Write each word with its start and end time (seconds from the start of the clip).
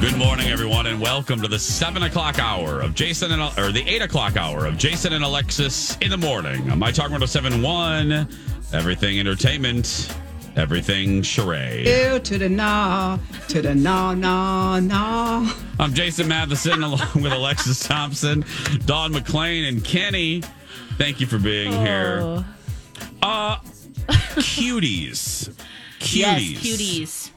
Good 0.00 0.16
morning, 0.18 0.48
everyone, 0.48 0.86
and 0.86 1.00
welcome 1.00 1.40
to 1.40 1.48
the 1.48 1.58
seven 1.58 2.02
o'clock 2.02 2.38
hour 2.38 2.80
of 2.80 2.94
Jason 2.94 3.32
and 3.32 3.40
or 3.58 3.72
the 3.72 3.82
eight 3.86 4.02
o'clock 4.02 4.36
hour 4.36 4.66
of 4.66 4.76
Jason 4.76 5.12
and 5.14 5.24
Alexis 5.24 5.96
in 5.98 6.10
the 6.10 6.16
morning 6.16 6.70
on 6.70 6.78
My 6.78 6.90
Talk 6.92 7.10
One 7.10 7.26
Seven 7.26 7.62
One. 7.62 8.28
Everything 8.72 9.18
entertainment, 9.18 10.14
everything 10.56 11.22
charade. 11.22 11.86
Ew 11.86 12.18
to 12.18 12.38
the 12.38 12.48
no, 12.48 13.18
to 13.48 13.62
the 13.62 13.74
no, 13.74 14.12
no, 14.14 14.78
no. 14.78 15.50
I'm 15.78 15.94
Jason 15.94 16.28
Matheson 16.28 16.82
along 16.82 17.22
with 17.22 17.32
Alexis 17.32 17.80
Thompson, 17.80 18.44
Dawn 18.84 19.12
McClain, 19.12 19.66
and 19.68 19.82
Kenny. 19.82 20.42
Thank 20.98 21.20
you 21.20 21.26
for 21.26 21.38
being 21.38 21.72
here. 21.72 22.44
Uh, 23.22 23.56
cuties. 24.36 25.48
Cuties. 26.00 26.14
Yes, 26.14 26.42
cuties. 26.42 27.30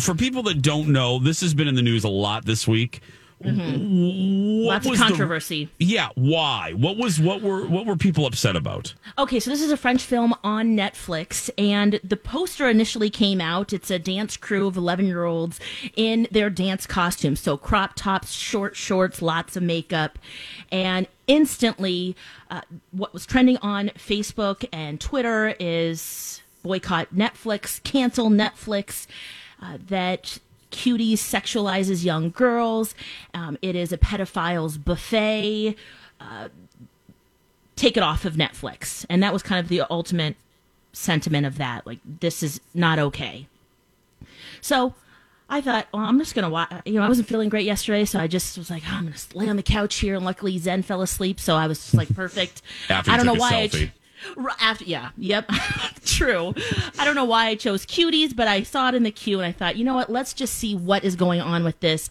For 0.00 0.14
people 0.14 0.42
that 0.44 0.62
don't 0.62 0.88
know, 0.88 1.18
this 1.18 1.40
has 1.40 1.54
been 1.54 1.68
in 1.68 1.74
the 1.74 1.82
news 1.82 2.04
a 2.04 2.08
lot 2.08 2.44
this 2.44 2.66
week. 2.68 3.00
What 3.38 3.54
Mm-hmm. 3.54 4.66
Lots 4.66 4.84
of 4.84 4.90
was 4.90 4.98
the- 4.98 5.04
controversy. 5.06 5.70
yeah, 5.78 6.10
why? 6.14 6.74
What 6.76 6.98
was 6.98 7.18
what 7.18 7.40
were 7.40 7.66
what 7.66 7.86
were 7.86 7.96
people 7.96 8.26
upset 8.26 8.54
about? 8.54 8.92
Okay, 9.16 9.40
so 9.40 9.50
this 9.50 9.62
is 9.62 9.70
a 9.72 9.78
French 9.78 10.02
film 10.02 10.34
on 10.44 10.76
Netflix, 10.76 11.48
and 11.56 11.98
the 12.04 12.18
poster 12.18 12.68
initially 12.68 13.08
came 13.08 13.40
out. 13.40 13.72
It's 13.72 13.90
a 13.90 13.98
dance 13.98 14.36
crew 14.36 14.66
of 14.66 14.76
11 14.76 15.06
year 15.06 15.24
olds 15.24 15.58
in 15.96 16.28
their 16.30 16.50
dance 16.50 16.86
costumes. 16.86 17.40
So, 17.40 17.56
crop 17.56 17.94
tops, 17.96 18.32
short 18.32 18.76
shorts, 18.76 19.22
lots 19.22 19.56
of 19.56 19.62
makeup. 19.62 20.18
And 20.70 21.06
instantly, 21.26 22.16
uh, 22.50 22.60
what 22.90 23.14
was 23.14 23.24
trending 23.24 23.56
on 23.62 23.88
Facebook 23.96 24.66
and 24.70 25.00
Twitter 25.00 25.54
is 25.58 26.39
boycott 26.62 27.14
Netflix, 27.14 27.82
cancel 27.82 28.30
Netflix, 28.30 29.06
uh, 29.62 29.78
that 29.88 30.38
Cuties 30.70 31.14
sexualizes 31.14 32.04
young 32.04 32.30
girls. 32.30 32.94
Um, 33.34 33.58
it 33.60 33.74
is 33.74 33.92
a 33.92 33.98
pedophile's 33.98 34.78
buffet 34.78 35.76
take 37.80 37.96
it 37.96 38.02
off 38.02 38.24
of 38.24 38.34
Netflix. 38.34 39.06
And 39.08 39.22
that 39.22 39.32
was 39.32 39.42
kind 39.42 39.58
of 39.58 39.68
the 39.68 39.82
ultimate 39.90 40.36
sentiment 40.92 41.46
of 41.46 41.56
that. 41.58 41.86
Like, 41.86 41.98
this 42.04 42.42
is 42.42 42.60
not 42.74 42.98
okay. 42.98 43.48
So 44.60 44.94
I 45.48 45.60
thought, 45.62 45.88
well, 45.92 46.02
I'm 46.02 46.18
just 46.18 46.34
going 46.34 46.44
to 46.44 46.50
watch. 46.50 46.70
You 46.84 46.94
know, 46.94 47.02
I 47.02 47.08
wasn't 47.08 47.26
feeling 47.26 47.48
great 47.48 47.64
yesterday, 47.64 48.04
so 48.04 48.18
I 48.20 48.26
just 48.26 48.58
was 48.58 48.70
like, 48.70 48.82
oh, 48.86 48.92
I'm 48.94 49.04
going 49.04 49.14
to 49.14 49.38
lay 49.38 49.48
on 49.48 49.56
the 49.56 49.62
couch 49.62 49.96
here. 49.96 50.14
And 50.14 50.24
luckily, 50.24 50.58
Zen 50.58 50.82
fell 50.82 51.00
asleep, 51.00 51.40
so 51.40 51.56
I 51.56 51.66
was 51.66 51.78
just 51.78 51.94
like, 51.94 52.14
perfect. 52.14 52.60
I 52.90 53.16
don't 53.16 53.26
know 53.26 53.34
why. 53.34 53.50
I 53.50 53.68
selfie. 53.68 53.90
after, 54.60 54.84
yeah, 54.84 55.10
yep, 55.16 55.48
true. 56.12 56.54
I 56.98 57.04
don't 57.04 57.14
know 57.14 57.24
why 57.24 57.46
I 57.46 57.54
chose 57.54 57.86
cuties, 57.86 58.34
but 58.34 58.48
I 58.48 58.62
saw 58.62 58.88
it 58.88 58.94
in 58.94 59.02
the 59.02 59.10
queue 59.10 59.40
and 59.40 59.46
I 59.46 59.52
thought, 59.52 59.76
you 59.76 59.84
know 59.84 59.94
what? 59.94 60.10
Let's 60.10 60.32
just 60.32 60.54
see 60.54 60.74
what 60.74 61.04
is 61.04 61.16
going 61.16 61.40
on 61.40 61.64
with 61.64 61.80
this. 61.80 62.10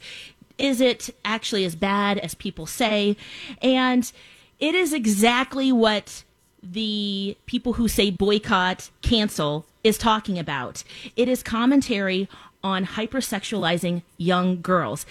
Is 0.57 0.81
it 0.81 1.09
actually 1.23 1.65
as 1.65 1.75
bad 1.75 2.17
as 2.17 2.35
people 2.35 2.65
say? 2.65 3.15
And 3.61 4.11
it 4.59 4.75
is 4.75 4.93
exactly 4.93 5.71
what 5.71 6.23
the 6.61 7.37
people 7.45 7.73
who 7.73 7.87
say 7.87 8.09
boycott, 8.09 8.89
cancel 9.01 9.65
is 9.83 9.97
talking 9.97 10.37
about. 10.37 10.83
It 11.15 11.29
is 11.29 11.41
commentary 11.41 12.27
on 12.63 12.85
hypersexualizing 12.85 14.01
young 14.17 14.61
girls. 14.61 15.05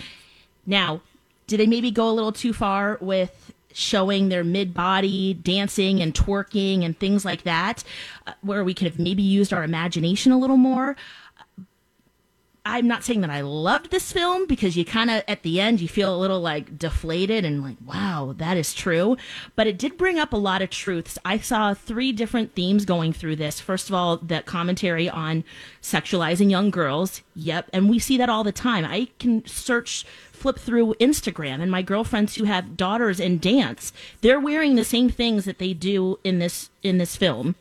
Now, 0.67 1.01
did 1.47 1.61
they 1.61 1.67
maybe 1.67 1.91
go 1.91 2.11
a 2.11 2.13
little 2.13 2.33
too 2.33 2.53
far 2.53 2.99
with 3.01 3.48
showing 3.73 4.29
their 4.29 4.45
mid 4.45 4.75
body 4.75 5.35
dancing 5.35 6.01
and 6.01 6.15
twerking 6.15 6.85
and 6.85 6.99
things 6.99 7.25
like 7.25 7.43
that, 7.43 7.85
uh, 8.27 8.33
where 8.41 8.65
we 8.65 8.75
could 8.75 8.87
have 8.87 8.99
maybe 8.99 9.23
used 9.23 9.53
our 9.53 9.65
imagination 9.65 10.33
a 10.33 10.39
little 10.39 10.57
more? 10.57 10.97
I'm 12.71 12.87
not 12.87 13.03
saying 13.03 13.23
that 13.23 13.31
I 13.31 13.41
loved 13.41 13.91
this 13.91 14.13
film 14.13 14.47
because 14.47 14.77
you 14.77 14.85
kind 14.85 15.11
of 15.11 15.23
at 15.27 15.43
the 15.43 15.59
end 15.59 15.81
you 15.81 15.89
feel 15.89 16.15
a 16.15 16.19
little 16.19 16.41
like 16.41 16.79
deflated 16.79 17.43
and 17.47 17.63
like 17.63 17.79
wow 17.85 18.35
that 18.37 18.59
is 18.59 18.75
true, 18.75 19.17
but 19.57 19.67
it 19.67 19.79
did 19.79 19.97
bring 19.97 20.19
up 20.19 20.35
a 20.35 20.37
lot 20.37 20.61
of 20.61 20.69
truths. 20.69 21.19
I 21.25 21.39
saw 21.39 21.73
three 21.73 22.13
different 22.13 22.55
themes 22.55 22.85
going 22.85 23.15
through 23.15 23.37
this. 23.37 23.59
First 23.59 23.89
of 23.89 23.95
all, 23.95 24.19
that 24.19 24.45
commentary 24.45 25.09
on 25.09 25.45
sexualizing 25.81 26.51
young 26.51 26.71
girls. 26.71 27.23
Yep, 27.35 27.71
and 27.73 27.89
we 27.89 27.99
see 27.99 28.19
that 28.19 28.29
all 28.29 28.45
the 28.45 28.53
time. 28.53 28.85
I 28.85 29.09
can 29.19 29.47
search 29.47 30.05
flip 30.31 30.59
through 30.59 30.95
Instagram 31.01 31.63
and 31.63 31.71
my 31.71 31.81
girlfriends 31.81 32.37
who 32.37 32.45
have 32.45 32.77
daughters 32.77 33.19
in 33.19 33.39
dance, 33.39 33.95
they're 34.21 34.39
wearing 34.39 34.75
the 34.75 34.85
same 34.85 35.09
things 35.09 35.47
that 35.47 35.59
they 35.59 35.73
do 35.73 36.19
in 36.23 36.39
this 36.39 36.69
in 36.83 36.99
this 36.99 37.17
film. 37.17 37.55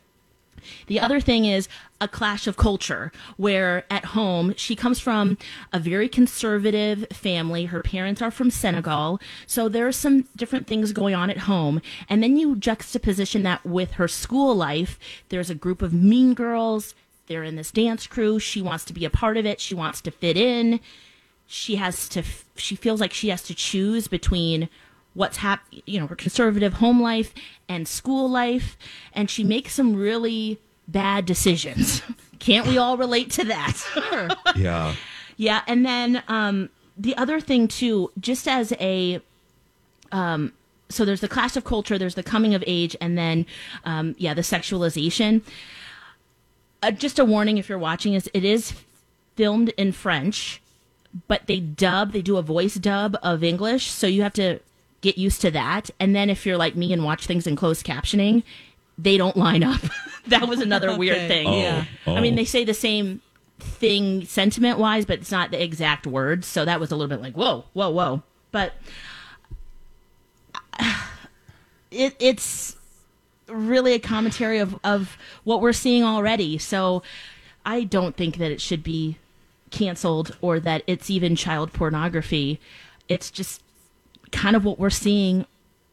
The 0.86 1.00
other 1.00 1.20
thing 1.20 1.44
is 1.44 1.68
a 2.00 2.08
clash 2.08 2.46
of 2.46 2.56
culture 2.56 3.12
where 3.36 3.84
at 3.90 4.06
home 4.06 4.54
she 4.56 4.76
comes 4.76 5.00
from 5.00 5.36
a 5.72 5.78
very 5.78 6.08
conservative 6.08 7.06
family. 7.12 7.66
Her 7.66 7.82
parents 7.82 8.22
are 8.22 8.30
from 8.30 8.50
Senegal. 8.50 9.20
So 9.46 9.68
there 9.68 9.86
are 9.86 9.92
some 9.92 10.26
different 10.36 10.66
things 10.66 10.92
going 10.92 11.14
on 11.14 11.30
at 11.30 11.38
home. 11.38 11.80
And 12.08 12.22
then 12.22 12.36
you 12.36 12.56
juxtaposition 12.56 13.42
that 13.42 13.64
with 13.64 13.92
her 13.92 14.08
school 14.08 14.54
life. 14.54 14.98
There's 15.28 15.50
a 15.50 15.54
group 15.54 15.82
of 15.82 15.92
mean 15.92 16.34
girls. 16.34 16.94
They're 17.26 17.44
in 17.44 17.56
this 17.56 17.70
dance 17.70 18.06
crew. 18.06 18.38
She 18.38 18.62
wants 18.62 18.84
to 18.86 18.92
be 18.92 19.04
a 19.04 19.10
part 19.10 19.36
of 19.36 19.44
it. 19.44 19.60
She 19.60 19.74
wants 19.74 20.00
to 20.02 20.10
fit 20.10 20.36
in. 20.36 20.80
She 21.46 21.76
has 21.76 22.08
to, 22.10 22.22
she 22.56 22.76
feels 22.76 23.00
like 23.00 23.12
she 23.12 23.30
has 23.30 23.42
to 23.44 23.54
choose 23.54 24.06
between 24.06 24.68
what's 25.14 25.38
hap 25.38 25.64
you 25.86 25.98
know 25.98 26.06
her 26.06 26.14
conservative 26.16 26.74
home 26.74 27.00
life 27.02 27.34
and 27.68 27.88
school 27.88 28.28
life 28.28 28.76
and 29.12 29.28
she 29.30 29.42
makes 29.42 29.74
some 29.74 29.94
really 29.96 30.58
bad 30.86 31.26
decisions. 31.26 32.02
Can't 32.38 32.66
we 32.66 32.78
all 32.78 32.96
relate 32.96 33.30
to 33.32 33.44
that? 33.44 34.36
Yeah. 34.56 34.94
yeah 35.36 35.62
and 35.66 35.84
then 35.84 36.22
um 36.28 36.68
the 36.96 37.16
other 37.16 37.40
thing 37.40 37.68
too 37.68 38.10
just 38.20 38.48
as 38.48 38.72
a 38.80 39.20
um 40.12 40.52
so 40.88 41.04
there's 41.04 41.20
the 41.20 41.28
clash 41.28 41.56
of 41.56 41.64
culture 41.64 41.98
there's 41.98 42.14
the 42.14 42.22
coming 42.22 42.54
of 42.54 42.64
age 42.66 42.96
and 43.00 43.16
then 43.18 43.46
um 43.84 44.14
yeah 44.18 44.34
the 44.34 44.42
sexualization. 44.42 45.42
Uh, 46.80 46.92
just 46.92 47.18
a 47.18 47.24
warning 47.24 47.58
if 47.58 47.68
you're 47.68 47.76
watching 47.78 48.14
is 48.14 48.30
it 48.32 48.44
is 48.44 48.72
filmed 49.36 49.70
in 49.70 49.90
french 49.90 50.60
but 51.26 51.46
they 51.46 51.58
dub 51.58 52.12
they 52.12 52.22
do 52.22 52.36
a 52.36 52.42
voice 52.42 52.74
dub 52.76 53.16
of 53.22 53.42
english 53.42 53.90
so 53.90 54.06
you 54.06 54.22
have 54.22 54.32
to 54.32 54.60
get 55.00 55.16
used 55.18 55.40
to 55.40 55.50
that 55.50 55.90
and 56.00 56.14
then 56.14 56.28
if 56.30 56.44
you're 56.44 56.56
like 56.56 56.74
me 56.76 56.92
and 56.92 57.04
watch 57.04 57.26
things 57.26 57.46
in 57.46 57.54
closed 57.56 57.86
captioning 57.86 58.42
they 58.96 59.16
don't 59.16 59.36
line 59.36 59.62
up 59.62 59.80
that 60.26 60.48
was 60.48 60.60
another 60.60 60.96
weird 60.98 61.28
thing 61.28 61.46
Oh, 61.46 61.56
Yeah. 61.56 61.84
i 62.06 62.20
mean 62.20 62.34
oh. 62.34 62.36
they 62.36 62.44
say 62.44 62.64
the 62.64 62.74
same 62.74 63.20
thing 63.60 64.24
sentiment 64.24 64.78
wise 64.78 65.04
but 65.04 65.18
it's 65.20 65.30
not 65.32 65.50
the 65.50 65.62
exact 65.62 66.06
words 66.06 66.46
so 66.46 66.64
that 66.64 66.80
was 66.80 66.90
a 66.90 66.96
little 66.96 67.08
bit 67.08 67.22
like 67.22 67.34
whoa 67.34 67.64
whoa 67.74 67.90
whoa 67.90 68.22
but 68.52 68.72
it, 71.90 72.14
it's 72.18 72.76
really 73.48 73.94
a 73.94 73.98
commentary 73.98 74.58
of, 74.58 74.78
of 74.84 75.16
what 75.44 75.60
we're 75.60 75.72
seeing 75.72 76.04
already. 76.04 76.58
So 76.58 77.02
I 77.64 77.84
don't 77.84 78.16
think 78.16 78.36
that 78.36 78.50
it 78.50 78.60
should 78.60 78.82
be 78.82 79.16
canceled 79.70 80.36
or 80.40 80.60
that 80.60 80.82
it's 80.86 81.10
even 81.10 81.36
child 81.36 81.72
pornography. 81.72 82.60
It's 83.08 83.30
just 83.30 83.62
kind 84.32 84.56
of 84.56 84.64
what 84.64 84.78
we're 84.78 84.90
seeing 84.90 85.46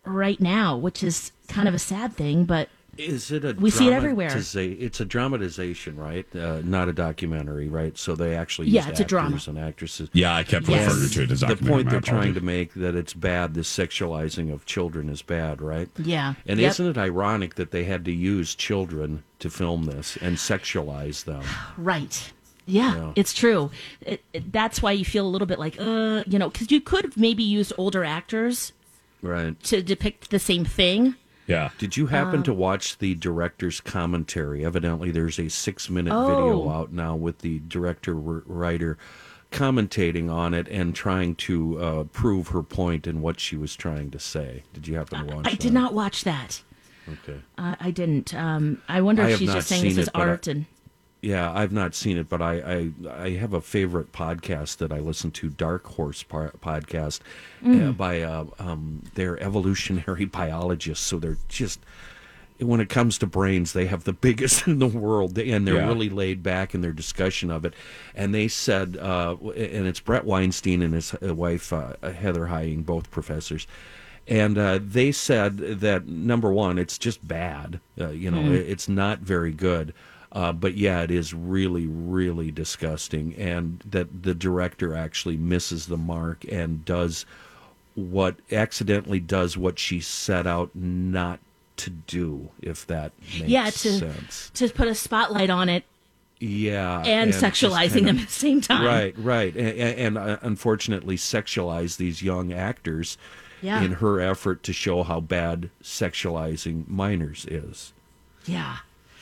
right 0.05 0.39
now, 0.39 0.77
which 0.77 1.03
is 1.03 1.31
kind 1.47 1.67
of 1.67 1.73
a 1.73 1.79
sad 1.79 2.13
thing, 2.15 2.45
but 2.45 2.69
Is 2.97 3.29
it 3.29 3.43
a 3.43 3.53
We 3.59 3.69
see 3.71 3.87
it 3.87 3.93
everywhere. 3.93 4.29
It's 4.33 4.99
a 5.01 5.05
dramatization, 5.05 5.97
right? 5.97 6.25
Uh, 6.33 6.61
not 6.63 6.87
a 6.87 6.93
documentary, 6.93 7.67
right? 7.67 7.97
So 7.97 8.15
they 8.15 8.35
actually 8.35 8.69
Yeah, 8.69 8.81
used 8.83 8.91
it's 8.91 8.99
a 9.01 9.03
drama. 9.03 9.27
actors 9.35 9.47
and 9.49 9.59
actresses. 9.59 10.09
Yeah, 10.13 10.33
I 10.33 10.43
kept 10.43 10.69
Yes. 10.69 10.87
referring 10.87 11.09
to 11.09 11.23
it 11.23 11.31
as 11.31 11.39
the 11.41 11.47
documentary. 11.47 11.73
point 11.75 11.89
they're 11.89 11.99
trying 11.99 12.33
to 12.35 12.39
make 12.41 12.73
that 12.75 12.95
it's 12.95 13.13
bad. 13.13 13.53
This 13.53 13.67
sexualizing 13.69 14.53
of 14.53 14.65
children 14.65 15.09
is 15.09 15.21
bad, 15.21 15.61
right? 15.61 15.89
Yeah. 15.97 16.35
And 16.47 16.57
Yep. 16.59 16.71
isn't 16.71 16.87
it 16.91 16.97
ironic 16.97 17.55
that 17.55 17.71
they 17.71 17.83
had 17.83 18.05
to 18.05 18.13
use 18.13 18.55
children 18.55 19.23
to 19.39 19.49
film 19.49 19.83
this 19.85 20.17
and 20.21 20.37
sexualize 20.37 21.25
them? 21.25 21.43
Right. 21.77 22.31
Yeah, 22.67 22.95
Yeah. 22.95 23.11
it's 23.15 23.33
true. 23.33 23.69
It, 24.01 24.23
it- 24.33 24.51
that's 24.51 24.81
why 24.81 24.91
you 24.91 25.05
feel 25.05 25.25
a 25.27 25.29
little 25.29 25.45
bit 25.47 25.59
like, 25.59 25.75
uh, 25.79 26.23
you 26.27 26.39
know, 26.39 26.49
because 26.49 26.71
you 26.71 26.81
could 26.81 27.03
have 27.05 27.17
maybe 27.17 27.43
used 27.43 27.71
older 27.77 28.03
actors 28.03 28.73
Right. 29.21 29.61
to 29.63 29.81
depict 29.83 30.29
the 30.31 30.39
same 30.39 30.65
thing. 30.65 31.15
Yeah. 31.47 31.69
Did 31.77 31.95
you 31.95 32.07
happen 32.07 32.39
Uh. 32.39 32.43
to 32.43 32.53
watch 32.55 32.97
the 32.97 33.13
director's 33.15 33.79
commentary? 33.81 34.65
Evidently, 34.65 35.11
there's 35.11 35.37
a 35.37 35.47
six 35.49 35.89
minute 35.91 36.11
Oh. 36.13 36.27
video 36.27 36.69
out 36.71 36.91
now 36.91 37.15
with 37.15 37.39
the 37.39 37.61
director 37.67 38.15
writer 38.15 38.97
commentating 39.51 40.29
on 40.31 40.53
it 40.53 40.67
and 40.69 40.93
trying 40.95 41.35
to 41.35 41.79
uh, 41.79 42.03
prove 42.05 42.49
her 42.49 42.61
point 42.63 43.07
and 43.07 43.21
what 43.21 43.39
she 43.39 43.55
was 43.55 43.75
trying 43.75 44.11
to 44.11 44.19
say. 44.19 44.63
Did 44.73 44.87
you 44.87 44.95
happen 44.95 45.27
to 45.27 45.35
watch 45.35 45.45
I 45.47 45.51
that? 45.51 45.59
did 45.59 45.71
not 45.73 45.93
watch 45.93 46.23
that. 46.23 46.61
Okay. 47.07 47.39
Uh, 47.57 47.75
I 47.79 47.91
didn't. 47.91 48.33
Um, 48.33 48.81
I 48.89 49.01
wonder 49.01 49.21
I 49.21 49.29
if 49.31 49.39
she's 49.39 49.53
just 49.53 49.67
saying 49.67 49.83
this 49.83 49.93
seen 49.93 50.01
is 50.01 50.07
it, 50.07 50.11
I- 50.15 50.21
art 50.21 50.47
and. 50.47 50.65
Yeah, 51.21 51.51
I've 51.51 51.71
not 51.71 51.95
seen 51.95 52.17
it, 52.17 52.29
but 52.29 52.41
I, 52.41 52.91
I 53.07 53.09
I 53.23 53.29
have 53.31 53.53
a 53.53 53.61
favorite 53.61 54.11
podcast 54.11 54.77
that 54.77 54.91
I 54.91 54.99
listen 54.99 55.31
to, 55.31 55.49
Dark 55.49 55.87
Horse 55.87 56.21
par- 56.21 56.53
podcast, 56.61 57.19
Mm. 57.63 57.89
uh, 57.89 57.91
by 57.93 58.21
uh, 58.21 58.45
um, 58.59 59.01
they're 59.15 59.41
evolutionary 59.41 60.25
biologists. 60.41 61.03
So 61.05 61.17
they're 61.17 61.37
just 61.47 61.79
when 62.59 62.79
it 62.79 62.89
comes 62.89 63.17
to 63.17 63.25
brains, 63.27 63.73
they 63.73 63.87
have 63.87 64.03
the 64.03 64.13
biggest 64.27 64.67
in 64.67 64.77
the 64.79 64.87
world, 64.87 65.37
and 65.39 65.67
they're 65.67 65.75
Yeah. 65.75 65.87
really 65.87 66.09
laid 66.09 66.43
back 66.43 66.75
in 66.75 66.81
their 66.81 66.93
discussion 66.93 67.49
of 67.49 67.65
it. 67.65 67.73
And 68.13 68.33
they 68.33 68.47
said, 68.47 68.95
uh, 68.97 69.35
and 69.55 69.87
it's 69.87 69.99
Bret 69.99 70.25
Weinstein 70.25 70.81
and 70.83 70.93
his 70.93 71.15
uh, 71.15 71.33
wife 71.33 71.73
uh, 71.73 71.93
Heather 72.03 72.47
Heying, 72.47 72.83
both 72.83 73.09
professors. 73.09 73.65
And 74.27 74.57
uh, 74.57 74.79
they 74.81 75.11
said 75.11 75.57
that 75.57 76.07
number 76.07 76.51
one, 76.53 76.77
it's 76.77 76.97
just 76.97 77.27
bad. 77.27 77.79
Uh, 77.99 78.09
you 78.09 78.29
know, 78.31 78.41
it- 78.51 78.67
it's 78.69 78.87
not 78.87 79.19
very 79.19 79.51
good. 79.51 79.93
Uh, 80.35 80.51
but 80.51 80.75
yeah, 80.75 81.01
it 81.01 81.09
is 81.09 81.33
really, 81.33 81.87
really 81.87 82.51
disgusting, 82.51 83.33
and 83.35 83.79
that 83.89 84.23
the 84.23 84.35
director 84.35 84.93
actually 84.93 85.37
misses 85.37 85.87
the 85.87 85.95
mark 85.97 86.43
and 86.51 86.83
does 86.83 87.25
what 87.95 88.35
accidentally 88.51 89.21
does 89.21 89.55
what 89.57 89.79
she 89.79 90.01
set 90.01 90.45
out 90.45 90.69
not 90.75 91.39
to 91.77 91.89
do. 91.89 92.49
If 92.61 92.85
that 92.87 93.13
makes 93.39 93.47
Yeah, 93.47 93.65
to 93.69 93.71
sense. 93.97 94.51
to 94.55 94.67
put 94.69 94.89
a 94.89 94.95
spotlight 94.95 95.49
on 95.49 95.69
it 95.69 95.85
Yeah, 96.41 97.01
and, 97.05 97.31
just 97.31 97.41
sexualizing 97.41 97.93
kinda- 97.93 98.05
them 98.11 98.19
at 98.19 98.27
the 98.27 98.33
same 98.33 98.59
time. 98.59 98.83
Right, 98.83 99.15
right, 99.17 99.55
and, 99.55 99.79
and 99.79 100.17
uh, 100.17 100.37
unfortunately, 100.41 101.15
sexualize 101.15 101.95
these 101.95 102.21
young 102.21 102.51
actors 102.51 103.17
Yeah. 103.61 103.81
in 103.81 103.93
her 103.93 104.19
effort 104.19 104.63
to 104.63 104.73
show 104.73 105.03
how 105.03 105.21
bad 105.21 105.69
sexualizing 105.81 106.89
minors 106.89 107.45
is. 107.49 107.93
Yeah. 108.45 108.77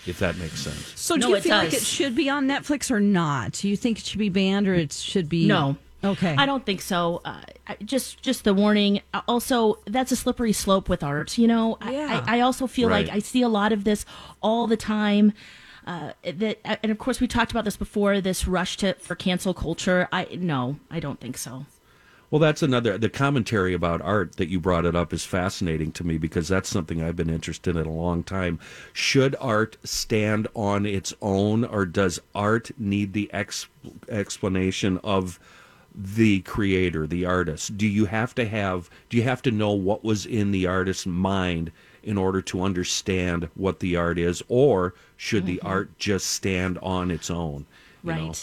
If 0.05 0.19
that 0.19 0.37
makes 0.37 0.59
sense. 0.59 0.93
So 0.99 1.15
do 1.15 1.21
No, 1.21 1.27
you 1.29 1.35
it 1.35 1.43
feel 1.43 1.55
like 1.57 1.73
it 1.73 1.81
should 1.81 2.15
be 2.15 2.29
on 2.29 2.47
Netflix 2.47 2.91
or 2.91 2.99
not? 2.99 3.53
Do 3.53 3.69
you 3.69 3.77
think 3.77 3.99
it 3.99 4.05
should 4.05 4.19
be 4.19 4.29
banned 4.29 4.67
or 4.67 4.73
it 4.73 4.91
should 4.91 5.29
be 5.29 5.47
No. 5.47 5.77
Okay. 6.03 6.35
I 6.37 6.45
don't 6.45 6.65
think 6.65 6.81
so. 6.81 7.21
Uh, 7.23 7.39
just 7.85 8.21
just 8.21 8.43
the 8.43 8.53
warning. 8.53 8.99
Uh, 9.13 9.21
Also, 9.29 9.79
that's 9.87 10.11
a 10.11 10.17
slippery 10.17 10.51
slope 10.51 10.89
with 10.89 11.01
art. 11.03 11.37
You 11.37 11.47
know, 11.47 11.77
I- 11.79 11.91
Yeah. 11.93 12.23
I, 12.27 12.37
I 12.37 12.39
also 12.41 12.67
feel 12.67 12.89
Right. 12.89 13.05
like 13.07 13.15
I 13.15 13.19
see 13.19 13.41
a 13.41 13.47
lot 13.47 13.71
of 13.71 13.85
this 13.85 14.05
all 14.41 14.67
the 14.67 14.75
time. 14.75 15.31
Uh, 15.87 16.11
that 16.23 16.57
and 16.83 16.91
of 16.91 16.97
course 16.97 17.21
we 17.21 17.27
talked 17.27 17.51
about 17.51 17.63
this 17.65 17.77
before. 17.77 18.19
This 18.19 18.45
rush 18.47 18.75
to 18.77 18.95
for 18.95 19.15
cancel 19.15 19.53
culture. 19.53 20.09
I 20.11 20.27
no, 20.37 20.77
I 20.91 20.99
don't 20.99 21.19
think 21.21 21.37
so. 21.37 21.65
Well, 22.33 22.39
that's 22.39 22.63
another. 22.63 22.97
The 22.97 23.11
commentary 23.11 23.75
about 23.75 24.01
art 24.01 24.37
that 24.37 24.49
you 24.49 24.59
brought 24.59 24.87
it 24.87 24.95
up 24.95 25.13
is 25.13 25.23
fascinating 25.23 25.91
to 25.91 26.03
me 26.03 26.17
because 26.17 26.47
that's 26.47 26.67
something 26.67 26.99
I've 26.99 27.15
been 27.15 27.29
interested 27.29 27.75
in 27.75 27.85
a 27.85 27.91
long 27.91 28.23
time. 28.23 28.57
Should 28.91 29.35
art 29.39 29.77
stand 29.83 30.47
on 30.55 30.87
its 30.87 31.13
own, 31.21 31.63
or 31.63 31.85
does 31.85 32.19
art 32.33 32.71
need 32.79 33.13
the 33.13 33.31
ex- 33.31 33.67
explanation 34.09 34.99
of 35.03 35.39
the 35.93 36.39
creator, 36.39 37.05
the 37.05 37.23
artist? 37.23 37.77
Do 37.77 37.85
you 37.85 38.05
have 38.05 38.33
to 38.33 38.47
have? 38.47 38.89
Do 39.11 39.17
you 39.17 39.21
have 39.21 39.43
to 39.43 39.51
know 39.51 39.73
what 39.73 40.03
was 40.03 40.25
in 40.25 40.49
the 40.49 40.65
artist's 40.65 41.05
mind 41.05 41.71
in 42.01 42.17
order 42.17 42.41
to 42.41 42.63
understand 42.63 43.47
what 43.53 43.79
the 43.79 43.95
art 43.95 44.17
is, 44.17 44.41
or 44.47 44.95
should 45.17 45.45
the 45.45 45.57
mm-hmm. 45.57 45.67
art 45.67 45.99
just 45.99 46.25
stand 46.31 46.79
on 46.81 47.11
its 47.11 47.29
own? 47.29 47.67
you 48.03 48.09
Right. 48.09 48.21
know? 48.23 48.33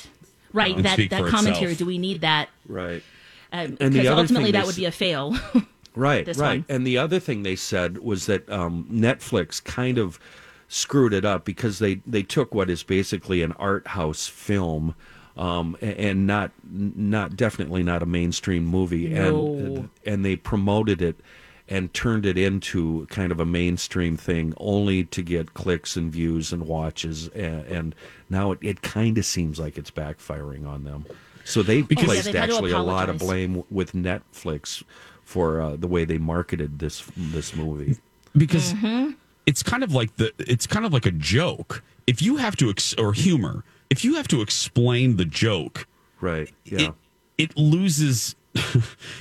Right. 0.53 0.77
And 0.77 0.85
that 0.85 0.97
that 1.11 1.27
commentary. 1.27 1.73
itself. 1.73 1.79
Do 1.79 1.87
we 1.87 1.99
need 1.99 2.21
that? 2.21 2.51
Right. 2.69 3.03
Um, 3.53 3.77
And 3.81 3.93
the 3.93 4.01
Because 4.01 4.07
other 4.09 4.21
ultimately 4.23 4.53
that 4.53 4.67
would 4.67 4.77
be 4.77 4.85
a 4.85 4.93
fail. 4.93 5.37
Right, 5.97 6.25
right. 6.37 6.39
one. 6.39 6.65
And 6.69 6.87
the 6.87 6.99
other 6.99 7.19
thing 7.19 7.43
they 7.43 7.57
said 7.57 7.99
was 7.99 8.27
that 8.27 8.49
um, 8.49 8.87
Netflix 8.91 9.63
kind 9.63 9.99
of 9.99 10.21
screwed 10.69 11.13
it 11.13 11.25
up 11.25 11.45
because 11.45 11.81
they, 11.81 11.97
they 12.07 12.23
took 12.23 12.55
what 12.55 12.71
is 12.71 12.85
basically 12.85 13.43
an 13.43 13.53
art 13.55 13.89
house 13.89 14.29
film 14.29 14.95
um, 15.37 15.77
and 15.81 16.27
not 16.27 16.53
not 16.71 17.37
definitely 17.37 17.83
not 17.83 18.03
a 18.03 18.07
mainstream 18.07 18.65
movie 18.65 19.13
and 19.15 19.89
and 20.07 20.25
they 20.25 20.37
promoted 20.37 21.03
it 21.03 21.21
and 21.69 21.93
turned 21.95 22.27
it 22.27 22.37
into 22.37 23.07
kind 23.07 23.33
of 23.33 23.41
a 23.41 23.47
mainstream 23.47 24.17
thing 24.17 24.53
only 24.59 25.05
to 25.05 25.23
get 25.23 25.55
clicks 25.55 25.97
and 25.97 26.13
views 26.13 26.53
and 26.53 26.67
watches 26.67 27.29
and, 27.29 27.65
and 27.67 27.95
now 28.29 28.53
it, 28.53 28.59
it 28.61 28.83
kind 28.83 29.19
of 29.19 29.25
seems 29.25 29.59
like 29.59 29.79
it's 29.79 29.91
backfiring 29.91 30.67
on 30.67 30.85
them. 30.85 31.07
So 31.51 31.63
they 31.63 31.79
yeah, 31.79 31.87
placed 32.05 32.25
they've 32.25 32.35
had 32.35 32.49
to 32.51 32.55
actually 32.55 32.73
a 32.73 32.79
lot 32.81 33.09
of 33.11 33.19
blame 33.19 33.65
with 33.71 33.93
Netflix 33.93 34.83
for 35.25 35.61
uh, 35.61 35.77
the 35.77 35.87
way 35.87 36.05
they 36.05 36.19
marketed 36.19 36.79
this 36.79 37.05
this 37.17 37.55
movie. 37.55 37.97
because 38.37 38.73
Mm-hmm. 38.75 39.13
it's 39.47 39.63
kind 39.63 39.83
of 39.85 39.93
like 39.95 40.17
the 40.17 40.33
it's 40.39 40.67
kind 40.67 40.85
of 40.87 40.93
like 40.93 41.07
a 41.07 41.11
joke. 41.13 41.83
If 42.07 42.23
you 42.23 42.37
have 42.37 42.57
to 42.57 42.71
ex- 42.71 42.95
or 42.95 43.13
humor, 43.13 43.65
if 43.91 44.05
you 44.05 44.15
have 44.17 44.29
to 44.29 44.41
explain 44.41 45.17
the 45.17 45.25
joke, 45.25 45.87
Right. 46.21 46.51
Yeah. 46.65 46.79
it, 46.89 46.93
it 47.39 47.57
loses 47.57 48.35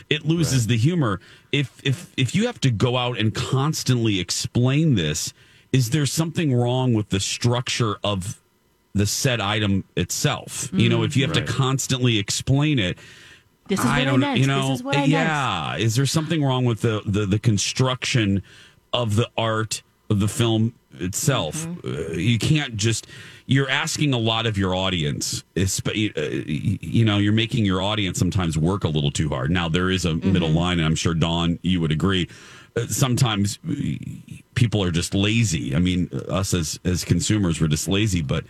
it 0.09 0.25
loses 0.25 0.67
the 0.67 0.77
humor. 0.77 1.19
If 1.51 1.79
if 1.83 2.11
if 2.17 2.33
you 2.35 2.45
have 2.47 2.59
to 2.61 2.71
go 2.71 2.97
out 2.97 3.17
and 3.19 3.33
constantly 3.33 4.19
explain 4.19 4.95
this, 4.95 5.33
is 5.71 5.91
there 5.91 6.05
something 6.05 6.53
wrong 6.53 6.93
with 6.93 7.09
the 7.09 7.19
structure 7.19 7.97
of 8.03 8.41
the 8.93 9.05
said 9.05 9.39
item 9.41 9.83
itself? 9.95 10.69
You 10.73 10.89
know, 10.89 11.03
if 11.03 11.15
you 11.15 11.23
have 11.23 11.35
Right. 11.35 11.45
to 11.45 11.51
constantly 11.53 12.17
explain 12.17 12.79
it, 12.79 12.97
This 13.67 13.79
is 13.79 13.85
what 13.85 13.93
I 13.93 14.01
I, 14.01 14.05
don't 14.05 14.19
meant. 14.19 14.39
you 14.39 14.47
know. 14.47 14.71
is 14.73 14.81
I 14.81 14.91
meant. 14.91 15.07
yeah, 15.09 15.75
is 15.77 15.95
there 15.95 16.05
something 16.05 16.43
wrong 16.43 16.65
with 16.65 16.81
the, 16.81 17.01
the 17.05 17.25
the 17.25 17.39
construction 17.39 18.41
of 18.93 19.15
the 19.15 19.29
art 19.37 19.83
of 20.09 20.19
the 20.19 20.27
film 20.27 20.73
itself? 20.99 21.67
Mm-hmm. 21.67 22.13
Uh, 22.13 22.15
you 22.17 22.39
can't 22.39 22.75
just. 22.77 23.05
You're 23.45 23.69
asking 23.69 24.13
a 24.13 24.17
lot 24.19 24.45
of 24.45 24.57
your 24.59 24.75
audience. 24.75 25.43
uh, 25.57 25.63
You 25.91 27.03
know, 27.05 27.17
you're 27.17 27.33
making 27.33 27.65
your 27.65 27.81
audience 27.81 28.19
sometimes 28.19 28.57
work 28.57 28.83
a 28.83 28.87
little 28.89 29.09
too 29.11 29.29
hard. 29.29 29.49
Now 29.51 29.69
there 29.69 29.89
is 29.89 30.05
a 30.05 30.09
Mm-hmm. 30.09 30.33
middle 30.33 30.49
line, 30.49 30.77
and 30.79 30.85
I'm 30.85 30.95
sure 30.95 31.13
Dawn, 31.15 31.57
you 31.63 31.79
would 31.81 31.91
agree. 31.91 32.27
Uh, 32.75 32.85
Sometimes 32.87 33.57
uh, 33.67 33.73
people 34.55 34.83
are 34.83 34.91
just 34.91 35.13
lazy. 35.15 35.75
I 35.75 35.79
mean, 35.79 36.09
us 36.27 36.53
as 36.53 36.79
as 36.85 37.03
consumers, 37.03 37.59
we're 37.61 37.67
just 37.67 37.87
lazy. 37.87 38.21
But 38.21 38.43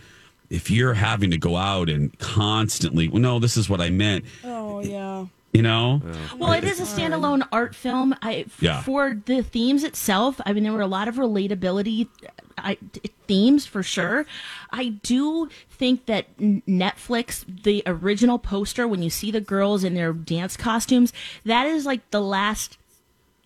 if 0.50 0.70
you're 0.70 0.94
having 0.94 1.30
to 1.30 1.38
go 1.38 1.56
out 1.56 1.88
and 1.88 2.16
constantly, 2.18 3.08
well, 3.08 3.22
no, 3.22 3.38
this 3.38 3.56
is 3.56 3.70
what 3.70 3.80
I 3.80 3.90
meant. 3.90 4.24
Oh 4.44 4.80
yeah. 4.80 5.26
You 5.52 5.62
know, 5.62 6.00
Well, 6.38 6.52
it 6.52 6.62
is 6.62 6.78
a 6.78 6.84
standalone 6.84 7.42
art 7.50 7.74
film. 7.74 8.14
I 8.22 8.44
f- 8.46 8.62
Yeah. 8.62 8.82
for 8.82 9.20
the 9.24 9.42
themes 9.42 9.82
itself. 9.82 10.40
I 10.46 10.52
mean, 10.52 10.62
there 10.62 10.72
were 10.72 10.80
a 10.80 10.86
lot 10.86 11.08
of 11.08 11.16
relatability 11.16 12.06
uh, 12.24 12.30
I, 12.56 12.74
t- 12.92 13.10
themes 13.26 13.66
for 13.66 13.82
sure. 13.82 14.26
I 14.70 14.90
do 15.02 15.48
think 15.68 16.06
that 16.06 16.26
N- 16.40 16.62
Netflix, 16.68 17.44
the 17.64 17.82
original 17.84 18.38
poster, 18.38 18.86
when 18.86 19.02
you 19.02 19.10
see 19.10 19.32
the 19.32 19.40
girls 19.40 19.82
in 19.82 19.94
their 19.94 20.12
dance 20.12 20.56
costumes, 20.56 21.12
that 21.44 21.66
is 21.66 21.84
like 21.84 22.08
the 22.12 22.20
last 22.20 22.78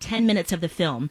10 0.00 0.26
minutes 0.26 0.52
of 0.52 0.60
the 0.60 0.68
film. 0.68 1.08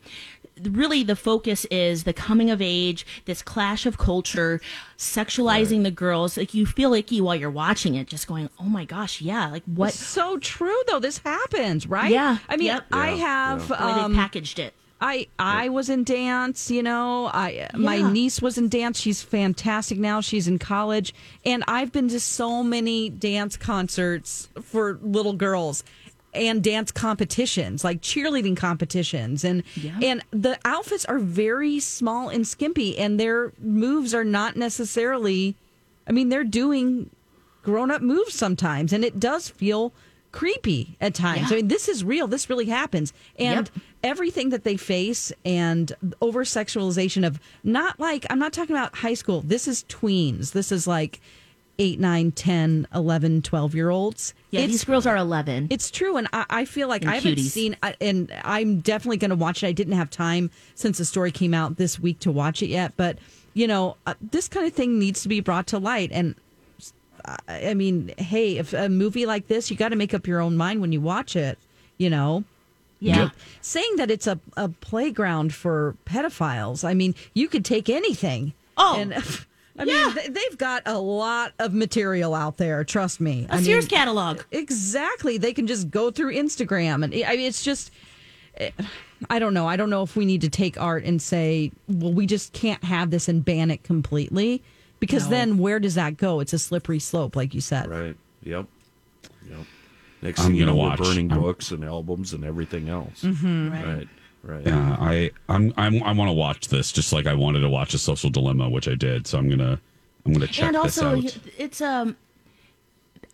Really, 0.62 1.03
the 1.03 1.15
focus 1.15 1.65
is 1.72 2.03
the 2.03 2.13
coming 2.13 2.50
of 2.51 2.62
age, 2.62 3.05
this 3.25 3.41
clash 3.41 3.86
of 3.86 3.98
culture, 3.98 4.62
sexualizing 4.98 5.83
the 5.83 5.91
girls. 5.91 6.38
Like, 6.38 6.53
you 6.53 6.65
feel 6.65 6.93
icky 6.93 7.22
while 7.22 7.36
you're 7.36 7.50
watching 7.50 7.95
it, 7.95 8.07
just 8.07 8.27
going, 8.27 8.50
oh 8.60 8.65
my 8.65 8.86
gosh, 8.86 9.22
yeah, 9.22 9.48
like 9.50 9.63
what? 9.65 9.93
So 9.93 10.38
true 10.38 10.81
though. 10.88 11.00
This 11.00 11.17
happens, 11.19 11.88
right? 11.88 12.12
Yeah. 12.12 12.38
I 12.48 12.57
mean, 12.57 12.67
Yep. 12.67 12.86
I 12.91 13.12
Yeah, 13.13 13.15
have 13.17 13.67
The 13.67 13.74
way 13.74 13.79
um, 13.79 14.12
they 14.13 14.17
packaged 14.17 14.60
it. 14.60 14.74
I 15.01 15.27
I 15.38 15.67
was 15.67 15.89
in 15.89 16.05
dance, 16.05 16.72
you 16.72 16.81
know. 16.81 17.25
I 17.33 17.67
my 17.74 18.01
niece 18.01 18.41
was 18.41 18.57
in 18.57 18.69
dance. 18.69 18.98
She's 18.98 19.22
fantastic 19.22 20.00
now. 20.00 20.22
She's 20.22 20.48
in 20.48 20.60
college, 20.60 21.13
and 21.43 21.62
I've 21.67 21.91
been 21.91 22.07
to 22.10 22.22
so 22.22 22.63
many 22.63 23.10
dance 23.10 23.57
concerts 23.57 24.48
for 24.62 24.98
little 25.01 25.33
girls. 25.33 25.83
And 26.33 26.63
dance 26.63 26.91
competitions, 26.91 27.83
like 27.83 28.01
cheerleading 28.01 28.57
competitions, 28.57 29.43
and 29.43 29.63
Yeah. 29.75 29.97
and 30.01 30.21
the 30.31 30.57
outfits 30.65 31.05
are 31.05 31.19
very 31.19 31.79
small 31.79 32.29
and 32.29 32.45
skimpy, 32.47 32.97
and 32.97 33.19
their 33.19 33.53
moves 33.61 34.13
are 34.13 34.23
not 34.23 34.55
necessarily. 34.55 35.55
I 36.07 36.11
mean, 36.11 36.29
they're 36.29 36.43
doing 36.43 37.09
grown 37.63 37.91
up 37.91 38.01
moves 38.01 38.33
sometimes, 38.33 38.91
and 38.91 39.05
it 39.05 39.19
does 39.19 39.47
feel 39.49 39.93
creepy 40.31 40.97
at 40.99 41.13
times. 41.13 41.49
Yeah. 41.51 41.53
I 41.53 41.55
mean, 41.57 41.67
this 41.67 41.87
is 41.87 42.03
real. 42.03 42.27
This 42.27 42.49
really 42.49 42.65
happens, 42.65 43.13
and 43.37 43.69
Yep. 43.73 43.83
everything 44.03 44.49
that 44.49 44.63
they 44.63 44.75
face 44.77 45.31
and 45.45 45.93
over 46.19 46.43
sexualization 46.43 47.25
of 47.25 47.39
not 47.63 47.99
like 47.99 48.25
I'm 48.29 48.39
not 48.39 48.51
talking 48.51 48.75
about 48.75 48.95
high 48.97 49.13
school. 49.13 49.41
This 49.45 49.67
is 49.67 49.85
tweens. 49.87 50.51
This 50.53 50.71
is 50.71 50.87
like. 50.87 51.21
8 51.80 52.00
9 52.00 52.32
10 52.32 52.88
11 52.94 53.42
12 53.42 53.75
year 53.75 53.89
olds 53.89 54.34
Yeah, 54.51 54.62
it's 54.62 54.72
these 54.72 54.84
girls 54.84 55.06
are 55.08 55.18
11. 55.18 55.68
it's 55.72 55.89
true, 55.89 56.18
and 56.18 56.27
I, 56.32 56.46
I 56.50 56.65
feel 56.65 56.88
like 56.88 57.01
And 57.01 57.12
I 57.12 57.15
haven't 57.15 57.36
cuties. 57.36 57.50
seen, 57.50 57.75
and 58.00 58.32
I'm 58.44 58.80
definitely 58.82 59.18
going 59.18 59.30
to 59.32 59.36
watch 59.36 59.63
it. 59.63 59.68
I 59.68 59.72
didn't 59.72 59.94
have 59.94 60.10
time 60.10 60.51
since 60.75 60.98
the 61.00 61.06
story 61.06 61.32
came 61.32 61.53
out 61.53 61.77
this 61.77 62.00
week 62.00 62.20
to 62.20 62.32
watch 62.32 62.62
it 62.62 62.68
yet, 62.68 62.94
but 62.96 63.18
you 63.56 63.68
know, 63.68 63.98
uh, 64.08 64.13
this 64.32 64.48
kind 64.48 64.65
of 64.68 64.74
thing 64.74 64.98
needs 65.00 65.22
to 65.24 65.30
be 65.30 65.39
brought 65.39 65.68
to 65.68 65.77
light. 65.80 66.10
And 66.12 66.36
uh, 67.25 67.38
I 67.48 67.74
mean, 67.74 68.12
hey, 68.18 68.58
if 68.58 68.74
a 68.74 68.89
movie 68.89 69.25
like 69.25 69.48
this, 69.48 69.70
you 69.72 69.77
got 69.77 69.89
to 69.89 69.96
make 69.96 70.13
up 70.13 70.27
your 70.27 70.42
own 70.42 70.58
mind 70.58 70.82
when 70.82 70.92
you 70.92 71.00
watch 71.01 71.36
it. 71.36 71.58
You 72.00 72.10
know, 72.10 72.44
yeah. 73.00 73.30
saying 73.62 73.96
that 73.98 74.10
it's 74.10 74.25
a, 74.27 74.39
a 74.58 74.70
playground 74.70 75.53
for 75.53 75.96
pedophiles. 76.06 76.84
I 76.84 76.94
mean, 76.96 77.13
you 77.36 77.48
could 77.48 77.63
take 77.63 77.89
anything. 77.89 78.53
Oh. 78.77 78.96
and 78.98 79.13
I 79.77 79.86
mean, 79.86 80.13
they, 80.15 80.27
they've 80.27 80.58
got 80.58 80.84
a 80.86 81.00
lot 81.00 81.53
of 81.60 81.74
material 81.74 82.36
out 82.36 82.58
there. 82.58 82.84
Trust 82.84 83.20
me. 83.20 83.48
A 83.50 83.56
I 83.56 83.62
Sears 83.62 83.86
mean, 83.86 83.89
catalog. 83.89 84.42
Exactly. 84.51 85.38
They 85.38 85.53
can 85.53 85.65
just 85.65 85.89
go 85.89 86.12
through 86.12 86.34
Instagram, 86.36 87.03
and 87.03 87.13
I 87.13 87.36
mean, 87.36 87.48
it's 87.48 87.63
just. 87.63 87.92
I 89.30 89.39
don't 89.39 89.53
know. 89.56 89.68
I 89.68 89.77
don't 89.77 89.89
know 89.89 90.03
if 90.03 90.15
we 90.15 90.25
need 90.25 90.42
to 90.42 90.50
take 90.50 90.80
art 90.80 91.03
and 91.06 91.20
say, 91.20 91.72
well, 91.88 92.13
we 92.13 92.27
just 92.27 92.53
can't 92.53 92.84
have 92.84 93.10
this 93.10 93.27
and 93.27 93.44
ban 93.44 93.72
it 93.72 93.84
completely, 93.84 94.62
because 95.00 95.27
then 95.30 95.58
where 95.58 95.80
does 95.80 95.96
that 95.96 96.18
go? 96.18 96.39
It's 96.39 96.53
a 96.53 96.60
slippery 96.60 97.00
slope, 97.00 97.36
like 97.36 97.56
you 97.56 97.62
said. 97.62 97.88
Right. 97.88 98.15
Yep. 98.44 98.68
Yep. 99.50 99.60
Next 100.22 100.39
I'm 100.42 100.48
thing 100.48 100.56
you 100.56 100.65
know, 100.68 100.75
watch. 100.75 101.00
we're 101.00 101.06
burning 101.06 101.32
I'm- 101.32 101.42
books 101.42 101.72
and 101.72 101.84
albums 101.84 102.34
and 102.34 102.44
everything 102.46 102.89
else. 102.89 103.24
Mm-hmm. 103.24 103.72
Right. 103.72 103.86
Right. 103.86 104.08
Yeah, 104.45 104.97
I 105.00 105.31
I'm, 105.47 105.73
I'm 105.77 106.03
I 106.03 106.12
want 106.12 106.27
to 106.29 106.33
watch 106.33 106.67
this 106.67 106.91
just 106.91 107.13
like 107.13 107.27
I 107.27 107.33
wanted 107.33 107.62
to 107.62 107.69
watch 107.69 107.93
a 107.93 107.97
Social 107.97 108.29
Dilemma, 108.29 108.69
which 108.69 108.88
I 108.88 108.95
did. 108.95 109.25
So 109.25 109.38
I'm 109.38 109.50
gonna 109.50 109.79
I'm 110.25 110.33
gonna 110.33 110.47
check 110.47 110.67
and 110.67 110.77
also, 110.77 111.21
this 111.21 111.38
out. 111.38 111.43
it's 111.57 111.81
um, 111.81 112.17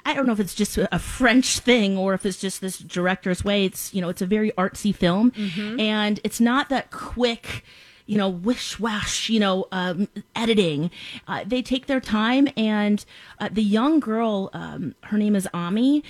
I 0.06 0.14
don't 0.14 0.26
know 0.26 0.34
if 0.34 0.40
it's 0.40 0.56
just 0.56 0.78
a 0.78 1.00
French 1.00 1.60
thing 1.60 1.98
or 1.98 2.14
if 2.14 2.26
it's 2.26 2.40
just 2.40 2.62
this 2.62 2.78
director's 2.78 3.44
way. 3.44 3.66
It's 3.66 3.94
you 3.94 4.02
know, 4.02 4.10
it's 4.10 4.22
a 4.22 4.26
very 4.26 4.52
artsy 4.52 4.96
film, 4.96 5.32
and 5.80 6.20
it's 6.24 6.40
not 6.40 6.70
that 6.70 6.92
quick. 6.92 7.64
You 8.06 8.18
know, 8.18 8.30
wish 8.30 8.80
wash. 8.80 9.30
You 9.30 9.40
know, 9.40 9.68
um, 9.72 10.08
editing. 10.36 10.90
Uh, 11.28 11.44
they 11.46 11.62
take 11.62 11.86
their 11.88 12.00
time, 12.00 12.48
and 12.58 13.04
uh, 13.40 13.50
the 13.52 13.64
young 13.64 14.00
girl, 14.00 14.50
um, 14.54 14.96
her 15.06 15.18
name 15.18 15.36
is 15.36 15.48
Ami. 15.54 16.04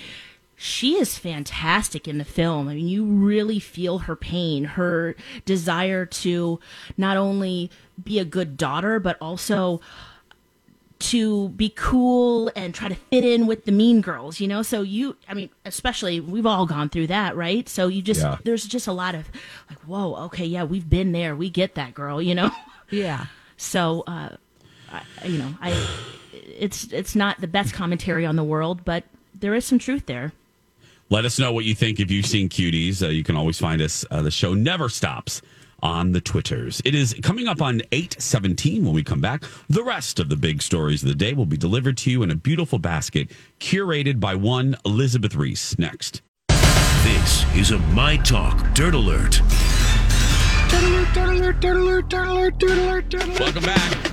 She 0.62 0.96
is 0.96 1.18
fantastic 1.18 2.06
in 2.06 2.18
the 2.18 2.26
film. 2.26 2.68
I 2.68 2.74
mean, 2.76 2.90
you 2.90 3.06
really 3.06 3.60
feel 3.60 4.00
her 4.00 4.16
pain, 4.18 4.66
her 4.66 5.16
desire 5.46 6.06
to 6.06 6.60
not 6.98 7.16
only 7.16 7.72
be 8.04 8.20
a 8.20 8.26
good 8.26 8.58
daughter, 8.58 9.00
but 9.00 9.18
also 9.22 9.80
to 11.00 11.48
be 11.50 11.70
cool 11.70 12.52
and 12.58 12.76
try 12.76 12.90
to 12.90 12.96
fit 12.96 13.24
in 13.24 13.48
with 13.48 13.64
the 13.64 13.72
mean 13.72 14.02
girls, 14.02 14.42
you 14.42 14.50
know? 14.50 14.62
So 14.62 14.82
you, 14.82 15.16
I 15.30 15.34
mean, 15.34 15.50
especially 15.64 16.20
we've 16.20 16.46
all 16.46 16.66
gone 16.66 16.90
through 16.90 17.08
that, 17.08 17.38
right? 17.38 17.70
So 17.70 17.88
you 17.88 18.02
just, 18.02 18.20
Yeah. 18.22 18.38
there's 18.44 18.66
just 18.66 18.86
a 18.86 18.92
lot 18.92 19.16
of 19.16 19.30
like, 19.70 19.80
whoa, 19.88 20.16
okay, 20.26 20.44
yeah, 20.46 20.66
we've 20.66 20.90
been 20.90 21.14
there. 21.14 21.38
We 21.38 21.50
get 21.50 21.76
that 21.76 21.94
girl, 21.94 22.22
you 22.22 22.36
know? 22.36 22.52
Yeah. 22.92 23.28
So, 23.56 24.04
uh, 24.08 24.30
I, 24.92 25.04
you 25.26 25.38
know, 25.38 25.54
I, 25.62 25.88
it's, 26.34 26.92
it's 26.92 27.16
not 27.16 27.40
the 27.40 27.48
best 27.48 27.72
commentary 27.74 28.26
on 28.26 28.36
the 28.36 28.44
world, 28.44 28.84
but 28.84 29.04
there 29.34 29.54
is 29.54 29.64
some 29.64 29.78
truth 29.78 30.08
there. 30.08 30.34
Let 31.12 31.26
us 31.26 31.40
know 31.40 31.52
what 31.52 31.66
you 31.66 31.74
think 31.74 32.00
if 32.00 32.12
you've 32.12 32.28
seen 32.28 32.50
Cuties. 32.50 33.02
Uh, 33.02 33.08
you 33.08 33.24
can 33.24 33.36
always 33.36 33.58
find 33.58 33.82
us. 33.82 34.06
Uh, 34.12 34.22
the 34.22 34.30
show 34.30 34.54
never 34.54 34.90
stops 34.90 35.42
on 35.82 36.12
the 36.12 36.22
Twitters. 36.22 36.84
It 36.86 36.94
is 36.94 37.16
coming 37.24 37.48
up 37.48 37.64
on 37.64 37.82
817 37.92 38.86
when 38.86 38.94
we 38.94 39.04
come 39.04 39.20
back. 39.20 39.44
The 39.70 39.84
rest 39.84 40.20
of 40.20 40.30
the 40.30 40.36
big 40.36 40.62
stories 40.62 41.02
of 41.02 41.10
the 41.10 41.16
day 41.16 41.34
will 41.34 41.48
be 41.48 41.58
delivered 41.58 41.98
to 42.00 42.12
you 42.12 42.22
in 42.22 42.30
a 42.30 42.36
beautiful 42.36 42.78
basket 42.78 43.32
curated 43.60 44.20
by 44.20 44.36
one 44.36 44.76
Elizabeth 44.86 45.36
Ries. 45.36 45.76
Next. 45.80 46.22
This 47.02 47.46
is 47.56 47.72
a 47.72 47.80
My 47.80 48.18
Talk 48.18 48.76
Dirt 48.76 48.94
Alert. 48.94 49.42
Welcome 53.40 53.64
back. 53.64 54.09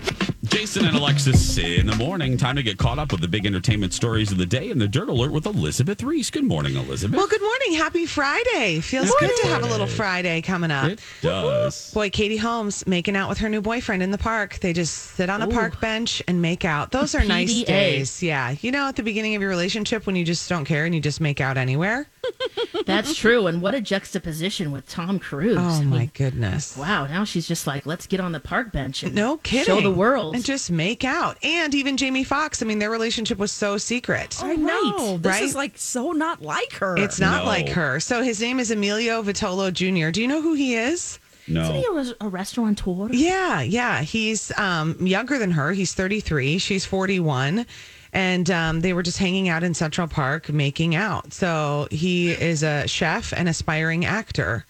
Jason 0.57 0.87
and 0.87 0.97
Alexis 0.97 1.59
in 1.59 1.87
the 1.87 1.95
morning. 1.97 2.39
Time 2.39 2.57
to 2.57 2.63
get 2.63 2.79
caught 2.79 2.99
up 2.99 3.13
with 3.13 3.21
the 3.21 3.29
big 3.29 3.45
entertainment 3.45 3.93
stories 3.93 4.33
of 4.33 4.39
the 4.39 4.47
day 4.47 4.71
and 4.71 4.81
the 4.81 4.89
Dirt 4.89 5.11
Alert 5.11 5.31
with 5.31 5.45
Elizabeth 5.45 6.03
Ries. 6.03 6.31
Good 6.31 6.45
morning, 6.45 6.77
Elizabeth. 6.77 7.15
Well, 7.15 7.27
good 7.29 7.43
morning. 7.43 7.75
Happy 7.75 8.07
Friday. 8.07 8.81
Feels 8.81 9.13
good 9.21 9.31
to 9.43 9.49
have 9.49 9.63
a 9.65 9.67
little 9.67 9.87
Friday 9.87 10.41
coming 10.41 10.71
up. 10.71 10.89
It 10.93 11.01
does. 11.21 11.93
Boy, 11.93 12.09
Katie 12.09 12.39
Holmes 12.39 12.87
making 12.87 13.17
out 13.17 13.29
with 13.29 13.37
her 13.37 13.51
new 13.51 13.61
boyfriend 13.61 14.03
in 14.03 14.13
the 14.13 14.17
park. 14.19 14.59
They 14.61 14.73
just 14.73 14.95
sit 14.97 15.29
on 15.29 15.43
a 15.43 15.47
park 15.47 15.79
bench 15.79 16.23
and 16.27 16.41
make 16.41 16.65
out. 16.65 16.91
Those 16.91 17.15
are 17.15 17.23
nice 17.23 17.63
days. 17.65 18.23
Yeah. 18.23 18.55
You 18.63 18.73
know, 18.73 18.87
at 18.89 18.97
the 18.97 19.03
beginning 19.03 19.35
of 19.35 19.43
your 19.43 19.51
relationship 19.51 20.07
when 20.07 20.17
you 20.17 20.25
just 20.25 20.49
don't 20.49 20.65
care 20.65 20.87
and 20.87 20.95
you 20.95 21.03
just 21.03 21.21
make 21.21 21.39
out 21.39 21.59
anywhere? 21.59 22.07
That's 22.87 23.15
true. 23.15 23.47
And 23.47 23.61
what 23.61 23.75
a 23.75 23.81
juxtaposition 23.83 24.73
with 24.73 24.89
Tom 24.89 25.19
Cruise. 25.19 25.59
Oh, 25.61 25.61
I 25.61 25.85
my 25.85 26.07
goodness. 26.15 26.79
Wow. 26.79 27.07
Now 27.07 27.25
she's 27.25 27.47
just 27.47 27.67
like, 27.67 27.85
let's 27.85 28.07
get 28.07 28.21
on 28.21 28.33
the 28.33 28.41
park 28.41 28.73
bench 28.73 29.03
and 29.03 29.15
No 29.15 29.37
kidding. 29.37 29.67
show 29.67 29.83
the 29.83 29.91
world. 29.93 30.35
And 30.35 30.46
just 30.47 30.71
make 30.71 31.05
out. 31.05 31.37
And 31.45 31.75
even 31.75 31.97
Jamie 31.97 32.25
Foxx. 32.25 32.63
I 32.63 32.67
mean, 32.67 32.79
their 32.79 32.91
relationship 32.91 33.37
was 33.39 33.51
so 33.53 33.77
secret. 33.79 34.37
I 34.43 34.55
know. 34.57 35.19
This 35.19 35.27
Right? 35.33 35.43
is 35.43 35.55
like 35.55 35.77
so 35.77 36.13
not 36.13 36.41
like 36.41 36.73
her. 36.75 36.97
It's 36.97 37.19
not 37.21 37.43
No. 37.43 37.49
like 37.51 37.69
her. 37.71 37.99
So 38.01 38.23
his 38.23 38.41
name 38.41 38.61
is 38.61 38.71
Emilio 38.71 39.23
Vitolo 39.23 39.73
Jr. 39.73 40.11
Do 40.11 40.23
you 40.23 40.29
know 40.29 40.41
who 40.41 40.55
he 40.55 40.75
is? 40.77 41.19
Isn't 41.49 41.55
No. 41.63 41.73
he 41.73 42.13
a, 42.21 42.27
a 42.27 42.29
restaurateur? 42.29 43.09
Yeah, 43.13 43.61
yeah. 43.61 44.03
He's 44.03 44.57
um, 44.59 44.97
younger 45.05 45.39
than 45.39 45.51
her. 45.51 45.73
He's 45.73 45.93
33. 45.95 46.59
She's 46.59 46.85
41. 46.85 47.67
And 48.13 48.51
um, 48.51 48.81
they 48.81 48.93
were 48.95 49.03
just 49.03 49.19
hanging 49.19 49.49
out 49.49 49.63
in 49.63 49.75
Central 49.75 50.07
Park 50.09 50.49
making 50.49 50.95
out. 50.95 51.33
So 51.35 51.87
he 51.91 52.31
is 52.31 52.63
a 52.63 52.87
chef 52.89 53.33
and 53.37 53.49
aspiring 53.49 54.05
actor. 54.07 54.65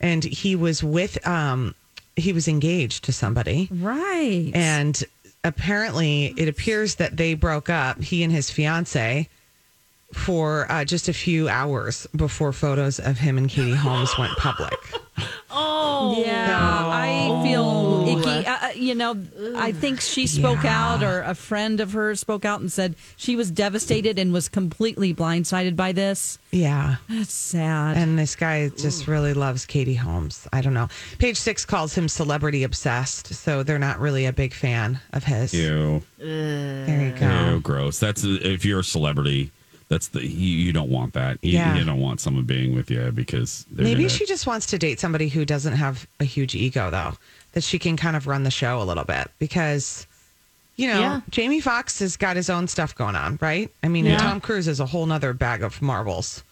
And 0.00 0.22
he 0.24 0.54
was 0.54 0.84
with, 0.84 1.24
um, 1.26 1.74
he 2.16 2.32
was 2.32 2.48
engaged 2.48 3.04
to 3.04 3.12
somebody. 3.12 3.68
right. 3.72 4.50
And 4.54 5.02
apparently, 5.42 6.32
it 6.36 6.48
appears 6.48 6.94
that 6.96 7.16
they 7.16 7.34
broke 7.34 7.68
up, 7.68 8.00
he 8.02 8.22
and 8.22 8.32
his 8.32 8.50
fiance, 8.50 9.28
for 10.12 10.70
uh, 10.70 10.84
just 10.84 11.08
a 11.08 11.12
few 11.12 11.48
hours 11.48 12.06
before 12.14 12.52
photos 12.52 13.00
of 13.00 13.18
him 13.18 13.36
and 13.36 13.48
Katie 13.50 13.74
Holmes 13.74 14.16
went 14.18 14.32
public. 14.36 14.74
Oh, 15.56 16.20
Yeah, 16.26 16.58
I 16.58 17.40
feel 17.44 17.62
icky. 17.62 17.83
Uh, 18.46 18.58
uh, 18.62 18.68
you 18.74 18.94
know, 18.94 19.16
I 19.56 19.72
think 19.72 20.00
she 20.00 20.26
spoke 20.26 20.62
Yeah. 20.64 20.94
out, 20.94 21.02
or 21.02 21.22
a 21.22 21.34
friend 21.34 21.80
of 21.80 21.92
hers 21.92 22.20
spoke 22.20 22.44
out 22.44 22.60
and 22.60 22.70
said 22.72 22.94
she 23.16 23.36
was 23.36 23.50
devastated 23.50 24.18
and 24.18 24.32
was 24.32 24.48
completely 24.48 25.14
blindsided 25.14 25.76
by 25.76 25.92
this. 25.92 26.38
Yeah. 26.50 26.96
That's 27.08 27.32
sad. 27.32 27.96
And 27.96 28.18
this 28.18 28.36
guy 28.36 28.68
just 28.68 29.06
really 29.06 29.34
loves 29.34 29.66
Katie 29.66 29.94
Holmes. 29.94 30.46
I 30.52 30.60
don't 30.60 30.74
know. 30.74 30.88
Page 31.18 31.36
six 31.36 31.64
calls 31.64 31.94
him 31.94 32.08
celebrity 32.08 32.62
obsessed, 32.62 33.34
so 33.34 33.62
they're 33.62 33.78
not 33.78 33.98
really 34.00 34.26
a 34.26 34.32
big 34.32 34.54
fan 34.54 35.00
of 35.12 35.24
his. 35.24 35.52
Ew. 35.54 36.02
There 36.18 37.02
you 37.12 37.18
go. 37.18 37.50
Ew, 37.54 37.60
gross. 37.60 37.98
That's 37.98 38.24
if 38.24 38.64
you're 38.64 38.80
a 38.80 38.84
celebrity. 38.84 39.50
That's 39.88 40.08
the 40.08 40.26
you, 40.26 40.56
you 40.58 40.72
don't 40.72 40.88
want 40.88 41.12
that. 41.12 41.38
You, 41.42 41.52
Yeah. 41.52 41.76
you 41.76 41.84
don't 41.84 42.00
want 42.00 42.18
someone 42.18 42.44
being 42.44 42.74
with 42.74 42.90
you 42.90 43.12
because 43.14 43.66
Maybe 43.70 44.04
gonna- 44.04 44.08
she 44.08 44.24
just 44.24 44.46
wants 44.46 44.64
to 44.66 44.78
date 44.78 44.98
somebody 44.98 45.28
who 45.28 45.44
doesn't 45.44 45.74
have 45.74 46.06
a 46.18 46.24
huge 46.24 46.54
ego, 46.54 46.90
though, 46.90 47.14
that 47.54 47.62
she 47.64 47.78
can 47.78 47.96
kind 47.96 48.14
of 48.16 48.26
run 48.26 48.42
the 48.44 48.50
show 48.50 48.80
a 48.80 48.84
little 48.84 49.04
bit 49.04 49.30
because. 49.38 50.06
You 50.76 50.88
know, 50.88 50.98
Yeah. 50.98 51.20
Jamie 51.30 51.60
Foxx 51.60 52.00
has 52.00 52.16
got 52.16 52.34
his 52.34 52.50
own 52.50 52.66
stuff 52.66 52.96
going 52.96 53.14
on, 53.14 53.38
right? 53.40 53.70
I 53.84 53.86
mean, 53.88 54.06
and 54.06 54.14
Yeah. 54.14 54.18
Tom 54.28 54.40
Cruise 54.40 54.66
is 54.66 54.80
a 54.80 54.86
whole 54.86 55.06
nother 55.06 55.32
bag 55.32 55.62
of 55.62 55.80
marbles. 55.80 56.42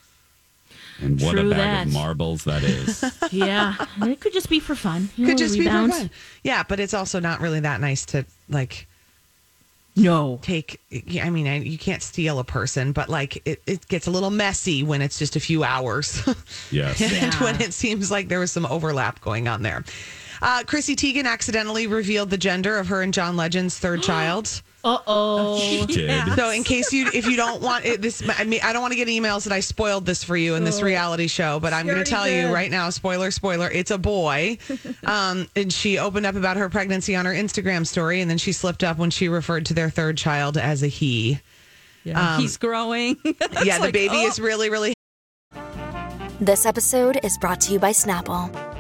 and 1.01 1.21
what 1.21 1.37
a 1.37 1.43
bag 1.43 1.57
that. 1.57 1.87
of 1.89 1.93
marbles 1.93 2.45
that 2.45 2.63
is. 2.63 3.05
yeah. 3.33 3.75
It 4.01 4.21
could 4.21 4.33
just 4.33 4.49
be 4.49 4.61
for 4.61 4.77
fun. 4.77 5.11
You 5.17 5.27
Could 5.27 5.33
know, 5.33 5.39
just 5.39 5.59
be 5.59 5.65
for 5.65 5.89
fun. 5.89 6.11
Yeah, 6.45 6.63
but 6.63 6.79
it's 6.79 6.95
also 6.95 7.19
not 7.19 7.41
really 7.41 7.59
that 7.59 7.81
nice 7.81 8.05
to 8.07 8.25
like 8.49 8.87
No. 9.97 10.39
take 10.41 10.81
i 11.21 11.29
mean 11.29 11.49
I, 11.49 11.57
you 11.59 11.77
can't 11.77 12.01
steal 12.03 12.39
a 12.39 12.45
person 12.45 12.93
but 12.93 13.09
like 13.09 13.43
it, 13.45 13.61
it 13.67 13.89
gets 13.89 14.07
a 14.07 14.13
little 14.13 14.31
messy 14.31 14.85
when 14.85 15.03
it's 15.03 15.19
just 15.19 15.35
a 15.35 15.41
few 15.41 15.65
hours 15.65 16.23
yes. 16.71 17.01
and 17.03 17.35
Yeah. 17.35 17.43
when 17.43 17.61
it 17.61 17.75
seems 17.75 18.11
like 18.13 18.29
there 18.29 18.39
was 18.39 18.53
some 18.53 18.67
overlap 18.67 19.21
going 19.21 19.49
on 19.49 19.63
there 19.63 19.83
uh, 20.43 20.63
chrissy 20.65 20.95
teigen 20.95 21.25
accidentally 21.25 21.87
revealed 21.87 22.31
the 22.31 22.39
gender 22.39 22.77
of 22.79 22.89
her 22.89 23.03
and 23.03 23.15
john 23.15 23.37
legend's 23.37 23.79
third 23.79 24.03
child 24.03 24.63
Uh 24.85 24.99
oh. 25.07 25.59
She 25.59 25.87
did. 25.87 26.35
So 26.35 26.51
in 26.51 26.65
case 26.65 26.93
you 26.93 27.09
if 27.15 27.27
you 27.27 27.37
don't 27.37 27.63
want 27.63 27.85
it, 27.85 28.03
this 28.03 28.23
I 28.37 28.45
mean 28.45 28.61
I 28.65 28.73
don't 28.73 28.83
want 28.83 28.93
to 28.93 28.97
get 28.97 29.09
emails 29.09 29.45
that 29.45 29.53
I 29.53 29.61
spoiled 29.61 30.07
this 30.07 30.25
for 30.25 30.37
you 30.37 30.57
in 30.57 30.65
this 30.65 30.83
reality 30.83 31.29
show, 31.29 31.61
but 31.61 31.73
I'm 31.73 31.87
going 31.87 31.99
to 31.99 32.05
tell 32.05 32.25
did. 32.25 32.49
you 32.49 32.55
right 32.55 32.71
now, 32.71 32.91
spoiler 32.91 33.31
spoiler, 33.31 33.71
it's 33.71 33.91
a 33.91 33.99
boy. 33.99 34.59
Um 35.05 35.49
and 35.57 35.73
she 35.73 35.99
opened 35.99 36.27
up 36.27 36.35
about 36.37 36.57
her 36.57 36.69
pregnancy 36.69 37.15
on 37.17 37.27
her 37.27 37.33
Instagram 37.33 37.87
story 37.87 38.21
and 38.21 38.31
then 38.31 38.39
she 38.39 38.53
slipped 38.53 38.83
up 38.83 38.99
when 38.99 39.11
she 39.11 39.29
referred 39.29 39.67
to 39.67 39.75
their 39.75 39.91
third 39.91 40.17
child 40.17 40.57
as 40.57 40.83
a 40.83 40.89
he. 40.89 41.41
Yeah, 42.05 42.39
he's 42.39 42.57
growing. 42.57 43.17
Yeah, 43.65 43.79
the 43.79 43.85
like, 43.85 43.93
baby 43.93 44.17
oh. 44.17 44.27
is 44.27 44.41
really 44.41 44.71
really 44.71 44.95
This 46.41 46.67
episode 46.67 47.21
is 47.23 47.39
brought 47.39 47.61
to 47.63 47.73
you 47.73 47.79
by 47.79 47.93
Snapple. 47.93 48.72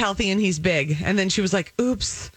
Healthy 0.00 0.30
and 0.30 0.40
he's 0.40 0.58
big. 0.58 0.96
And 1.04 1.16
then 1.18 1.28
she 1.28 1.40
was 1.40 1.52
like, 1.52 1.72
"Oops." 1.80 2.30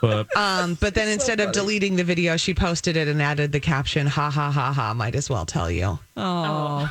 But 0.00 0.34
Um, 0.36 0.74
but 0.80 0.94
then 0.94 1.08
instead 1.08 1.40
of 1.40 1.52
deleting 1.52 1.96
the 1.96 2.04
video, 2.04 2.36
she 2.36 2.54
posted 2.54 2.96
it 2.96 3.08
and 3.08 3.20
added 3.20 3.50
the 3.52 3.60
caption, 3.60 4.06
"Ha 4.06 4.30
ha 4.30 4.50
ha 4.50 4.72
ha." 4.72 4.94
Might 4.94 5.14
as 5.14 5.28
well 5.30 5.46
tell 5.46 5.70
you. 5.70 5.98
Oh, 6.16 6.90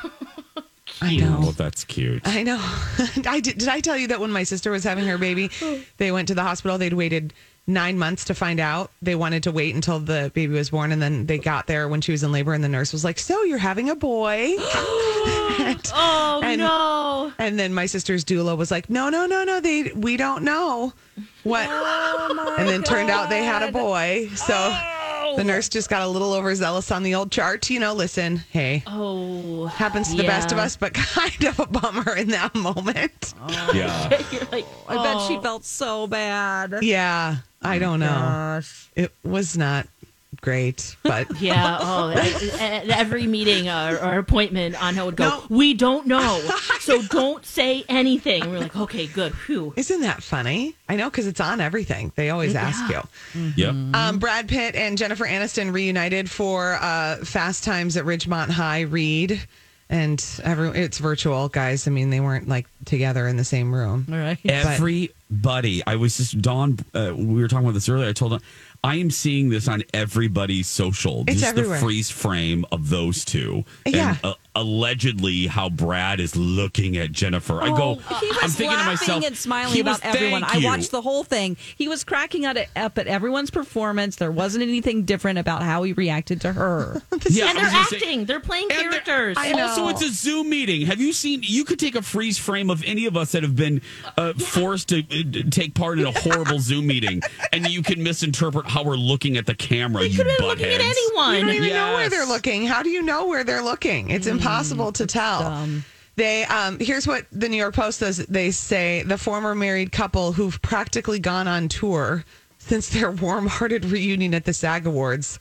I 1.02 1.16
know. 1.18 1.40
oh, 1.44 1.52
that's 1.52 1.84
cute. 1.84 2.22
I 2.26 2.44
know. 2.44 2.58
I 3.28 3.40
did. 3.40 3.58
Did 3.60 3.70
I 3.70 3.80
tell 3.80 3.98
you 3.98 4.08
that 4.08 4.20
when 4.20 4.32
my 4.32 4.44
sister 4.44 4.72
was 4.72 4.84
having 4.84 5.06
her 5.06 5.18
baby, 5.18 5.50
they 5.98 6.12
went 6.12 6.28
to 6.30 6.36
the 6.36 6.44
hospital. 6.44 6.78
They'd 6.78 6.94
waited 6.94 7.34
nine 7.68 7.98
months 7.98 8.26
to 8.26 8.36
find 8.36 8.60
out. 8.60 8.92
They 9.02 9.16
wanted 9.16 9.44
to 9.44 9.52
wait 9.52 9.76
until 9.76 10.00
the 10.00 10.32
baby 10.34 10.54
was 10.54 10.70
born, 10.70 10.92
and 10.92 11.02
then 11.02 11.26
they 11.26 11.38
got 11.38 11.68
there 11.68 11.88
when 11.88 12.02
she 12.02 12.12
was 12.12 12.24
in 12.24 12.32
labor, 12.32 12.54
and 12.54 12.64
the 12.64 12.70
nurse 12.70 12.94
was 12.94 13.04
like, 13.04 13.20
"So 13.20 13.44
you're 13.44 13.58
having 13.58 13.90
a 13.90 13.96
boy?" 13.96 14.56
and, 15.60 15.92
Oh 15.94 16.42
and- 16.44 16.60
no. 16.60 17.34
And 17.38 17.60
then 17.60 17.74
my 17.74 17.86
sister's 17.86 18.24
doula 18.24 18.58
was 18.58 18.72
like, 18.72 18.90
"No, 18.90 19.10
no, 19.10 19.26
no, 19.26 19.44
no. 19.44 19.60
They 19.60 19.92
we 19.96 20.18
don't 20.18 20.44
know 20.44 20.94
what." 21.44 21.68
Oh 21.70 22.56
and 22.58 22.68
then 22.68 22.84
turned 22.84 23.10
out 23.10 23.30
they 23.30 23.44
had 23.44 23.64
a 23.64 23.72
boy. 23.72 24.30
So 24.36 24.54
the 25.36 25.42
oh. 25.42 25.44
nurse 25.44 25.70
just 25.70 25.90
got 25.90 26.02
a 26.04 26.08
little 26.08 26.34
overzealous 26.34 26.92
on 26.92 27.04
the 27.04 27.16
old 27.16 27.32
chart. 27.32 27.70
You 27.70 27.80
know, 27.80 27.94
listen, 27.94 28.38
hey, 28.52 28.84
Oh. 28.88 29.66
happens 29.66 30.12
to 30.12 30.18
the 30.18 30.24
best 30.24 30.52
of 30.52 30.58
us, 30.58 30.78
but 30.78 30.94
kind 30.94 31.44
of 31.46 31.60
a 31.60 31.66
bummer 31.66 32.16
in 32.16 32.30
that 32.30 32.56
moment. 32.56 33.34
Oh, 33.42 33.72
yeah. 33.74 34.22
You're 34.32 34.48
like, 34.52 34.66
I 34.88 34.96
bet 34.96 35.28
she 35.28 35.38
oh. 35.38 35.42
felt 35.42 35.66
so 35.66 36.08
bad. 36.08 36.78
Yeah, 36.82 37.38
I 37.66 37.80
don't 37.80 38.00
know. 38.00 38.08
Gosh. 38.08 38.90
It 38.96 39.12
was 39.24 39.58
not 39.58 39.88
great, 40.42 40.96
but 41.04 41.28
Yeah. 41.42 41.78
Oh, 41.80 42.10
at, 42.10 42.62
at 42.62 42.90
every 42.90 43.26
meeting 43.26 43.70
or, 43.70 43.98
or 43.98 44.18
appointment, 44.20 44.82
Anna 44.82 45.06
would 45.06 45.16
go, 45.16 45.30
No. 45.30 45.44
"We 45.50 45.74
don't 45.74 46.08
know, 46.08 46.40
so 46.82 47.02
don't 47.04 47.46
say 47.46 47.84
anything." 47.88 48.44
And 48.44 48.52
we're 48.52 48.60
like, 48.60 48.76
"Okay, 48.76 49.08
good." 49.08 49.34
Phew. 49.36 49.74
isn't 49.76 50.02
that 50.02 50.22
funny? 50.22 50.76
I 50.90 50.98
know 50.98 51.10
because 51.10 51.26
it's 51.28 51.40
on 51.40 51.62
everything. 51.62 52.12
They 52.16 52.30
always 52.30 52.54
ask 52.56 52.90
you. 52.92 53.02
Yep. 53.56 53.96
Um, 53.96 54.20
Brad 54.20 54.48
Pitt 54.48 54.76
and 54.76 54.98
Jennifer 54.98 55.26
Aniston 55.26 55.74
reunited 55.74 56.30
for 56.30 56.78
uh, 56.82 57.18
Fast 57.24 57.64
Times 57.64 57.98
at 57.98 58.06
Ridgemont 58.06 58.50
High 58.50 58.82
read. 58.82 59.42
And 59.90 60.24
every, 60.44 60.70
it's 60.70 60.98
virtual, 60.98 61.48
guys. 61.48 61.88
I 61.88 61.92
mean, 61.92 62.10
they 62.10 62.20
weren't 62.20 62.48
like 62.48 62.68
together 62.86 63.28
in 63.28 63.38
the 63.38 63.44
same 63.44 63.74
room. 63.74 64.08
All 64.12 64.18
right. 64.18 64.38
Everybody, 64.44 65.84
I 65.86 65.96
was 65.96 66.18
just 66.18 66.42
Dawn. 66.42 66.80
Uh, 66.94 67.14
we 67.16 67.42
were 67.42 67.48
talking 67.48 67.66
about 67.66 67.76
this 67.76 67.88
earlier. 67.88 68.10
I 68.10 68.14
told 68.14 68.32
them 68.32 68.42
I 68.84 68.96
am 68.96 69.12
seeing 69.12 69.50
this 69.50 69.68
on 69.68 69.84
everybody's 69.94 70.68
social. 70.68 71.24
It's 71.28 71.42
just 71.42 71.58
everywhere. 71.58 71.78
the 71.80 71.86
freeze 71.86 72.10
frame 72.10 72.66
of 72.72 72.90
those 72.90 73.26
two. 73.26 73.64
Yeah. 73.86 74.10
And, 74.10 74.20
uh, 74.24 74.34
allegedly, 74.56 75.48
how 75.48 75.70
Brad 75.70 76.20
is 76.20 76.36
looking 76.36 76.98
at 76.98 77.12
Jennifer. 77.12 77.62
I 77.62 77.68
go. 77.70 78.00
Oh, 78.10 78.16
he 78.20 78.28
was 78.28 78.38
I'm 78.42 78.50
thinking 78.50 78.78
to 78.78 78.84
laughing 78.84 78.92
myself. 79.08 79.26
and 79.26 79.38
smiling 79.38 79.74
he 79.74 79.80
about 79.82 80.04
was, 80.04 80.16
everyone. 80.16 80.44
I 80.44 80.62
watched 80.64 80.92
the 80.92 81.02
whole 81.02 81.24
thing. 81.24 81.58
He 81.78 81.88
was 81.88 82.04
cracking 82.04 82.46
up 82.46 82.58
at, 82.76 82.98
everyone's 83.08 83.52
performance. 83.52 84.16
There 84.18 84.32
wasn't 84.32 84.64
anything 84.64 85.04
different 85.04 85.40
about 85.40 85.62
how 85.62 85.84
he 85.84 85.94
reacted 85.94 86.42
to 86.42 86.54
her. 86.54 87.02
Yeah, 87.28 87.48
and 87.50 87.58
they're 87.58 87.64
was 87.66 87.74
gonna 87.74 87.86
say- 87.88 87.96
acting. 87.98 88.26
they're 88.26 88.40
playing 88.40 88.68
And 88.72 88.92
they're- 88.94 89.00
characters. 89.02 89.38
Also, 89.38 89.88
it's 89.90 90.04
a 90.04 90.10
Zoom 90.10 90.50
meeting. 90.50 90.86
Have 90.86 91.02
you 91.02 91.12
seen? 91.12 91.42
You 91.44 91.66
could 91.66 91.80
take 91.80 91.96
a 91.96 92.02
freeze 92.02 92.38
frame 92.38 92.70
of 92.70 92.84
any 92.86 93.08
of 93.08 93.18
us 93.18 93.32
that 93.32 93.42
have 93.44 93.56
been 93.56 93.82
uh, 94.18 94.34
forced 94.34 94.90
to 94.90 95.00
uh, 95.00 95.50
take 95.50 95.74
part 95.74 95.98
in 96.00 96.06
a 96.06 96.12
horrible 96.12 96.60
Zoom 96.60 96.86
meeting, 96.88 97.22
and 97.52 97.68
you 97.68 97.82
can 97.82 98.02
misinterpret 98.04 98.68
how 98.68 98.84
we're 98.84 98.96
looking 98.96 99.38
at 99.38 99.48
the 99.48 99.56
camera. 99.56 100.02
They 100.04 100.10
you 100.10 100.18
could 100.18 100.28
have 100.28 100.38
been 100.38 100.48
looking 100.48 100.66
at 100.68 100.82
anyone. 100.82 101.36
You 101.36 101.42
don't 101.46 101.56
even 101.56 101.70
know 101.74 101.94
where 101.96 102.10
they're 102.10 102.26
looking. 102.28 102.68
How 102.68 102.84
do 102.84 102.90
you 102.90 103.02
know 103.02 103.28
where 103.28 103.44
they're 103.44 103.64
looking? 103.64 104.12
It's 104.12 104.28
impossible 104.28 104.45
to 104.94 105.06
tell. 105.06 105.68
They 106.18 106.46
um 106.46 106.80
here's 106.80 107.06
what 107.06 107.26
the 107.32 107.50
New 107.50 107.58
York 107.58 107.76
Post 107.76 108.00
says. 108.00 108.18
They 108.18 108.52
say 108.52 109.04
the 109.04 109.18
former 109.18 109.54
married 109.54 109.92
couple 109.92 110.32
who've 110.32 110.62
practically 110.62 111.20
gone 111.20 111.48
on 111.48 111.68
tour 111.68 112.24
since 112.58 112.90
their 112.90 113.12
warm-hearted 113.12 113.86
reunion 113.86 114.34
at 114.34 114.46
the 114.46 114.54
SAG 114.54 114.88
Awards 114.88 115.40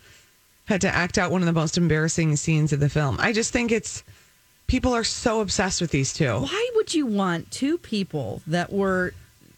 had 0.66 0.80
to 0.80 0.94
act 0.94 1.16
out 1.16 1.30
one 1.30 1.42
of 1.42 1.46
the 1.46 1.52
most 1.52 1.78
embarrassing 1.78 2.36
scenes 2.36 2.72
of 2.72 2.80
the 2.80 2.88
film. 2.88 3.16
I 3.20 3.32
just 3.32 3.52
think 3.52 3.70
it's 3.70 4.02
people 4.66 4.94
are 4.94 5.04
so 5.04 5.40
obsessed 5.40 5.80
with 5.80 5.90
these 5.90 6.12
two. 6.12 6.40
Why 6.40 6.70
would 6.74 6.94
you 6.94 7.06
want 7.06 7.50
two 7.50 7.78
people 7.78 8.42
that 8.46 8.72
were 8.72 9.14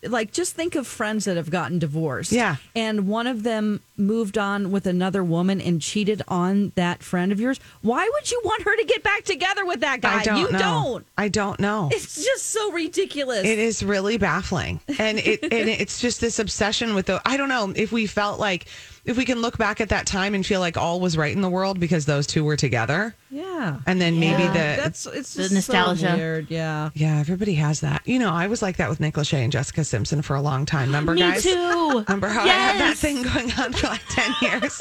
like 0.09 0.33
just 0.33 0.55
think 0.55 0.75
of 0.75 0.87
friends 0.87 1.25
that 1.25 1.37
have 1.37 1.51
gotten 1.51 1.79
divorced. 1.79 2.33
Yeah. 2.33 2.57
And 2.75 3.09
one 3.09 3.27
of 3.27 3.43
them 3.43 3.81
moved 3.97 4.37
on 4.39 4.71
with 4.71 4.87
another 4.87 5.25
woman 5.25 5.61
and 5.61 5.81
cheated 5.81 6.23
on 6.29 6.73
that 6.75 7.03
friend 7.03 7.33
of 7.33 7.41
yours. 7.41 7.59
Why 7.83 8.09
would 8.13 8.31
you 8.31 8.41
want 8.45 8.63
her 8.63 8.77
to 8.77 8.85
get 8.85 9.03
back 9.03 9.25
together 9.25 9.65
with 9.65 9.81
that 9.81 10.01
guy? 10.01 10.21
I 10.21 10.23
don't 10.25 10.39
you 10.39 10.53
know. 10.53 10.59
don't. 10.59 11.07
I 11.17 11.29
don't 11.29 11.61
know. 11.61 11.89
It's 11.93 12.23
just 12.25 12.47
so 12.49 12.73
ridiculous. 12.73 13.45
It 13.45 13.59
is 13.59 13.83
really 13.83 14.19
baffling, 14.19 14.81
and 14.99 15.19
it 15.19 15.43
and 15.43 15.69
it's 15.69 16.01
just 16.01 16.21
this 16.21 16.39
obsession 16.39 16.95
with 16.95 17.07
the. 17.07 17.21
I 17.25 17.37
don't 17.37 17.49
know 17.49 17.73
if 17.75 17.93
we 17.93 18.07
felt 18.07 18.39
like 18.39 18.67
if 19.07 19.17
we 19.17 19.25
can 19.25 19.41
look 19.41 19.57
back 19.57 19.81
at 19.81 19.89
that 19.89 20.05
time 20.07 20.35
and 20.35 20.45
feel 20.45 20.61
like 20.61 20.77
all 20.77 21.01
was 21.01 21.17
right 21.17 21.35
in 21.35 21.41
the 21.41 21.49
world 21.49 21.81
because 21.81 22.05
those 22.05 22.27
two 22.27 22.45
were 22.45 22.57
together, 22.57 23.15
Yeah. 23.31 23.79
and 23.87 24.01
then 24.01 24.21
maybe 24.21 24.43
Yeah. 24.43 24.53
the 24.77 24.83
That's 24.83 25.07
it's 25.07 25.35
The 25.35 25.49
nostalgia. 25.55 26.11
So 26.11 26.17
weird. 26.17 26.51
Yeah. 26.51 26.91
yeah, 26.95 27.19
everybody 27.19 27.55
has 27.55 27.81
that. 27.81 28.03
You 28.05 28.19
know, 28.19 28.31
I 28.33 28.49
was 28.49 28.61
like 28.63 28.77
that 28.77 28.91
with 28.91 29.01
Nick 29.01 29.15
Lachey 29.15 29.35
and 29.43 29.51
Jessica 29.53 29.85
Simpson 29.85 30.21
for 30.23 30.37
a 30.37 30.43
long 30.43 30.67
time. 30.67 30.87
Remember, 30.89 31.15
Me 31.15 31.21
guys? 31.21 31.43
too. 31.43 32.05
Remember 32.07 32.29
how 32.29 32.43
I 32.45 32.49
had 32.49 32.81
that 32.81 32.97
thing 32.97 33.23
going 33.23 33.51
on 33.53 33.73
for 33.73 33.87
like 33.87 34.03
ten 34.11 34.31
years? 34.43 34.79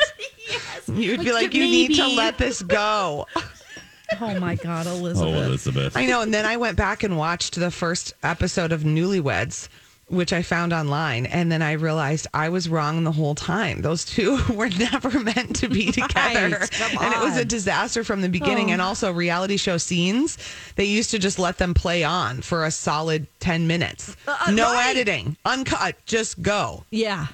yes. 0.50 0.60
You'd 0.92 1.22
be 1.22 1.32
Like, 1.32 1.44
like, 1.44 1.54
you 1.54 1.64
need 1.64 1.96
to 1.96 2.08
let 2.08 2.38
this 2.38 2.62
go. 2.62 3.28
Oh 4.22 4.40
my 4.40 4.54
God, 4.54 4.86
Elizabeth. 4.86 5.34
Oh, 5.34 5.34
Elizabeth. 5.34 5.48
Elizabeth. 5.78 5.98
I 5.98 6.06
know. 6.06 6.22
And 6.22 6.32
then 6.32 6.46
I 6.46 6.58
went 6.58 6.78
back 6.78 7.02
and 7.02 7.18
watched 7.18 7.56
the 7.56 7.72
first 7.72 8.14
episode 8.22 8.72
of 8.72 8.82
Newlyweds, 8.84 9.68
which 10.08 10.32
I 10.34 10.42
found 10.42 10.74
online. 10.74 11.26
And 11.26 11.52
then 11.52 11.62
I 11.62 11.74
realized 11.74 12.28
I 12.34 12.50
was 12.50 12.70
wrong 12.70 13.04
the 13.04 13.12
whole 13.12 13.36
time. 13.36 13.82
Those 13.82 14.06
two 14.06 14.40
were 14.54 14.70
never 14.70 15.20
meant 15.20 15.56
to 15.58 15.68
be 15.68 15.92
together. 15.92 16.60
Right. 16.60 17.02
And 17.02 17.14
it 17.14 17.20
was 17.20 17.38
a 17.38 17.46
disaster 17.46 18.04
from 18.04 18.22
the 18.22 18.30
beginning. 18.30 18.72
And 18.72 18.82
also, 18.82 19.12
reality 19.12 19.58
show 19.58 19.78
scenes, 19.78 20.38
they 20.76 20.86
used 20.86 21.12
to 21.12 21.20
just 21.20 21.40
let 21.40 21.58
them 21.58 21.74
play 21.74 22.04
on 22.04 22.42
for 22.42 22.66
a 22.66 22.72
solid 22.72 23.28
10 23.40 23.68
minutes. 23.68 24.16
Uh, 24.28 24.52
no 24.52 24.74
right. 24.74 24.90
editing, 24.90 25.38
uncut, 25.46 25.96
just 26.06 26.42
go. 26.42 26.84
Yeah. 26.92 27.28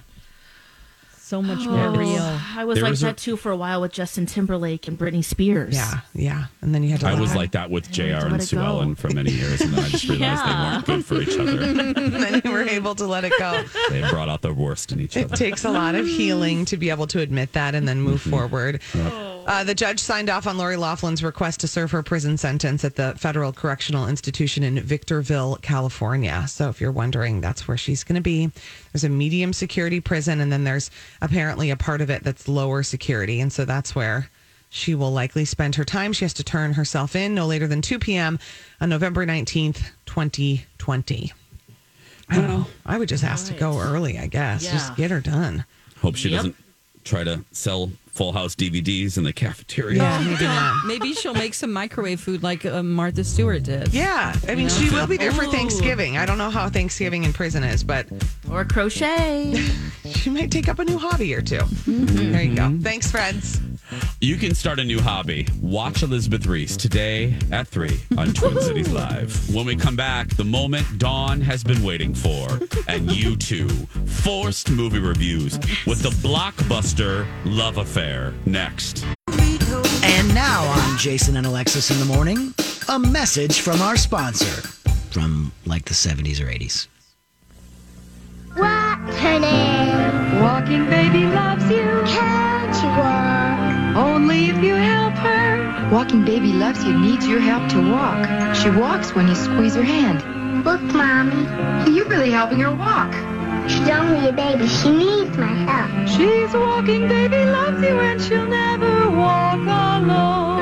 So 1.31 1.41
much 1.41 1.65
more 1.65 1.91
real. 1.91 2.37
I 2.57 2.65
was 2.65 2.75
There 2.75 2.83
like 2.83 2.89
was 2.91 3.03
a- 3.03 3.05
that 3.05 3.15
too 3.15 3.37
for 3.37 3.53
a 3.53 3.55
while 3.55 3.79
with 3.79 3.93
Justin 3.93 4.25
Timberlake 4.25 4.89
and 4.89 4.99
Britney 4.99 5.23
Spears. 5.23 5.73
Yeah, 5.73 6.01
yeah. 6.13 6.45
And 6.59 6.75
then 6.75 6.83
you 6.83 6.89
had 6.89 6.99
to 6.99 7.07
I 7.07 7.17
was 7.17 7.29
them- 7.29 7.37
like 7.37 7.51
that 7.51 7.69
with 7.71 7.89
JR 7.89 8.25
and 8.27 8.35
it 8.35 8.41
Sue. 8.43 8.59
Ellen 8.59 8.95
for 8.95 9.09
many 9.11 9.31
years, 9.31 9.61
and 9.61 9.71
then 9.73 9.81
I 9.85 9.87
just 9.87 10.09
realized 10.09 10.45
they 10.45 10.51
weren't 10.51 10.85
good 10.85 11.05
for 11.05 11.21
each 11.21 11.39
other. 11.39 11.61
and 11.63 11.95
then 11.95 12.41
you 12.43 12.51
were 12.51 12.63
able 12.63 12.95
to 12.95 13.05
let 13.07 13.23
it 13.23 13.31
go. 13.39 13.63
They 13.89 14.01
brought 14.09 14.27
out 14.27 14.41
the 14.41 14.53
worst 14.53 14.91
in 14.91 14.99
each 14.99 15.15
other. 15.15 15.33
It 15.33 15.37
takes 15.37 15.63
a 15.63 15.71
lot 15.71 15.95
of 15.95 16.05
healing 16.05 16.65
to 16.65 16.75
be 16.75 16.89
able 16.89 17.07
to 17.07 17.21
admit 17.21 17.53
that 17.53 17.75
and 17.75 17.87
then 17.87 18.01
move 18.01 18.21
forward. 18.21 18.81
Uh, 18.93 19.30
Uh, 19.51 19.65
the 19.65 19.75
judge 19.75 19.99
signed 19.99 20.29
off 20.29 20.47
on 20.47 20.57
Lori 20.57 20.77
Laughlin's 20.77 21.21
request 21.21 21.59
to 21.59 21.67
serve 21.67 21.91
her 21.91 22.01
prison 22.01 22.37
sentence 22.37 22.85
at 22.85 22.95
the 22.95 23.13
Federal 23.17 23.51
Correctional 23.51 24.07
Institution 24.07 24.63
in 24.63 24.79
Victorville, 24.79 25.57
California. 25.61 26.45
So, 26.47 26.69
if 26.69 26.79
you're 26.79 26.93
wondering, 26.93 27.41
that's 27.41 27.67
where 27.67 27.75
she's 27.75 28.05
going 28.05 28.15
to 28.15 28.21
be. 28.21 28.49
There's 28.93 29.03
a 29.03 29.09
medium 29.09 29.51
security 29.51 29.99
prison, 29.99 30.39
and 30.39 30.53
then 30.53 30.63
there's 30.63 30.89
apparently 31.21 31.69
a 31.69 31.75
part 31.75 31.99
of 31.99 32.09
it 32.09 32.23
that's 32.23 32.47
lower 32.47 32.81
security. 32.81 33.41
And 33.41 33.51
so 33.51 33.65
that's 33.65 33.93
where 33.93 34.29
she 34.69 34.95
will 34.95 35.11
likely 35.11 35.43
spend 35.43 35.75
her 35.75 35.83
time. 35.83 36.13
She 36.13 36.23
has 36.23 36.33
to 36.35 36.45
turn 36.45 36.71
herself 36.71 37.13
in 37.13 37.35
no 37.35 37.45
later 37.45 37.67
than 37.67 37.81
2 37.81 37.99
p.m. 37.99 38.39
on 38.79 38.87
November 38.87 39.25
19th, 39.25 39.81
2020. 40.05 41.33
I 42.29 42.35
don't 42.37 42.47
know. 42.47 42.67
I 42.85 42.97
would 42.97 43.09
just 43.09 43.25
ask 43.25 43.47
to 43.47 43.53
go 43.59 43.77
early, 43.77 44.17
I 44.17 44.27
guess. 44.27 44.63
Yeah. 44.63 44.71
Just 44.71 44.95
get 44.95 45.11
her 45.11 45.19
done. 45.19 45.65
Hope 45.97 46.15
she 46.15 46.29
Yep. 46.29 46.37
doesn't 46.37 46.55
try 47.03 47.25
to 47.25 47.43
sell 47.51 47.91
Full 48.11 48.33
House 48.33 48.55
DVDs 48.55 49.17
in 49.17 49.23
the 49.23 49.31
cafeteria. 49.33 49.97
Yeah, 49.97 50.19
maybe 50.23 50.43
not. 50.43 50.85
Maybe 50.85 51.13
she'll 51.13 51.33
make 51.33 51.53
some 51.53 51.71
microwave 51.71 52.19
food 52.19 52.43
like 52.43 52.65
uh, 52.65 52.83
Martha 52.83 53.23
Stewart 53.23 53.63
did. 53.63 53.93
Yeah, 53.93 54.35
I 54.47 54.55
mean, 54.55 54.67
she 54.67 54.89
will 54.89 55.07
be 55.07 55.15
there 55.17 55.31
for 55.31 55.45
Thanksgiving. 55.45 56.17
I 56.17 56.25
don't 56.25 56.37
know 56.37 56.49
how 56.49 56.69
Thanksgiving 56.69 57.23
in 57.23 57.31
prison 57.31 57.63
is, 57.63 57.83
but 57.83 58.07
Or 58.51 58.65
crochet. 58.65 59.53
she 60.11 60.29
might 60.29 60.51
take 60.51 60.67
up 60.67 60.79
a 60.79 60.83
new 60.85 60.97
hobby 60.97 61.33
or 61.33 61.41
2 61.41 61.59
There 61.87 62.41
you 62.41 62.55
go. 62.55 62.77
Thanks, 62.81 63.09
friends. 63.09 63.61
You 64.21 64.37
can 64.37 64.53
start 64.55 64.79
a 64.79 64.83
new 64.83 64.99
hobby. 65.01 65.47
Watch 65.61 66.03
Elizabeth 66.03 66.45
Ries 66.45 66.77
today 66.77 67.35
at 67.51 67.67
3 67.67 67.99
on 68.17 68.33
Twin 68.33 68.59
Cities 68.61 68.89
Live. 68.91 69.53
When 69.53 69.65
we 69.65 69.75
come 69.75 69.95
back, 69.95 70.29
the 70.35 70.45
moment 70.45 70.97
Dawn 70.97 71.41
has 71.41 71.63
been 71.63 71.81
waiting 71.83 72.13
for, 72.13 72.59
and 72.87 73.11
you 73.11 73.35
too. 73.35 73.67
Forced 74.05 74.69
movie 74.69 74.99
reviews 74.99 75.57
with 75.87 76.01
the 76.01 76.09
blockbuster 76.27 77.25
Love 77.45 77.77
Affair 77.77 78.00
next. 78.45 79.05
And 80.03 80.33
now 80.33 80.63
on 80.63 80.97
Jason 80.97 81.37
and 81.37 81.45
Alexis 81.45 81.91
in 81.91 81.99
the 81.99 82.05
morning, 82.05 82.53
a 82.89 82.99
message 82.99 83.61
from 83.61 83.81
our 83.81 83.97
sponsor 83.97 84.67
from 85.11 85.51
like 85.65 85.85
the 85.85 85.93
70s 85.93 86.41
or 86.41 86.47
80s. 86.47 86.87
What, 88.55 88.99
name? 89.39 90.41
Walking 90.41 90.85
baby 90.85 91.25
loves 91.25 91.63
you. 91.69 92.03
Can't 92.05 92.75
you 92.83 92.89
walk? 92.89 93.95
Only 93.95 94.45
if 94.45 94.63
you 94.63 94.75
help 94.75 95.13
her. 95.15 95.89
Walking 95.91 96.23
Baby 96.23 96.53
Loves 96.53 96.83
You 96.85 96.97
needs 96.97 97.27
your 97.27 97.41
help 97.41 97.69
to 97.71 97.91
walk. 97.91 98.55
She 98.55 98.69
walks 98.69 99.13
when 99.13 99.27
you 99.27 99.35
squeeze 99.35 99.75
her 99.75 99.83
hand. 99.83 100.23
Look, 100.63 100.81
Mommy. 100.81 101.45
Are 101.45 101.89
You're 101.89 102.07
really 102.07 102.31
helping 102.31 102.59
her 102.59 102.73
walk. 102.73 103.13
She's 103.67 103.89
only 103.89 104.29
a 104.29 104.33
baby. 104.33 104.67
She 104.67 104.91
needs 104.91 105.37
my 105.37 105.47
help. 105.47 106.07
She's 106.07 106.53
a 106.53 106.59
walking 106.59 107.07
Baby 107.07 107.45
Loves 107.45 107.81
You 107.81 107.99
and 107.99 108.21
she'll 108.21 108.47
never 108.47 109.09
walk 109.11 109.55
alone. 109.55 110.61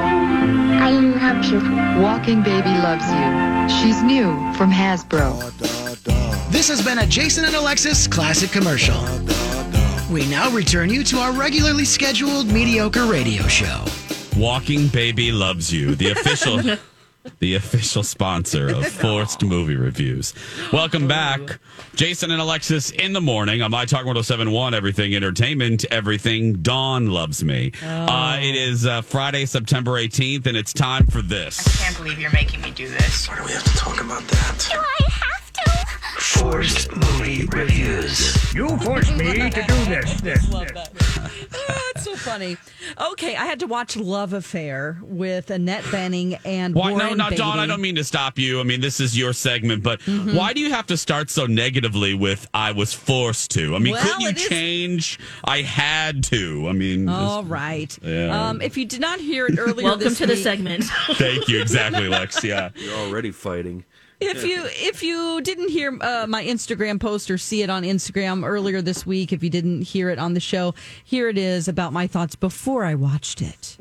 I 0.81 0.91
can 0.91 1.13
help 1.13 1.43
you. 1.51 1.59
Walking 2.01 2.41
Baby 2.43 2.69
Loves 2.69 3.05
You. 3.09 3.79
She's 3.79 4.01
new 4.03 4.31
from 4.53 4.71
Hasbro. 4.71 5.51
This 6.51 6.67
has 6.67 6.83
been 6.83 6.99
a 6.99 7.05
Jason 7.05 7.45
and 7.45 7.55
Alexis 7.55 8.07
classic 8.07 8.51
commercial. 8.51 8.99
We 10.11 10.27
now 10.27 10.49
return 10.49 10.89
you 10.89 11.03
to 11.05 11.17
our 11.17 11.31
regularly 11.31 11.85
scheduled 11.85 12.47
mediocre 12.47 13.05
radio 13.05 13.43
show. 13.43 13.85
Walking 14.35 14.87
Baby 14.87 15.31
Loves 15.31 15.71
You, 15.71 15.95
the 15.95 16.11
official 16.11 16.61
the 17.39 17.55
official 17.55 18.03
sponsor 18.03 18.69
of 18.69 18.85
Forced 18.87 19.43
Movie 19.43 19.75
Reviews. 19.75 20.33
Welcome 20.71 21.07
back. 21.07 21.59
Jason 21.95 22.31
and 22.31 22.41
Alexis 22.41 22.91
in 22.91 23.13
the 23.13 23.21
morning 23.21 23.61
on 23.61 23.71
My 23.71 23.85
Talk 23.85 24.05
1071, 24.05 24.73
Everything 24.73 25.15
Entertainment, 25.15 25.85
Everything 25.91 26.61
Dawn 26.61 27.07
Loves 27.07 27.43
Me. 27.43 27.71
Uh, 27.83 28.37
it 28.41 28.55
is 28.55 28.85
uh, 28.85 29.01
Friday, 29.01 29.45
September 29.45 29.91
18th, 29.91 30.47
and 30.47 30.55
it's 30.55 30.73
time 30.73 31.05
for 31.07 31.21
this. 31.21 31.59
I 31.67 31.83
can't 31.83 31.97
believe 31.97 32.19
you're 32.19 32.31
making 32.31 32.61
me 32.61 32.71
do 32.71 32.87
this. 32.87 33.27
Why 33.27 33.37
do 33.37 33.43
we 33.43 33.51
have 33.51 33.63
to 33.63 33.75
talk 33.77 34.01
about 34.01 34.23
that? 34.23 34.67
Do 34.71 34.77
I 34.79 35.09
have 35.09 35.53
to? 35.53 36.19
Forced 36.39 36.95
movie 36.95 37.45
reviews. 37.47 38.53
You 38.53 38.77
forced 38.79 39.13
me 39.15 39.49
to 39.49 39.63
do 39.67 39.85
this. 39.85 40.21
This. 40.21 40.49
Love 40.51 40.67
that. 40.73 40.93
That's 40.93 41.08
so 42.11 42.15
funny. 42.17 42.57
Okay, 43.11 43.35
I 43.35 43.45
had 43.45 43.59
to 43.59 43.67
watch 43.67 43.95
Love 43.95 44.33
Affair 44.33 44.97
with 45.01 45.49
Annette 45.51 45.83
Bening 45.85 46.39
and 46.45 46.73
Why, 46.75 46.91
Warren 46.91 47.09
no, 47.09 47.13
not 47.15 47.29
Beatty. 47.31 47.41
Dawn. 47.41 47.59
I 47.59 47.65
don't 47.65 47.81
mean 47.81 47.95
to 47.95 48.03
stop 48.03 48.37
you. 48.39 48.59
I 48.59 48.63
mean, 48.63 48.81
this 48.81 48.99
is 48.99 49.17
your 49.17 49.33
segment, 49.33 49.83
but 49.83 49.99
Mhm. 50.01 50.33
why 50.33 50.53
do 50.53 50.59
you 50.61 50.69
have 50.71 50.87
to 50.87 50.97
start 50.97 51.29
so 51.29 51.45
negatively 51.45 52.13
with 52.13 52.47
"I 52.53 52.71
was 52.71 52.93
forced 52.93 53.51
to"? 53.51 53.75
I 53.75 53.79
mean, 53.79 53.93
Well, 53.93 54.03
couldn't 54.03 54.21
you 54.21 54.29
it 54.29 54.37
is- 54.37 54.47
change? 54.47 55.19
I 55.43 55.61
had 55.61 56.23
to. 56.25 56.67
I 56.69 56.73
mean, 56.73 57.07
just- 57.07 57.17
All 57.19 57.43
right. 57.43 57.97
Yeah. 58.03 58.49
Um, 58.49 58.61
if 58.61 58.77
you 58.77 58.85
did 58.85 59.01
not 59.01 59.19
hear 59.19 59.45
it 59.47 59.57
earlier, 59.57 59.85
Welcome 59.85 60.03
this 60.09 60.17
to 60.19 60.25
the 60.27 60.35
segment. 60.37 60.85
Thank 61.13 61.47
you. 61.47 61.61
Exactly, 61.61 62.07
Lex. 62.09 62.43
Yeah. 62.43 62.69
You're 62.75 62.95
already 62.95 63.31
fighting. 63.31 63.83
If 64.21 64.43
you 64.43 64.65
if 64.67 65.01
you 65.01 65.41
didn't 65.41 65.69
hear 65.69 65.97
uh, 66.01 66.25
my 66.27 66.43
Instagram 66.43 66.99
post 66.99 67.31
or 67.31 67.37
see 67.37 67.61
it 67.61 67.69
on 67.69 67.83
Instagram 67.83 68.45
earlier 68.45 68.81
this 68.81 69.05
week, 69.05 69.31
if 69.31 69.41
you 69.43 69.49
didn't 69.49 69.83
hear 69.83 70.09
it 70.09 70.19
on 70.19 70.33
the 70.33 70.41
show, 70.41 70.75
here 71.03 71.29
it 71.29 71.37
is 71.37 71.67
about 71.69 71.93
my 71.93 72.05
thoughts 72.05 72.35
before 72.35 72.83
I 72.83 72.95
watched 72.95 73.41
it. 73.41 73.77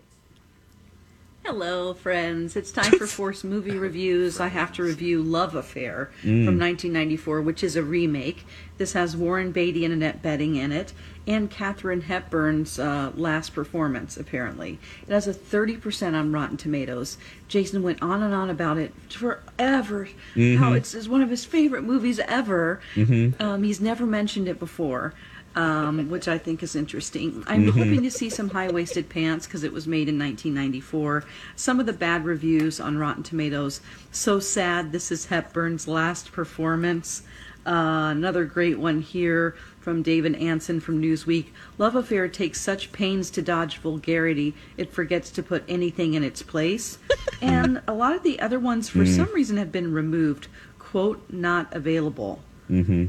Hello, 1.53 1.95
friends. 1.95 2.57
It's 2.57 2.71
time 2.71 2.93
for 2.93 3.07
Force 3.07 3.43
Movie 3.43 3.79
Reviews. 3.79 4.39
I 4.39 4.49
have 4.49 4.71
to 4.75 4.83
review 4.83 5.23
Love 5.23 5.55
Affair 5.55 6.11
Mm. 6.23 6.45
from 6.45 6.59
1994, 6.59 7.41
which 7.41 7.65
is 7.65 7.75
a 7.75 7.83
remake. 7.83 8.45
This 8.77 8.93
has 8.93 9.17
Warren 9.17 9.51
Beatty 9.51 9.83
and 9.87 9.95
Annette 9.95 10.23
Bening 10.23 10.57
in 10.57 10.73
it, 10.73 10.93
and 11.27 11.51
Katharine 11.51 12.03
Hepburn's 12.03 12.79
uh, 12.79 13.13
last 13.15 13.55
performance, 13.55 14.19
apparently. 14.19 14.79
It 15.07 15.11
has 15.13 15.27
a 15.27 15.33
30% 15.33 16.13
on 16.15 16.33
Rotten 16.33 16.59
Tomatoes. 16.59 17.17
Jason 17.49 17.83
went 17.83 18.03
on 18.03 18.23
and 18.23 18.35
on 18.35 18.51
about 18.51 18.77
it 18.77 18.93
forever, 19.11 20.05
how 20.05 20.11
Mhm. 20.37 20.77
it's, 20.77 20.93
it's 20.93 21.09
one 21.09 21.23
of 21.23 21.31
his 21.31 21.47
favorite 21.47 21.83
movies 21.83 22.21
ever. 22.29 22.81
Mhm. 22.95 23.41
Um, 23.41 23.63
he's 23.63 23.81
never 23.81 24.05
mentioned 24.05 24.49
it 24.49 24.59
before. 24.59 25.15
Um, 25.59 26.09
which 26.09 26.29
I 26.29 26.39
think 26.39 26.63
is 26.63 26.77
interesting. 26.77 27.43
I'm 27.49 27.65
Mhm. 27.67 27.71
hoping 27.73 28.03
to 28.05 28.11
see 28.13 28.31
some 28.31 28.51
high 28.51 28.71
waisted 28.71 29.09
pants 29.09 29.45
because 29.45 29.65
it 29.65 29.73
was 29.73 29.89
made 29.89 30.09
in 30.09 30.17
1994. 30.17 31.25
Some 31.57 31.81
of 31.81 31.87
the 31.87 31.93
bad 31.93 32.25
reviews 32.25 32.79
on 32.79 32.97
Rotten 32.97 33.25
Tomatoes. 33.25 33.81
So 34.13 34.39
sad. 34.39 34.93
This 34.93 35.11
is 35.11 35.27
Hepburn's 35.27 35.89
last 35.89 36.31
performance. 36.31 37.23
Uh, 37.67 38.13
another 38.13 38.45
great 38.45 38.79
one 38.79 39.01
here 39.01 39.57
from 39.81 40.01
David 40.03 40.37
Ansen 40.37 40.79
from 40.79 41.03
Newsweek. 41.03 41.47
Love 41.77 41.97
Affair 41.97 42.29
takes 42.29 42.61
such 42.61 42.93
pains 42.93 43.29
to 43.31 43.43
dodge 43.43 43.79
vulgarity, 43.79 44.55
it 44.77 44.93
forgets 44.93 45.29
to 45.31 45.43
put 45.43 45.65
anything 45.69 46.15
in 46.15 46.23
its 46.23 46.41
place. 46.41 46.99
and 47.43 47.83
a 47.89 47.93
lot 47.93 48.15
of 48.15 48.23
the 48.23 48.39
other 48.39 48.61
ones, 48.61 48.89
for 48.89 49.01
Mm. 49.01 49.17
some 49.17 49.29
reason, 49.35 49.57
have 49.57 49.73
been 49.73 49.93
removed. 49.93 50.47
Quote, 50.79 51.21
not 51.31 51.67
available. 51.75 52.43
Mm-hmm. 52.71 53.07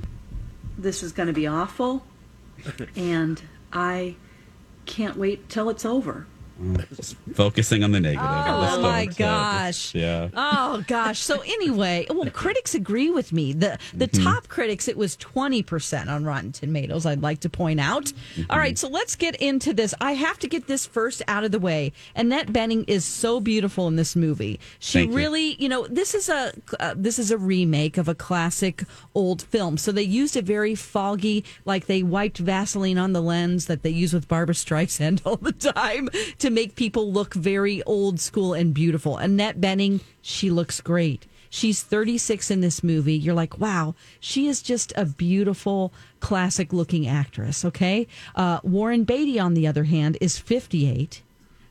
This 0.80 1.04
is 1.04 1.12
going 1.12 1.28
to 1.28 1.34
be 1.34 1.46
awful 1.46 2.06
and 2.96 3.42
I 3.72 4.16
can't 4.86 5.18
wait 5.18 5.50
till 5.50 5.70
it's 5.70 5.86
over. 5.86 6.28
Just 6.96 7.16
focusing 7.34 7.84
on 7.84 7.92
the 7.92 8.00
negative. 8.00 8.26
Oh, 8.30 8.82
my 8.82 9.06
gosh. 9.06 9.94
yeah. 9.96 10.30
Oh 10.36 10.84
gosh. 10.88 11.20
So 11.20 11.40
anyway, 11.42 12.06
well, 12.10 12.30
critics 12.32 12.76
agree 12.76 13.10
with 13.10 13.32
me. 13.32 13.54
The 13.54 13.78
the 13.94 14.08
Mhm. 14.08 14.24
top 14.24 14.48
critics, 14.50 14.88
it 14.88 14.98
was 14.98 15.16
twenty 15.16 15.64
percent 15.64 16.10
on 16.10 16.24
Rotten 16.26 16.52
Tomatoes. 16.52 17.06
I'd 17.06 17.22
like 17.22 17.40
to 17.42 17.50
point 17.50 17.80
out. 17.80 18.12
All 18.50 18.58
right, 18.58 18.78
so 18.78 18.88
let's 18.90 19.16
get 19.16 19.36
into 19.38 19.74
this. 19.74 19.94
I 20.02 20.14
have 20.14 20.38
to 20.40 20.48
get 20.48 20.68
this 20.68 20.86
first 20.86 21.22
out 21.28 21.44
of 21.44 21.52
the 21.52 21.60
way. 21.60 21.94
Annette 22.16 22.48
Bening 22.48 22.84
is 22.88 23.06
so 23.06 23.40
beautiful 23.40 23.88
in 23.88 23.96
this 23.96 24.16
movie. 24.16 24.60
She 24.80 25.00
Thank 25.00 25.12
you. 25.12 25.18
really, 25.18 25.56
you 25.62 25.70
know, 25.70 25.88
this 25.88 26.14
is 26.14 26.30
a 26.30 26.54
uh, 26.80 26.94
this 26.98 27.20
is 27.20 27.32
a 27.32 27.38
remake 27.38 27.98
of 27.98 28.08
a 28.10 28.16
classic 28.16 28.84
old 29.16 29.42
film. 29.44 29.78
So 29.78 29.92
they 29.92 30.04
used 30.04 30.36
a 30.36 30.42
very 30.42 30.76
foggy, 30.76 31.46
like 31.66 31.86
they 31.86 32.04
wiped 32.04 32.38
Vaseline 32.40 32.98
on 32.98 33.14
the 33.14 33.22
lens 33.22 33.66
that 33.68 33.84
they 33.84 33.90
use 33.90 34.14
with 34.14 34.28
Barbra 34.28 34.56
Streisand 34.56 35.22
all 35.26 35.38
the 35.38 35.52
time 35.54 36.10
to 36.40 36.49
make 36.50 36.76
people 36.76 37.12
look 37.12 37.34
very 37.34 37.82
old 37.84 38.20
school 38.20 38.54
and 38.54 38.74
beautiful. 38.74 39.18
Annette 39.18 39.60
Bening, 39.60 40.02
she 40.22 40.50
looks 40.50 40.82
great. 40.82 41.26
She's 41.52 41.82
36 41.82 42.52
in 42.52 42.62
this 42.62 42.84
movie. 42.84 43.18
You're 43.18 43.34
like, 43.34 43.58
wow, 43.60 43.96
she 44.20 44.48
is 44.48 44.62
just 44.62 44.94
a 44.96 45.06
beautiful, 45.06 45.92
classic 46.20 46.72
looking 46.72 47.08
actress. 47.08 47.66
Okay. 47.66 48.08
Uh, 48.36 48.60
Warren 48.64 49.04
Beatty, 49.04 49.40
on 49.40 49.56
the 49.56 49.66
other 49.66 49.86
hand, 49.86 50.18
is 50.22 50.38
58. 50.38 51.24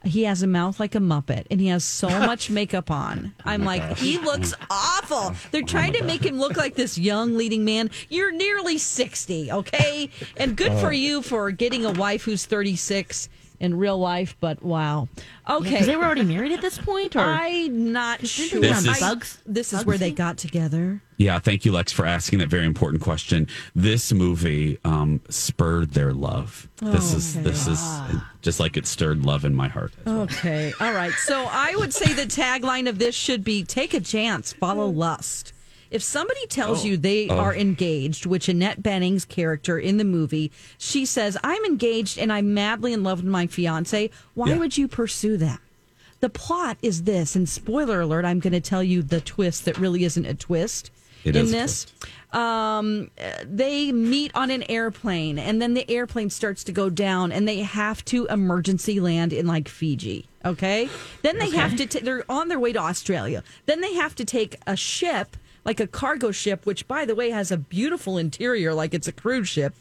He 0.05 0.23
has 0.25 0.43
a 0.43 0.47
mouth 0.49 0.79
like 0.81 0.95
a 0.95 0.99
Muppet 1.01 1.47
and 1.51 1.61
he 1.61 1.69
has 1.69 1.85
so 1.85 2.09
much 2.27 2.51
makeup 2.51 2.91
on. 2.91 3.35
I'm 3.45 3.65
like, 3.65 3.83
gosh. 3.83 4.01
he 4.01 4.19
looks 4.19 4.53
awful. 4.71 5.35
They're 5.53 5.63
trying 5.63 5.93
to 5.95 6.03
make 6.05 6.25
him 6.25 6.39
look 6.39 6.57
like 6.57 6.75
this 6.75 6.99
young 6.99 7.37
leading 7.37 7.65
man. 7.65 7.91
You're 8.09 8.33
nearly 8.33 8.79
60, 8.79 9.53
okay? 9.53 10.11
And 10.37 10.57
good 10.57 10.73
for 10.81 10.89
Oh. 10.89 10.91
you 10.91 11.23
for 11.23 11.51
getting 11.53 11.85
a 11.85 11.93
wife 11.93 12.23
who's 12.25 12.47
36 12.47 13.29
in 13.61 13.77
real 13.77 13.99
life, 13.99 14.37
but 14.41 14.63
wow. 14.63 15.09
Okay. 15.49 15.79
'cause 15.79 15.87
they 15.87 15.97
were 15.97 16.05
already 16.05 16.23
married 16.25 16.53
at 16.53 16.61
this 16.61 16.79
point, 16.79 17.17
or 17.17 17.21
I'm 17.21 17.93
not 17.93 18.27
sure. 18.27 18.61
This 18.61 18.87
is- 18.87 19.01
Bugs? 19.01 19.39
This 19.47 19.73
is 19.73 19.79
Bugs 19.81 19.87
where 19.87 19.99
they 19.99 20.11
got 20.13 20.37
together. 20.39 21.03
Yeah, 21.17 21.41
thank 21.41 21.65
you, 21.65 21.73
Lex, 21.73 21.91
for 21.91 22.07
asking 22.07 22.39
that 22.39 22.49
very 22.49 22.65
important 22.65 23.03
question. 23.03 23.49
This 23.75 24.13
movie 24.13 24.79
um, 24.85 25.21
spurred 25.29 25.91
their 25.93 26.13
love. 26.13 26.69
this 26.81 27.13
is 27.13 27.37
okay. 27.37 27.43
this 27.45 27.67
is 27.67 27.81
just 28.41 28.61
like 28.61 28.77
it 28.77 28.87
stirred 28.87 29.25
love 29.25 29.45
in 29.45 29.53
my 29.55 29.67
heart. 29.67 29.93
Okay. 30.07 30.73
All 30.81 30.93
right. 30.93 31.13
So 31.25 31.47
I 31.51 31.75
would 31.77 31.93
say 31.93 32.13
the 32.13 32.23
tagline 32.27 32.89
of 32.89 33.01
this 33.01 33.17
should 33.17 33.43
be 33.43 33.65
take 33.65 33.95
a 33.95 34.01
chance, 34.01 34.53
follow 34.53 34.87
lust. 34.89 35.53
If 35.91 36.03
somebody 36.03 36.47
tells 36.49 36.85
you 36.85 36.97
they 36.97 37.29
Oh. 37.29 37.37
are 37.39 37.55
engaged, 37.55 38.27
which 38.27 38.49
Annette 38.49 38.83
Bening's 38.83 39.25
character 39.25 39.79
in 39.79 39.97
the 39.97 40.05
movie, 40.05 40.51
she 40.77 41.07
says, 41.07 41.37
I'm 41.43 41.65
engaged 41.65 42.19
and 42.19 42.33
I'm 42.33 42.53
madly 42.53 42.93
in 42.93 43.03
love 43.03 43.19
with 43.23 43.31
my 43.31 43.47
fiance. 43.47 44.11
Why 44.35 44.51
Yeah. 44.51 44.59
would 44.59 44.77
you 44.77 44.87
pursue 44.89 45.37
that? 45.39 45.61
The 46.21 46.29
plot 46.29 46.79
is 46.83 47.05
this, 47.05 47.37
and 47.37 47.49
spoiler 47.49 48.01
alert, 48.01 48.25
I'm 48.25 48.41
going 48.41 48.53
to 48.53 48.61
tell 48.61 48.83
you 48.83 49.03
the 49.03 49.21
twist 49.21 49.65
that 49.67 49.79
really 49.79 50.05
isn't 50.05 50.27
a 50.27 50.35
twist 50.35 50.91
It 51.25 51.37
in 51.37 51.45
is 51.47 51.53
this. 51.53 51.87
Um, 52.33 53.11
they 53.45 53.91
meet 53.93 54.33
on 54.35 54.51
an 54.51 54.65
airplane, 54.69 55.39
and 55.39 55.63
then 55.63 55.75
the 55.75 55.89
airplane 55.91 56.29
starts 56.29 56.63
to 56.65 56.73
go 56.73 56.91
down, 56.91 57.33
and 57.33 57.47
they 57.49 57.61
have 57.63 58.05
to 58.07 58.27
emergency 58.27 59.01
land 59.01 59.33
in 59.33 59.47
like 59.47 59.69
Fiji. 59.69 60.27
Okay, 60.45 60.89
then 61.23 61.39
they 61.39 61.51
have 61.51 61.77
to. 61.77 61.87
ta- 61.87 62.01
they're 62.03 62.25
on 62.29 62.49
their 62.49 62.59
way 62.61 62.73
to 62.73 62.79
Australia. 62.79 63.43
Then 63.67 63.81
they 63.81 63.95
have 63.95 64.15
to 64.17 64.25
take 64.25 64.57
a 64.67 64.77
ship, 64.77 65.37
like 65.65 65.81
a 65.81 65.87
cargo 65.87 66.31
ship, 66.31 66.67
which 66.67 66.89
by 66.89 67.05
the 67.05 67.15
way 67.15 67.31
has 67.31 67.51
a 67.51 67.57
beautiful 67.57 68.19
interior, 68.19 68.75
like 68.75 68.95
it's 68.95 69.09
a 69.09 69.13
cruise 69.13 69.49
ship 69.49 69.75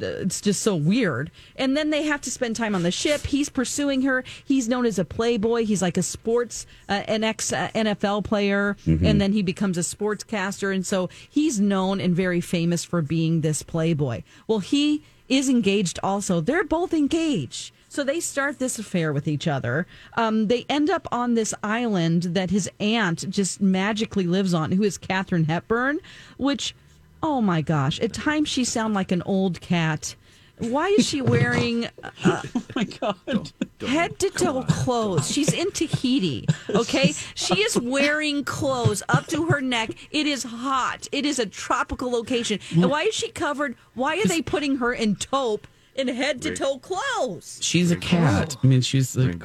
it's 0.00 0.40
just 0.40 0.62
so 0.62 0.74
weird. 0.74 1.30
And 1.56 1.76
then 1.76 1.90
they 1.90 2.04
have 2.04 2.20
to 2.22 2.30
spend 2.30 2.56
time 2.56 2.74
on 2.74 2.82
the 2.82 2.90
ship. 2.90 3.22
He's 3.22 3.48
pursuing 3.48 4.02
her. 4.02 4.24
He's 4.44 4.68
known 4.68 4.86
as 4.86 4.98
a 4.98 5.04
playboy. 5.04 5.64
He's 5.64 5.82
like 5.82 5.96
a 5.96 6.02
sports, 6.02 6.66
uh, 6.88 7.02
an 7.06 7.24
ex 7.24 7.52
uh, 7.52 7.68
NFL 7.74 8.24
player, 8.24 8.76
and 8.86 9.20
then 9.20 9.32
he 9.32 9.42
becomes 9.42 9.76
a 9.76 9.82
sportscaster. 9.82 10.74
And 10.74 10.86
so 10.86 11.10
he's 11.28 11.60
known 11.60 12.00
and 12.00 12.14
very 12.14 12.40
famous 12.40 12.84
for 12.84 13.02
being 13.02 13.40
this 13.40 13.62
playboy. 13.62 14.22
Well, 14.46 14.60
he 14.60 15.02
is 15.28 15.48
engaged 15.48 15.98
also. 16.02 16.40
They're 16.40 16.64
both 16.64 16.94
engaged. 16.94 17.72
So 17.94 18.02
they 18.02 18.18
start 18.18 18.58
this 18.58 18.80
affair 18.80 19.12
with 19.12 19.28
each 19.28 19.46
other. 19.46 19.86
Um, 20.16 20.48
they 20.48 20.66
end 20.68 20.90
up 20.90 21.06
on 21.12 21.34
this 21.34 21.54
island 21.62 22.24
that 22.24 22.50
his 22.50 22.68
aunt 22.80 23.30
just 23.30 23.60
magically 23.60 24.26
lives 24.26 24.52
on, 24.52 24.72
who 24.72 24.82
is 24.82 24.98
Katharine 24.98 25.44
Hepburn, 25.44 26.00
which 26.36 26.74
Oh 27.22 27.40
my 27.40 27.62
gosh! 27.62 28.00
At 28.00 28.12
times 28.12 28.48
she 28.48 28.64
sound 28.64 28.94
like 28.94 29.12
an 29.12 29.22
old 29.22 29.60
cat. 29.60 30.16
Why 30.58 30.88
is 30.88 31.06
she 31.06 31.22
wearing 31.22 31.86
uh, 32.24 32.42
Oh 32.54 32.62
my 32.74 32.82
god! 32.82 33.52
head 33.80 34.18
to 34.18 34.30
toe 34.30 34.64
clothes? 34.64 35.30
She's 35.30 35.52
in 35.52 35.70
Tahiti. 35.70 36.48
Okay, 36.70 37.14
she 37.36 37.60
is 37.62 37.78
wearing 37.78 38.42
clothes 38.42 39.04
up 39.08 39.28
to 39.28 39.46
her 39.46 39.60
neck. 39.60 39.90
It 40.10 40.26
is 40.26 40.42
hot. 40.42 41.06
It 41.12 41.24
is 41.24 41.38
a 41.38 41.46
tropical 41.46 42.10
location. 42.10 42.58
And 42.72 42.90
why 42.90 43.04
is 43.04 43.14
she 43.14 43.30
covered? 43.30 43.76
Why 43.94 44.18
are 44.18 44.26
they 44.26 44.42
putting 44.42 44.78
her 44.78 44.92
in 44.92 45.14
taupe 45.14 45.68
in 45.94 46.08
head 46.08 46.42
to 46.42 46.54
toe 46.54 46.78
clothes? 46.78 47.58
She's 47.62 47.90
a 47.90 47.96
cat. 47.96 48.56
I 48.62 48.66
mean, 48.66 48.80
she's 48.80 49.16
like, 49.16 49.42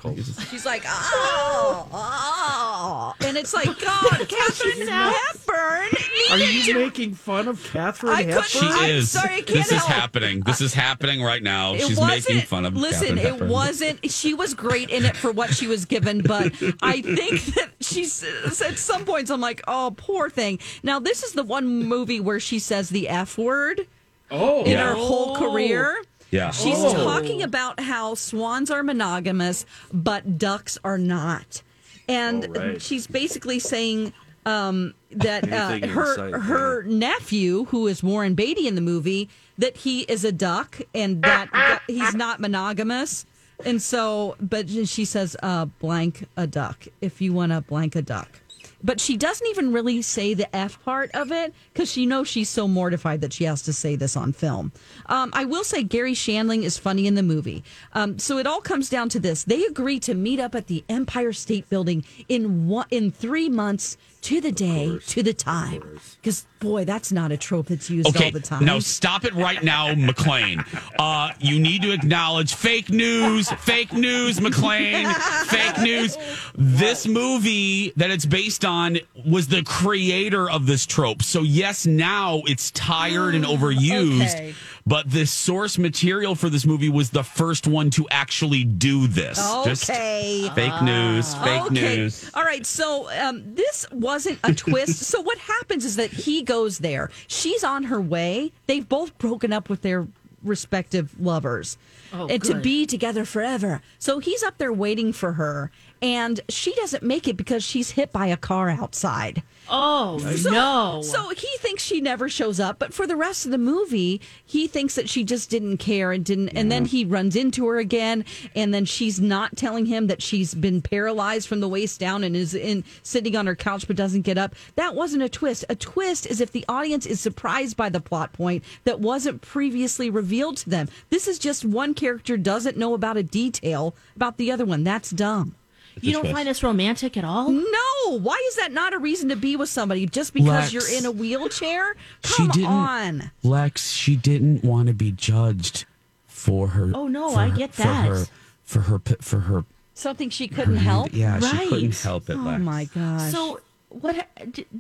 She's 0.50 0.66
like, 0.66 0.84
oh, 0.86 1.88
oh, 1.92 3.14
and 3.26 3.38
it's 3.38 3.54
like, 3.54 3.68
God, 3.80 4.10
Katharine 4.30 4.88
Hepburn. 4.88 5.88
Are 6.32 6.38
you 6.38 6.76
making 6.76 7.14
fun 7.14 7.48
of 7.48 7.64
Katharine 7.72 8.14
I 8.14 8.24
couldn't- 8.24 8.34
Hepburn? 8.44 8.50
she 8.50 8.68
I'm 8.84 8.90
is. 8.92 9.12
sorry, 9.12 9.30
I 9.36 9.42
can't 9.42 9.48
this 9.48 9.72
is 9.72 9.78
help. 9.80 9.92
happening. 9.92 10.42
This 10.42 10.62
is 10.62 10.74
happening 10.74 11.22
right 11.22 11.42
now. 11.44 11.74
It 11.74 11.82
She's 11.88 11.98
wasn't- 11.98 12.30
making 12.30 12.48
fun 12.48 12.66
of. 12.66 12.76
Listen, 12.76 13.16
Katharine 13.16 13.18
it 13.20 13.30
Hepburn. 13.32 13.50
wasn't. 13.50 14.12
She 14.12 14.34
was 14.34 14.54
great 14.54 14.90
in 14.90 15.06
it 15.06 15.16
for 15.16 15.32
what 15.32 15.54
she 15.54 15.68
was 15.68 15.86
given, 15.86 16.22
but 16.22 16.54
I 16.82 17.02
think 17.02 17.44
that 17.56 17.70
she's 17.82 18.24
at 18.62 18.78
some 18.78 19.06
points. 19.06 19.30
I'm 19.32 19.42
like, 19.42 19.62
oh, 19.68 19.94
poor 19.98 20.30
thing. 20.30 20.60
Now, 20.84 21.00
this 21.00 21.24
is 21.24 21.34
the 21.34 21.44
one 21.44 21.68
movie 21.86 22.20
where 22.20 22.40
she 22.40 22.60
says 22.60 22.90
the 22.90 23.08
f 23.10 23.38
word 23.38 23.88
Oh, 24.32 24.64
in 24.64 24.72
Yeah. 24.72 24.90
her 24.90 24.94
whole 24.96 25.36
career. 25.38 25.98
Yeah. 26.32 26.52
She's 26.52 26.78
Oh. 26.78 26.94
talking 26.94 27.42
about 27.42 27.80
how 27.80 28.14
swans 28.16 28.70
are 28.70 28.84
monogamous, 28.84 29.66
but 29.92 30.38
ducks 30.38 30.78
are 30.84 30.98
not. 30.98 31.62
And 32.08 32.46
Oh, 32.46 32.60
right. 32.62 32.82
she's 32.82 33.08
basically 33.08 33.60
saying 33.60 34.14
um, 34.46 34.94
that 35.12 35.52
uh, 35.52 35.86
her 35.88 36.16
sight, 36.16 36.34
her 36.34 36.82
nephew, 36.84 37.66
who 37.66 37.88
is 37.88 38.02
Warren 38.02 38.34
Beatty 38.36 38.68
in 38.68 38.76
the 38.76 38.82
movie, 38.82 39.30
that 39.58 39.78
he 39.78 40.02
is 40.04 40.24
a 40.24 40.32
duck 40.32 40.80
and 40.96 41.22
that, 41.24 41.50
that 41.54 41.82
he's 41.88 42.16
not 42.16 42.40
monogamous. 42.40 43.26
And 43.66 43.82
so, 43.82 44.38
but 44.40 44.70
she 44.70 45.04
says, 45.06 45.36
uh, 45.44 45.66
blank 45.66 46.26
a 46.38 46.48
duck 46.48 46.88
if 47.02 47.22
you 47.22 47.34
want 47.34 47.52
to 47.52 47.62
blank 47.62 47.96
a 47.96 48.02
duck. 48.02 48.40
But 48.84 49.00
she 49.00 49.18
doesn't 49.18 49.46
even 49.48 49.74
really 49.74 50.02
say 50.02 50.34
the 50.34 50.54
F 50.56 50.84
part 50.84 51.12
of 51.14 51.32
it 51.32 51.54
because 51.74 51.92
she 51.92 52.06
knows 52.06 52.28
she's 52.28 52.50
so 52.50 52.68
mortified 52.68 53.22
that 53.22 53.34
she 53.34 53.44
has 53.44 53.62
to 53.64 53.74
say 53.74 53.96
this 53.96 54.16
on 54.16 54.32
film. 54.34 54.72
Um, 55.08 55.32
I 55.34 55.46
will 55.46 55.64
say 55.64 55.84
Garry 55.84 56.14
Shandling 56.14 56.64
is 56.64 56.78
funny 56.78 57.08
in 57.08 57.16
the 57.16 57.24
movie. 57.24 57.64
Um, 57.94 58.20
so 58.20 58.38
it 58.38 58.48
all 58.48 58.62
comes 58.62 58.90
down 58.90 59.10
to 59.10 59.20
this: 59.20 59.44
they 59.44 59.64
agree 59.66 60.00
to 60.02 60.14
meet 60.14 60.40
up 60.40 60.56
at 60.56 60.68
the 60.68 60.84
Empire 60.90 61.34
State 61.34 61.70
Building 61.70 62.06
in 62.28 62.68
one, 62.68 62.88
in 62.92 63.12
three 63.12 63.50
months 63.50 63.98
to 64.22 64.42
the 64.42 64.52
day 64.52 65.00
to 65.08 65.24
the 65.24 65.34
time. 65.34 66.00
Because 66.22 66.46
boy, 66.60 66.84
that's 66.86 67.12
not 67.12 67.32
a 67.32 67.38
trope 67.38 67.68
that's 67.68 67.90
used 67.90 68.10
Okay, 68.10 68.26
all 68.26 68.32
the 68.32 68.40
time. 68.42 68.66
now 68.66 68.80
stop 68.80 69.24
it 69.24 69.34
right 69.34 69.64
now, 69.64 69.94
McLean. 69.96 70.64
Uh, 70.98 71.32
you 71.40 71.60
need 71.60 71.82
to 71.84 71.92
acknowledge 71.92 72.54
fake 72.54 72.90
news, 72.90 73.50
fake 73.52 73.94
news, 73.94 74.42
McLean, 74.42 75.08
fake 75.48 75.78
news. 75.80 76.18
This 76.56 77.08
movie 77.08 77.92
that 77.96 78.12
it's 78.12 78.26
based 78.26 78.66
on 78.66 79.00
was 79.26 79.48
the 79.48 79.64
creator 79.64 80.50
of 80.50 80.66
this 80.66 80.86
trope. 80.86 81.24
So 81.24 81.42
yes, 81.42 81.86
now 81.86 82.42
it's 82.46 82.72
tired 82.72 83.36
and 83.36 83.46
overused. 83.46 84.36
Okay. 84.36 84.56
But 84.90 85.12
the 85.12 85.28
source 85.28 85.78
material 85.78 86.34
for 86.34 86.50
this 86.50 86.66
movie 86.66 86.90
was 86.90 87.12
the 87.12 87.24
first 87.24 87.68
one 87.68 87.92
to 87.92 88.08
actually 88.10 88.64
do 88.64 89.06
this. 89.06 89.38
Just 89.64 89.88
Okay. 89.88 90.50
fake 90.56 90.82
news, 90.82 91.36
fake 91.36 91.62
okay. 91.68 91.98
news. 91.98 92.32
All 92.34 92.42
right. 92.44 92.66
So 92.66 93.08
um, 93.12 93.44
this 93.54 93.86
wasn't 93.92 94.40
a 94.44 94.52
twist. 94.56 95.04
so 95.04 95.22
what 95.22 95.38
happens 95.38 95.86
is 95.86 95.96
that 95.98 96.10
he 96.10 96.42
goes 96.42 96.80
there. 96.80 97.12
She's 97.28 97.64
on 97.64 97.84
her 97.84 98.02
way. 98.02 98.52
They've 98.66 98.88
both 98.90 99.16
broken 99.20 99.54
up 99.54 99.70
with 99.70 99.84
their 99.84 100.08
respective 100.44 101.14
lovers. 101.20 101.78
Oh, 102.12 102.28
and 102.28 102.44
to 102.46 102.56
be 102.56 102.88
together 102.88 103.26
forever. 103.26 103.84
So 104.00 104.18
he's 104.18 104.42
up 104.42 104.58
there 104.58 104.74
waiting 104.74 105.14
for 105.14 105.34
her, 105.34 105.70
and 106.02 106.40
she 106.50 106.74
doesn't 106.76 107.04
make 107.04 107.28
it 107.28 107.38
because 107.38 107.64
she's 107.64 107.92
hit 107.92 108.12
by 108.12 108.28
a 108.28 108.38
car 108.38 108.70
outside. 108.70 109.44
Oh 109.72 110.18
So, 110.20 110.50
no! 110.50 111.02
So 111.04 111.30
he 111.30 111.48
thinks 111.60 111.84
she 111.84 112.02
never 112.02 112.28
shows 112.28 112.60
up, 112.60 112.80
but 112.80 112.94
for 112.94 113.06
the 113.06 113.16
rest 113.16 113.46
of 113.46 113.52
the 113.52 113.58
movie, 113.58 114.20
he 114.44 114.68
thinks 114.68 114.96
that 114.96 115.08
she 115.08 115.24
just 115.24 115.50
didn't 115.50 115.78
care 115.78 116.12
and 116.12 116.26
didn't. 116.26 116.50
And 116.50 116.72
then 116.72 116.86
he 116.86 117.06
runs 117.06 117.36
into 117.36 117.68
her 117.68 117.78
again, 117.78 118.26
and 118.56 118.74
then 118.74 118.86
she's 118.86 119.20
not 119.20 119.56
telling 119.56 119.86
him 119.86 120.08
that 120.08 120.24
she's 120.24 120.56
been 120.56 120.82
paralyzed 120.82 121.48
from 121.48 121.60
the 121.60 121.70
waist 121.70 122.00
down 122.00 122.24
and 122.24 122.36
is 122.36 122.56
in 122.56 122.84
sitting 123.04 123.36
on 123.36 123.46
her 123.46 123.56
couch 123.56 123.86
but 123.86 123.96
doesn't 123.96 124.24
get 124.24 124.38
up. 124.40 124.56
That 124.76 124.96
wasn't 124.96 125.24
a 125.24 125.30
twist. 125.30 125.66
A 125.70 125.76
twist 125.76 126.26
is 126.26 126.42
if 126.42 126.52
the 126.52 126.66
audience 126.68 127.06
is 127.06 127.20
surprised 127.20 127.78
by 127.78 127.90
the 127.90 128.02
plot 128.02 128.34
point 128.34 128.64
that 128.86 129.00
wasn't 129.00 129.42
previously 129.42 130.10
revealed 130.10 130.58
to 130.58 130.70
them. 130.70 130.90
This 131.12 131.28
is 131.28 131.38
just 131.38 131.64
one 131.64 131.94
character 131.94 132.38
doesn't 132.38 132.78
know 132.78 132.96
about 132.96 133.18
a 133.18 133.24
detail 133.24 133.96
about 134.16 134.38
the 134.38 134.52
other 134.52 134.66
one. 134.66 134.84
That's 134.84 135.12
dumb. 135.12 135.56
You 136.02 136.14
don't 136.14 136.32
find 136.32 136.48
this 136.48 136.64
romantic 136.64 137.18
at 137.18 137.24
all? 137.24 137.50
No, 137.52 138.18
why 138.20 138.42
is 138.50 138.56
that 138.56 138.72
not 138.72 138.94
a 138.94 138.98
reason 139.00 139.30
to 139.30 139.36
be 139.36 139.56
with 139.56 139.70
somebody 139.70 140.06
just 140.06 140.34
because 140.34 140.72
Lex. 140.72 140.74
you're 140.74 140.98
in 140.98 141.06
a 141.06 141.12
wheelchair? 141.12 141.96
She 142.26 142.34
Come 142.36 142.48
didn't- 142.50 142.66
on. 142.68 143.32
Lex, 143.44 143.92
she 143.92 144.16
didn't 144.16 144.64
want 144.64 144.88
to 144.88 144.94
be 144.94 145.12
judged 145.12 145.86
for 146.28 146.70
her. 146.70 146.92
Oh, 146.94 147.08
no, 147.08 147.36
I 147.36 147.50
her- 147.50 147.56
get 147.58 147.74
for 147.74 147.84
her- 147.84 148.26
For 148.64 148.82
her, 148.82 149.02
for 149.22 149.40
her. 149.40 149.66
Something 149.96 150.30
she 150.30 150.48
couldn't 150.48 150.78
help. 150.78 151.10
Yeah, 151.12 151.40
she 151.40 151.68
couldn't 151.68 151.96
help 151.98 152.30
it. 152.30 152.34
Oh, 152.38 152.44
Lex. 152.44 152.56
Oh 152.56 152.64
my 152.64 152.86
gosh. 152.86 153.32
So 153.32 153.60
what? 153.90 154.28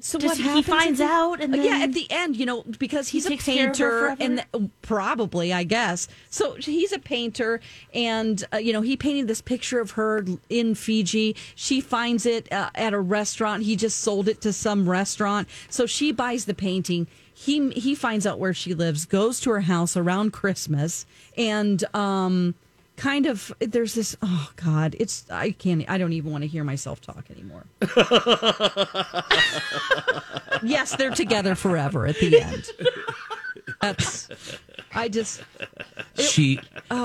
So 0.01 0.19
what 0.19 0.37
he, 0.37 0.43
he 0.43 0.61
finds 0.61 1.01
out 1.01 1.41
and 1.41 1.51
then 1.51 1.63
yeah, 1.63 1.79
at 1.79 1.93
the 1.93 2.05
end, 2.11 2.37
you 2.37 2.45
know, 2.45 2.63
because 2.77 3.09
he's 3.09 3.25
a 3.25 3.33
of 3.33 3.39
her 3.39 3.45
painter, 3.45 4.15
and 4.19 4.45
probably, 4.83 5.51
I 5.51 5.63
guess. 5.63 6.07
So 6.29 6.53
he's 6.53 6.91
a 6.91 6.99
painter, 6.99 7.59
and 7.91 8.43
uh, 8.53 8.57
you 8.57 8.71
know, 8.71 8.81
he 8.81 8.95
painted 8.95 9.27
this 9.27 9.41
picture 9.41 9.79
of 9.79 9.91
her 9.91 10.23
in 10.49 10.75
Fiji. 10.75 11.35
She 11.55 11.81
finds 11.81 12.27
it 12.27 12.51
uh, 12.51 12.69
at 12.75 12.93
a 12.93 12.99
restaurant. 12.99 13.63
He 13.63 13.75
just 13.75 13.99
sold 13.99 14.29
it 14.29 14.41
to 14.41 14.53
some 14.53 14.87
restaurant, 14.87 15.47
so 15.69 15.87
she 15.87 16.11
buys 16.11 16.45
the 16.45 16.53
painting. 16.53 17.07
He 17.33 17.71
he 17.71 17.95
finds 17.95 18.27
out 18.27 18.37
where 18.37 18.53
she 18.53 18.75
lives, 18.75 19.05
goes 19.05 19.39
to 19.41 19.49
her 19.49 19.61
house 19.61 19.97
around 19.97 20.33
Christmas, 20.33 21.05
and 21.35 21.83
um. 21.95 22.53
Kind 22.99 23.27
of, 23.27 23.53
there's 23.59 23.93
this. 23.93 24.17
Oh 24.21 24.51
God, 24.57 24.93
it's 24.99 25.23
I 25.31 25.51
can't. 25.51 25.89
I 25.89 25.97
don't 25.97 26.11
even 26.11 26.33
want 26.33 26.41
to 26.41 26.49
hear 26.49 26.65
myself 26.65 26.99
talk 26.99 27.31
anymore. 27.31 27.63
yes, 30.63 30.97
they're 30.97 31.11
together 31.11 31.55
forever 31.55 32.07
at 32.07 32.19
the 32.19 32.41
end. 32.41 32.69
That's. 33.81 34.27
I 34.93 35.07
just. 35.09 35.41
She 36.17 36.59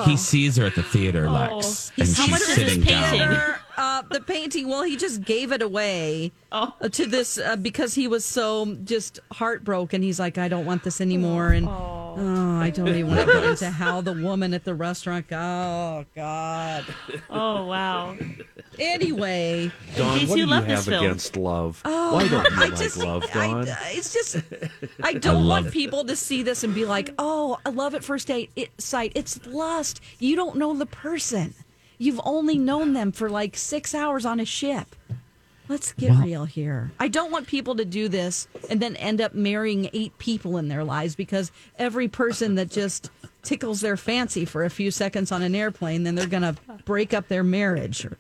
He 0.04 0.16
sees 0.16 0.56
her 0.56 0.66
at 0.66 0.74
the 0.74 0.82
theater, 0.82 1.28
Lex, 1.30 1.92
and 1.98 2.08
How 2.08 2.24
she's 2.26 2.46
sitting 2.46 2.80
this 2.80 2.88
down. 2.88 3.54
Uh, 3.76 4.02
the 4.08 4.20
painting. 4.20 4.68
Well, 4.68 4.84
he 4.84 4.96
just 4.96 5.22
gave 5.22 5.50
it 5.50 5.60
away 5.60 6.30
uh, 6.52 6.70
to 6.90 7.06
this 7.06 7.38
uh, 7.38 7.56
because 7.56 7.92
he 7.94 8.06
was 8.06 8.24
so 8.24 8.76
just 8.84 9.18
heartbroken. 9.32 10.00
He's 10.00 10.20
like, 10.20 10.38
I 10.38 10.46
don't 10.46 10.64
want 10.64 10.84
this 10.84 11.00
anymore, 11.00 11.48
and 11.48 11.66
oh, 11.68 12.14
I 12.60 12.70
don't 12.70 12.86
even 12.88 13.08
want 13.08 13.26
to 13.26 13.26
get 13.26 13.42
into 13.44 13.70
how 13.70 14.00
the 14.00 14.12
woman 14.12 14.54
at 14.54 14.62
the 14.64 14.74
restaurant. 14.76 15.26
Oh 15.32 16.04
God. 16.14 16.84
Oh 17.28 17.66
wow. 17.66 18.16
Anyway, 18.78 19.72
Dawn, 19.96 20.18
case 20.20 20.28
what 20.28 20.34
do 20.36 20.40
you 20.40 20.46
you 20.46 20.50
love 20.52 20.66
have 20.66 20.84
film. 20.84 21.04
against 21.04 21.36
love? 21.36 21.82
Oh, 21.84 22.14
Why 22.14 22.28
don't 22.28 22.44
you 22.50 22.56
I 22.56 22.60
like 22.68 22.76
just- 22.78 22.96
love, 22.96 23.24
I- 23.34 23.92
it's 23.96 24.12
just 24.12 24.36
I 25.02 25.14
don't 25.14 25.34
love 25.44 25.64
want 25.64 25.66
it. 25.66 25.72
people 25.72 26.04
to 26.04 26.14
see 26.14 26.42
this 26.44 26.62
and 26.62 26.72
be 26.74 26.84
like, 26.84 27.12
"Oh, 27.18 27.58
I 27.66 27.70
love 27.70 27.83
at 27.92 28.04
first 28.04 28.28
date 28.28 28.50
it, 28.56 28.70
sight." 28.80 29.12
It's 29.14 29.44
lust. 29.46 30.00
You 30.18 30.36
don't 30.36 30.56
know 30.56 30.74
the 30.74 30.86
person. 30.86 31.52
You've 31.98 32.20
only 32.24 32.56
known 32.56 32.94
them 32.94 33.12
for 33.12 33.28
like 33.28 33.56
six 33.56 33.94
hours 33.94 34.24
on 34.24 34.40
a 34.40 34.46
ship. 34.46 34.96
Let's 35.68 35.92
get 35.92 36.12
real 36.22 36.44
here. 36.44 36.92
I 36.98 37.08
don't 37.08 37.30
want 37.30 37.46
people 37.46 37.76
to 37.76 37.86
do 37.86 38.08
this 38.08 38.48
and 38.68 38.80
then 38.80 38.96
end 38.96 39.20
up 39.20 39.34
marrying 39.34 39.88
eight 39.94 40.16
people 40.18 40.58
in 40.58 40.68
their 40.68 40.84
lives 40.84 41.14
because 41.14 41.50
every 41.78 42.06
person 42.06 42.56
that 42.56 42.70
just 42.70 43.10
tickles 43.42 43.80
their 43.80 43.96
fancy 43.96 44.44
for 44.44 44.64
a 44.64 44.70
few 44.70 44.90
seconds 44.90 45.32
on 45.32 45.42
an 45.42 45.54
airplane, 45.54 46.02
then 46.02 46.16
they're 46.16 46.26
going 46.26 46.42
to 46.42 46.56
break 46.84 47.14
up 47.14 47.28
their 47.28 47.44
marriage. 47.44 48.06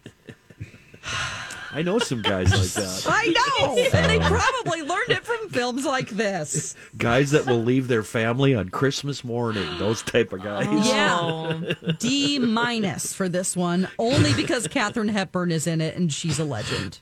I 1.74 1.82
know 1.82 1.98
some 1.98 2.22
guys 2.22 2.52
like 2.52 2.84
that. 2.84 3.04
I 3.08 3.26
know. 3.58 3.76
And 3.98 4.10
they 4.10 4.18
probably 4.20 4.82
learned 4.82 5.10
it 5.10 5.24
from 5.24 5.48
films 5.50 5.84
like 5.84 6.08
this. 6.10 6.76
Guys 6.96 7.32
that 7.32 7.46
will 7.46 7.62
leave 7.62 7.88
their 7.88 8.02
family 8.04 8.54
on 8.54 8.68
Christmas 8.68 9.24
morning. 9.24 9.78
Those 9.78 10.00
type 10.02 10.32
of 10.32 10.42
guys. 10.42 10.68
Yeah. 10.86 11.72
D 11.98 12.38
minus 12.38 13.12
for 13.12 13.28
this 13.28 13.56
one, 13.56 13.88
only 13.98 14.32
because 14.34 14.68
Katharine 14.68 15.08
Hepburn 15.08 15.50
is 15.50 15.66
in 15.66 15.80
it 15.80 15.96
and 15.96 16.12
she's 16.12 16.38
a 16.38 16.44
legend. 16.44 17.00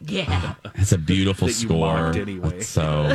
Yeah. 0.00 0.54
It's 0.76 0.92
a 0.92 0.98
beautiful 0.98 1.48
That 1.48 1.54
score. 1.54 1.96
mocked 2.02 2.16
anyway. 2.16 2.60
So 2.60 3.14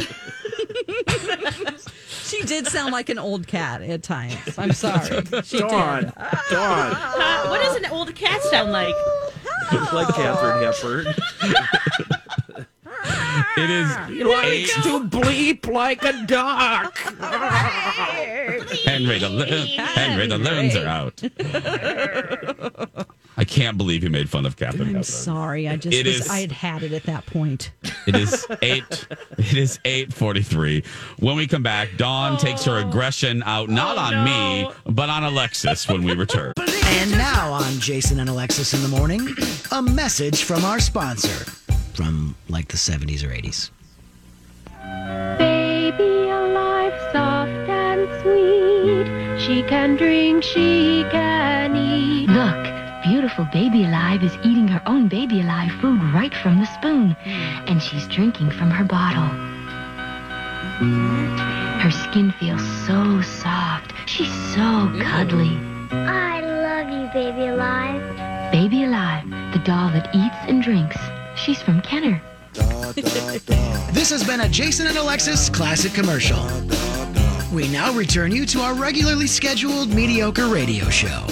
She 2.23 2.43
did 2.43 2.67
sound 2.67 2.91
like 2.91 3.09
an 3.09 3.19
old 3.19 3.47
cat 3.47 3.81
at 3.81 4.03
times. 4.03 4.57
I'm 4.57 4.71
sorry. 4.73 5.23
She 5.43 5.59
Dawn. 5.59 6.03
did. 6.05 6.13
Dawn. 6.51 6.91
Uh, 6.95 7.47
what 7.47 7.61
does 7.61 7.75
an 7.77 7.85
old 7.87 8.13
cat 8.15 8.41
sound 8.43 8.71
like? 8.71 8.93
Like 9.93 10.07
Katharine 10.15 10.63
oh. 10.63 10.71
Hepburn. 10.71 12.09
it 13.57 13.69
is 13.69 13.91
eight. 14.43 14.69
to 14.83 15.03
bleep 15.07 15.71
like 15.71 16.03
a 16.03 16.25
duck. 16.25 16.97
Henry, 18.85 19.19
the 19.19 19.29
li- 19.29 19.75
Henry, 19.77 20.27
the 20.27 20.37
loons 20.37 20.75
are 20.75 20.87
out. 20.87 21.21
I 23.37 23.43
can't 23.45 23.77
believe 23.77 24.03
you 24.03 24.11
made 24.11 24.29
fun 24.29 24.45
of 24.45 24.55
Katharine 24.57 24.81
I'm 24.81 24.87
Hepburn. 24.87 25.03
sorry. 25.03 25.67
I 25.67 25.75
just 25.75 25.97
It 25.97 26.05
was, 26.05 26.21
is- 26.21 26.29
I 26.29 26.41
had 26.41 26.51
had 26.51 26.83
it 26.83 26.93
at 26.93 27.03
that 27.03 27.25
point. 27.25 27.71
It 28.05 28.15
is 28.15 28.45
eight. 28.61 29.07
It 29.37 29.57
is 29.57 29.79
eight 29.85 30.13
forty-three. 30.13 30.83
When 31.19 31.35
we 31.35 31.47
come 31.47 31.63
back, 31.63 31.89
Dawn 31.97 32.37
takes 32.37 32.63
her 32.65 32.77
aggression 32.77 33.41
out 33.43 33.69
not 33.69 33.97
oh, 33.97 34.01
on 34.17 34.23
me, 34.25 34.69
but 34.85 35.09
on 35.09 35.23
Alexis. 35.23 35.87
When 35.87 36.03
we 36.03 36.13
return. 36.13 36.53
And 36.57 37.11
now 37.11 37.51
on 37.51 37.79
Jason 37.79 38.19
and 38.19 38.29
Alexis 38.29 38.73
in 38.73 38.81
the 38.83 38.87
morning, 38.87 39.27
a 39.71 39.81
message 39.81 40.43
from 40.43 40.63
our 40.63 40.79
sponsor 40.79 41.51
from 41.93 42.35
like 42.49 42.67
the 42.69 42.77
70s 42.77 43.23
or 43.23 43.29
80s. 43.29 43.69
Baby 45.37 46.29
alive, 46.29 46.93
soft 47.11 47.51
and 47.69 48.07
sweet. 48.21 49.39
She 49.39 49.63
can 49.63 49.95
drink, 49.95 50.43
she 50.43 51.05
can 51.11 51.75
eat. 51.75 52.29
Look, 52.29 53.03
beautiful 53.03 53.47
Baby 53.51 53.83
Alive 53.85 54.23
is 54.23 54.35
eating 54.43 54.67
her 54.67 54.81
own 54.85 55.07
Baby 55.07 55.41
Alive 55.41 55.71
food 55.81 56.01
right 56.13 56.33
from 56.33 56.59
the 56.59 56.65
spoon, 56.65 57.15
and 57.25 57.81
she's 57.81 58.07
drinking 58.07 58.51
from 58.51 58.71
her 58.71 58.83
bottle. 58.83 59.29
Her 61.83 61.91
skin 61.91 62.33
feels 62.39 62.63
so 62.87 63.21
soft. 63.21 63.93
She's 64.05 64.33
so 64.55 64.91
cuddly. 65.01 65.57
I 65.91 66.41
love 66.41 66.89
you, 66.89 67.09
baby 67.13 67.47
alive. 67.47 68.01
Baby 68.51 68.83
Alive, 68.83 69.29
the 69.51 69.59
doll 69.59 69.89
that 69.91 70.09
eats 70.13 70.37
and 70.47 70.61
drinks. 70.61 70.97
She's 71.35 71.61
from 71.61 71.81
Kenner. 71.81 72.21
This 72.93 74.09
has 74.11 74.23
been 74.25 74.41
a 74.41 74.49
Jason 74.49 74.87
and 74.87 74.97
Alexis 74.97 75.49
classic 75.49 75.93
commercial. 75.93 76.37
We 77.53 77.67
now 77.69 77.93
return 77.93 78.31
you 78.31 78.45
to 78.47 78.59
our 78.61 78.73
regularly 78.73 79.27
scheduled 79.27 79.89
mediocre 79.93 80.47
radio 80.47 80.89
show. 80.89 81.25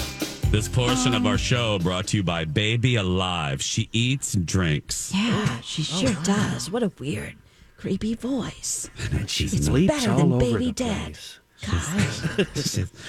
This 0.50 0.68
portion 0.68 1.14
of 1.14 1.26
our 1.26 1.38
show 1.38 1.78
brought 1.78 2.08
to 2.08 2.18
you 2.18 2.22
by 2.22 2.44
Baby 2.44 2.96
Alive. 2.96 3.62
She 3.62 3.88
eats 3.92 4.34
and 4.34 4.44
drinks. 4.44 5.12
Yeah, 5.14 5.60
she 5.60 5.82
oh, 5.94 6.06
sure 6.12 6.22
does. 6.24 6.70
What 6.70 6.82
a 6.82 6.92
weird, 6.98 7.34
creepy 7.78 8.14
voice. 8.14 8.90
And 9.12 9.30
she 9.30 9.44
It's 9.44 9.68
bleeps 9.68 9.88
better 9.88 10.10
all 10.10 10.18
than 10.18 10.32
over 10.32 10.38
Baby 10.40 10.66
the 10.66 10.72
Dad. 10.72 11.12
place. 11.14 11.38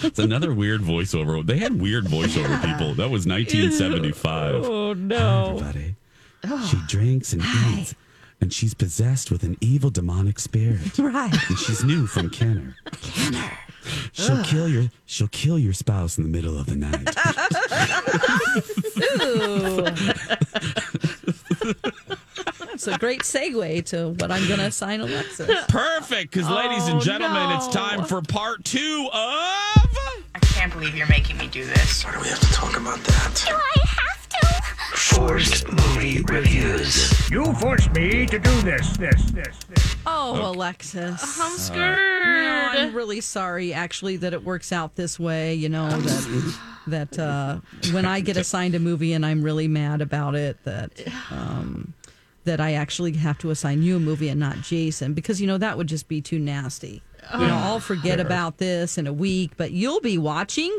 it's 0.04 0.20
another 0.20 0.54
weird 0.54 0.82
voiceover. 0.82 1.46
They 1.46 1.58
had 1.58 1.82
weird 1.82 2.06
voiceover 2.06 2.62
people. 2.64 2.94
That 2.94 3.10
was 3.10 3.26
1975. 3.28 4.56
Oh 4.66 4.94
no. 4.94 5.58
Everybody. 5.58 5.96
She 6.70 6.78
drinks 6.88 7.34
and 7.34 7.42
eats, 7.78 7.96
and 8.42 8.52
she's 8.54 8.74
possessed 8.74 9.32
with 9.32 9.44
an 9.44 9.58
evil 9.62 9.90
demonic 9.90 10.40
spirit. 10.40 10.98
Right. 11.00 11.34
And 11.50 11.58
she's 11.58 11.84
new 11.84 12.08
from 12.08 12.30
Kenner. 12.30 12.76
Kenner. 13.02 13.52
She'll 14.14 14.42
kill 14.44 14.68
your 14.70 14.86
she'll 15.06 15.28
kill 15.28 15.60
your 15.60 15.74
spouse 15.74 16.18
in 16.18 16.24
the 16.24 16.30
middle 16.30 16.58
of 16.58 16.68
the 16.68 16.76
night. 16.76 17.06
That's 22.66 22.88
a 22.88 22.98
great 22.98 23.22
segue 23.22 23.86
to 23.88 24.10
what 24.20 24.32
I'm 24.32 24.48
going 24.48 24.60
to 24.60 24.66
assign 24.68 25.02
Alexis. 25.02 25.50
Perfect, 25.68 26.32
because 26.34 26.50
ladies 26.50 26.88
and 26.88 26.98
Oh, 26.98 27.02
gentlemen, 27.02 27.50
no. 27.50 27.56
it's 27.58 27.68
time 27.68 28.04
for 28.06 28.22
part 28.22 28.64
two 28.66 29.08
of 29.14 29.20
I 30.36 30.40
can't 30.42 30.72
believe 30.74 30.96
you're 30.96 31.08
making 31.08 31.38
me 31.38 31.48
do 31.48 31.64
this. 31.66 32.04
Why 32.04 32.14
do 32.14 32.20
we 32.22 32.28
have 32.28 32.40
to 32.40 32.52
talk 32.52 32.76
about 32.78 33.00
that? 33.04 33.44
Do 33.48 33.54
I 33.54 33.86
have 33.86 34.08
to? 34.08 34.13
Forced 34.96 35.68
movie 35.72 36.22
reviews. 36.22 37.30
You 37.30 37.52
forced 37.56 37.92
me 37.94 38.26
to 38.28 38.38
do 38.40 38.62
this, 38.62 38.96
this, 38.98 39.22
this, 39.32 39.58
this. 39.66 39.96
Oh, 40.06 40.52
Alexis. 40.52 41.40
I'm 41.40 41.52
No, 41.52 41.58
scared. 41.58 42.78
I'm 42.78 42.94
really 42.96 43.20
sorry, 43.20 43.74
actually, 43.74 44.18
that 44.18 44.34
it 44.34 44.44
works 44.44 44.72
out 44.72 44.96
this 44.96 45.20
way. 45.20 45.56
You 45.56 45.70
know 45.70 45.90
that 45.90 46.58
that 46.88 47.20
uh, 47.20 47.60
when 47.92 48.06
I 48.06 48.20
get 48.20 48.38
assigned 48.38 48.76
a 48.76 48.80
movie 48.80 49.14
and 49.14 49.26
I'm 49.26 49.42
really 49.42 49.68
mad 49.68 50.02
about 50.02 50.36
it, 50.36 50.64
that 50.64 50.92
um, 51.32 51.94
that 52.46 52.62
I 52.62 52.74
actually 52.74 53.14
have 53.14 53.38
to 53.40 53.50
assign 53.50 53.82
you 53.82 53.96
a 53.98 54.00
movie 54.00 54.30
and 54.30 54.40
not 54.40 54.58
Jason 54.62 55.14
because 55.14 55.42
you 55.42 55.48
know 55.48 55.58
that 55.58 55.76
would 55.78 55.88
just 55.88 56.08
be 56.08 56.22
too 56.22 56.38
nasty. 56.40 57.02
You 57.34 57.48
know, 57.48 57.56
I'll 57.58 57.80
forget 57.80 58.20
about 58.20 58.58
this 58.58 58.98
in 58.98 59.08
a 59.08 59.14
week, 59.14 59.52
but 59.58 59.72
you'll 59.72 60.02
be 60.02 60.18
watching 60.18 60.76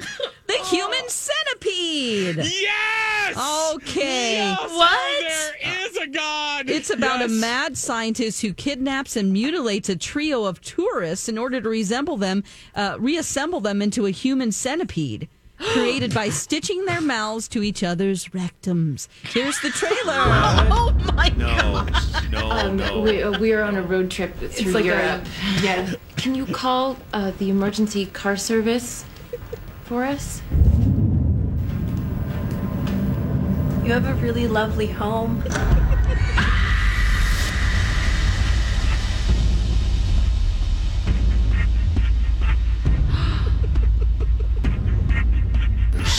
The 0.46 0.52
Human 0.70 1.08
Centipede. 1.08 2.36
Yes! 2.36 3.72
Okay. 3.74 4.34
Yes, 4.36 4.58
What? 4.70 5.20
There 5.20 5.86
is 5.86 5.96
a 5.96 6.06
god. 6.08 6.68
It's 6.70 6.90
about 6.90 7.22
a 7.22 7.28
mad 7.28 7.76
scientist 7.76 8.42
who 8.42 8.52
kidnaps 8.52 9.16
and 9.16 9.32
mutilates 9.32 9.88
a 9.88 9.96
trio 9.96 10.44
of 10.44 10.60
tourists 10.60 11.28
in 11.28 11.38
order 11.38 11.60
to 11.60 11.68
resemble 11.68 12.16
them, 12.16 12.44
uh, 12.74 12.96
reassemble 12.98 13.60
them 13.60 13.80
into 13.82 14.06
a 14.06 14.10
human 14.10 14.52
centipede. 14.52 15.28
Created 15.58 16.12
by 16.12 16.28
stitching 16.28 16.84
their 16.84 17.00
mouths 17.00 17.48
to 17.48 17.62
each 17.62 17.82
other's 17.82 18.26
rectums. 18.28 19.08
Here's 19.22 19.58
the 19.60 19.70
trailer. 19.70 19.94
Oh 20.76 20.92
my 21.14 21.28
No, 21.36 21.86
no, 22.30 22.50
Um, 22.50 22.76
no. 22.76 23.00
we, 23.00 23.22
uh, 23.22 23.38
we 23.38 23.52
are 23.52 23.62
on 23.62 23.76
a 23.76 23.82
road 23.82 24.10
trip 24.10 24.36
through 24.38 24.72
like 24.72 24.84
a- 24.84 24.88
Europe. 24.88 25.24
yeah. 25.62 25.94
Can 26.16 26.34
you 26.34 26.46
call 26.46 26.96
uh, 27.12 27.30
the 27.38 27.50
emergency 27.50 28.06
car 28.06 28.36
service 28.36 29.04
for 29.84 30.04
us? 30.04 30.42
You 33.84 33.92
have 33.92 34.06
a 34.06 34.14
really 34.14 34.48
lovely 34.48 34.86
home. 34.86 35.42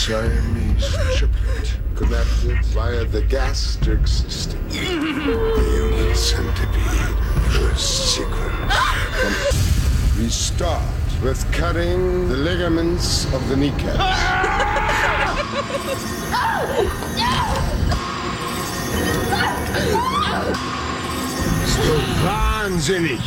Siamese 0.06 0.94
triplet 1.16 1.66
connected 1.96 2.64
via 2.66 3.04
the 3.06 3.22
gastric 3.22 4.06
system. 4.06 4.60
the 4.68 4.76
human 4.78 6.14
centipede 6.14 7.16
first 7.50 8.14
sequence. 8.14 10.16
we 10.16 10.28
start 10.28 10.84
with 11.24 11.44
cutting 11.52 12.28
the 12.28 12.36
ligaments 12.36 13.24
of 13.34 13.48
the 13.48 13.56
kneecaps. 13.56 13.98
Still 21.66 22.00
wahnsinnig. 22.24 23.18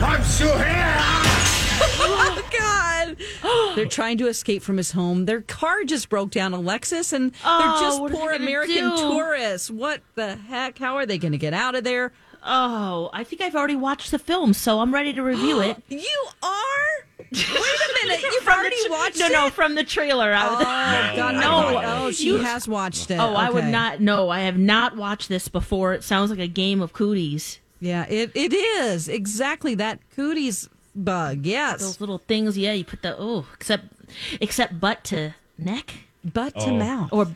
Kommst 0.00 0.40
du 0.40 0.46
her? 0.46 0.54
oh, 0.56 0.64
God. 0.64 1.31
They're 3.74 3.86
trying 3.86 4.18
to 4.18 4.28
escape 4.28 4.62
from 4.62 4.76
his 4.76 4.92
home. 4.92 5.24
Their 5.26 5.40
car 5.42 5.84
just 5.84 6.08
broke 6.08 6.30
down, 6.30 6.52
Alexis, 6.52 7.12
and 7.12 7.32
Oh, 7.44 7.58
they're 7.58 7.68
what 7.70 7.80
just 7.80 8.00
are 8.00 8.08
they 8.08 8.14
poor 8.16 8.30
American 8.32 8.90
do? 8.90 8.96
tourists. 8.96 9.70
What 9.70 10.02
the 10.14 10.36
heck? 10.36 10.78
How 10.78 10.96
are 10.96 11.06
they 11.06 11.18
going 11.18 11.32
to 11.32 11.38
get 11.38 11.54
out 11.54 11.74
of 11.74 11.84
there? 11.84 12.12
Oh, 12.44 13.08
I 13.12 13.22
think 13.24 13.40
I've 13.40 13.54
already 13.54 13.76
watched 13.76 14.10
the 14.10 14.18
film, 14.18 14.52
so 14.52 14.80
I'm 14.80 14.92
ready 14.92 15.12
to 15.12 15.22
review 15.22 15.60
it. 15.60 15.80
You 15.88 16.26
are? 16.42 16.48
Wait 17.30 17.46
a 17.48 18.06
minute. 18.06 18.20
You've 18.32 18.48
already 18.48 18.76
watched 18.90 19.18
no, 19.20 19.26
it? 19.26 19.32
no, 19.32 19.48
from 19.50 19.74
the 19.76 19.84
trailer. 19.84 20.32
I 20.34 20.48
was- 20.50 20.60
Oh, 20.60 21.16
God, 21.16 21.34
no. 21.36 21.80
Oh, 21.84 22.10
she 22.10 22.26
You- 22.26 22.36
has 22.38 22.66
watched 22.68 23.10
it. 23.10 23.18
Oh, 23.18 23.34
I 23.34 23.48
would 23.48 23.64
not. 23.66 24.00
No, 24.00 24.28
I 24.28 24.40
have 24.40 24.58
not 24.58 24.96
watched 24.96 25.28
this 25.28 25.48
before. 25.48 25.94
It 25.94 26.02
sounds 26.04 26.30
like 26.30 26.40
a 26.40 26.48
game 26.48 26.82
of 26.82 26.92
cooties. 26.92 27.58
Yeah, 27.80 28.06
it, 28.08 28.32
it 28.34 28.52
is. 28.52 29.08
Exactly 29.08 29.74
that 29.76 29.98
cooties 30.14 30.68
bug. 30.94 31.46
Yes. 31.46 31.80
Those 31.80 32.00
little 32.00 32.18
things. 32.18 32.56
Yeah, 32.58 32.72
you 32.72 32.84
put 32.84 33.02
the 33.02 33.16
oh, 33.18 33.46
except 33.54 33.84
except 34.40 34.80
butt 34.80 35.04
to 35.04 35.34
neck, 35.58 35.94
butt 36.24 36.54
to 36.54 36.66
to 36.66 36.72
mouth. 36.72 37.08
or 37.12 37.28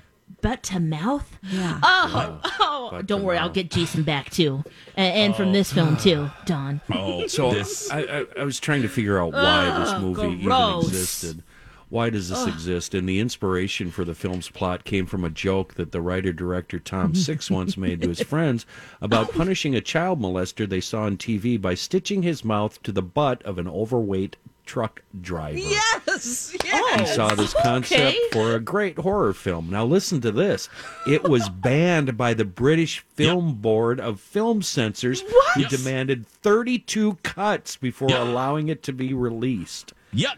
butt 0.42 0.62
to 0.64 0.80
mouth. 0.80 1.38
Yeah. 1.42 1.80
Oh, 1.82 2.40
oh. 2.60 3.02
Dawn't 3.04 3.24
worry, 3.24 3.38
I'll 3.38 3.48
get 3.48 3.70
Jason 3.70 4.02
back 4.02 4.30
too, 4.30 4.64
and, 4.96 5.14
and 5.14 5.36
from 5.36 5.52
this 5.52 5.72
film 5.72 5.96
too, 6.06 6.30
Don. 6.44 6.80
Oh, 6.92 7.26
So 7.26 7.52
this. 7.52 7.90
I, 7.90 8.00
I, 8.02 8.26
I 8.40 8.44
was 8.44 8.60
trying 8.60 8.82
to 8.82 8.88
figure 8.88 9.18
out 9.20 9.32
why 9.32 9.78
this 9.80 9.92
movie 10.00 10.42
gross. 10.44 10.84
even 10.84 10.94
existed. 10.94 11.42
Why 11.88 12.10
does 12.10 12.28
this 12.30 12.40
Ugh. 12.40 12.48
exist? 12.48 12.94
And 12.94 13.08
the 13.08 13.20
inspiration 13.20 13.90
for 13.90 14.04
the 14.04 14.14
film's 14.14 14.48
plot 14.48 14.84
came 14.84 15.06
from 15.06 15.24
a 15.24 15.30
joke 15.30 15.74
that 15.74 15.92
the 15.92 16.00
writer 16.00 16.32
director 16.32 16.78
Tom 16.78 17.14
Six 17.26 17.50
once 17.50 17.76
made 17.76 18.02
to 18.02 18.08
his 18.08 18.22
friends 18.22 18.66
about 19.00 19.28
oh. 19.28 19.32
punishing 19.32 19.74
a 19.74 19.80
child 19.80 20.20
molester 20.20 20.68
they 20.68 20.80
saw 20.80 21.02
on 21.02 21.16
TV 21.16 21.60
by 21.60 21.74
stitching 21.74 22.22
his 22.22 22.44
mouth 22.44 22.82
to 22.82 22.90
the 22.92 23.02
butt 23.02 23.42
of 23.44 23.58
an 23.58 23.68
overweight 23.68 24.36
truck 24.64 25.00
driver. 25.20 25.56
Yes. 25.58 26.50
He 26.50 27.06
saw 27.06 27.34
this 27.36 27.54
concept 27.54 28.00
Okay. 28.00 28.18
for 28.32 28.54
a 28.54 28.60
great 28.60 28.98
horror 28.98 29.32
film. 29.32 29.70
Now 29.70 29.84
listen 29.84 30.20
to 30.22 30.32
this. 30.32 30.68
It 31.06 31.22
was 31.22 31.48
banned 31.48 32.16
by 32.16 32.34
the 32.34 32.44
British 32.44 32.98
Film 33.14 33.54
Board 33.54 34.00
of 34.00 34.18
Film 34.18 34.62
Censors 34.62 35.20
who 35.20 35.60
Yes. 35.60 35.70
demanded 35.70 36.26
32 36.26 37.18
cuts 37.22 37.76
before 37.76 38.08
allowing 38.10 38.68
it 38.68 38.82
to 38.82 38.92
be 38.92 39.14
released. 39.14 39.92
Yep. 40.12 40.32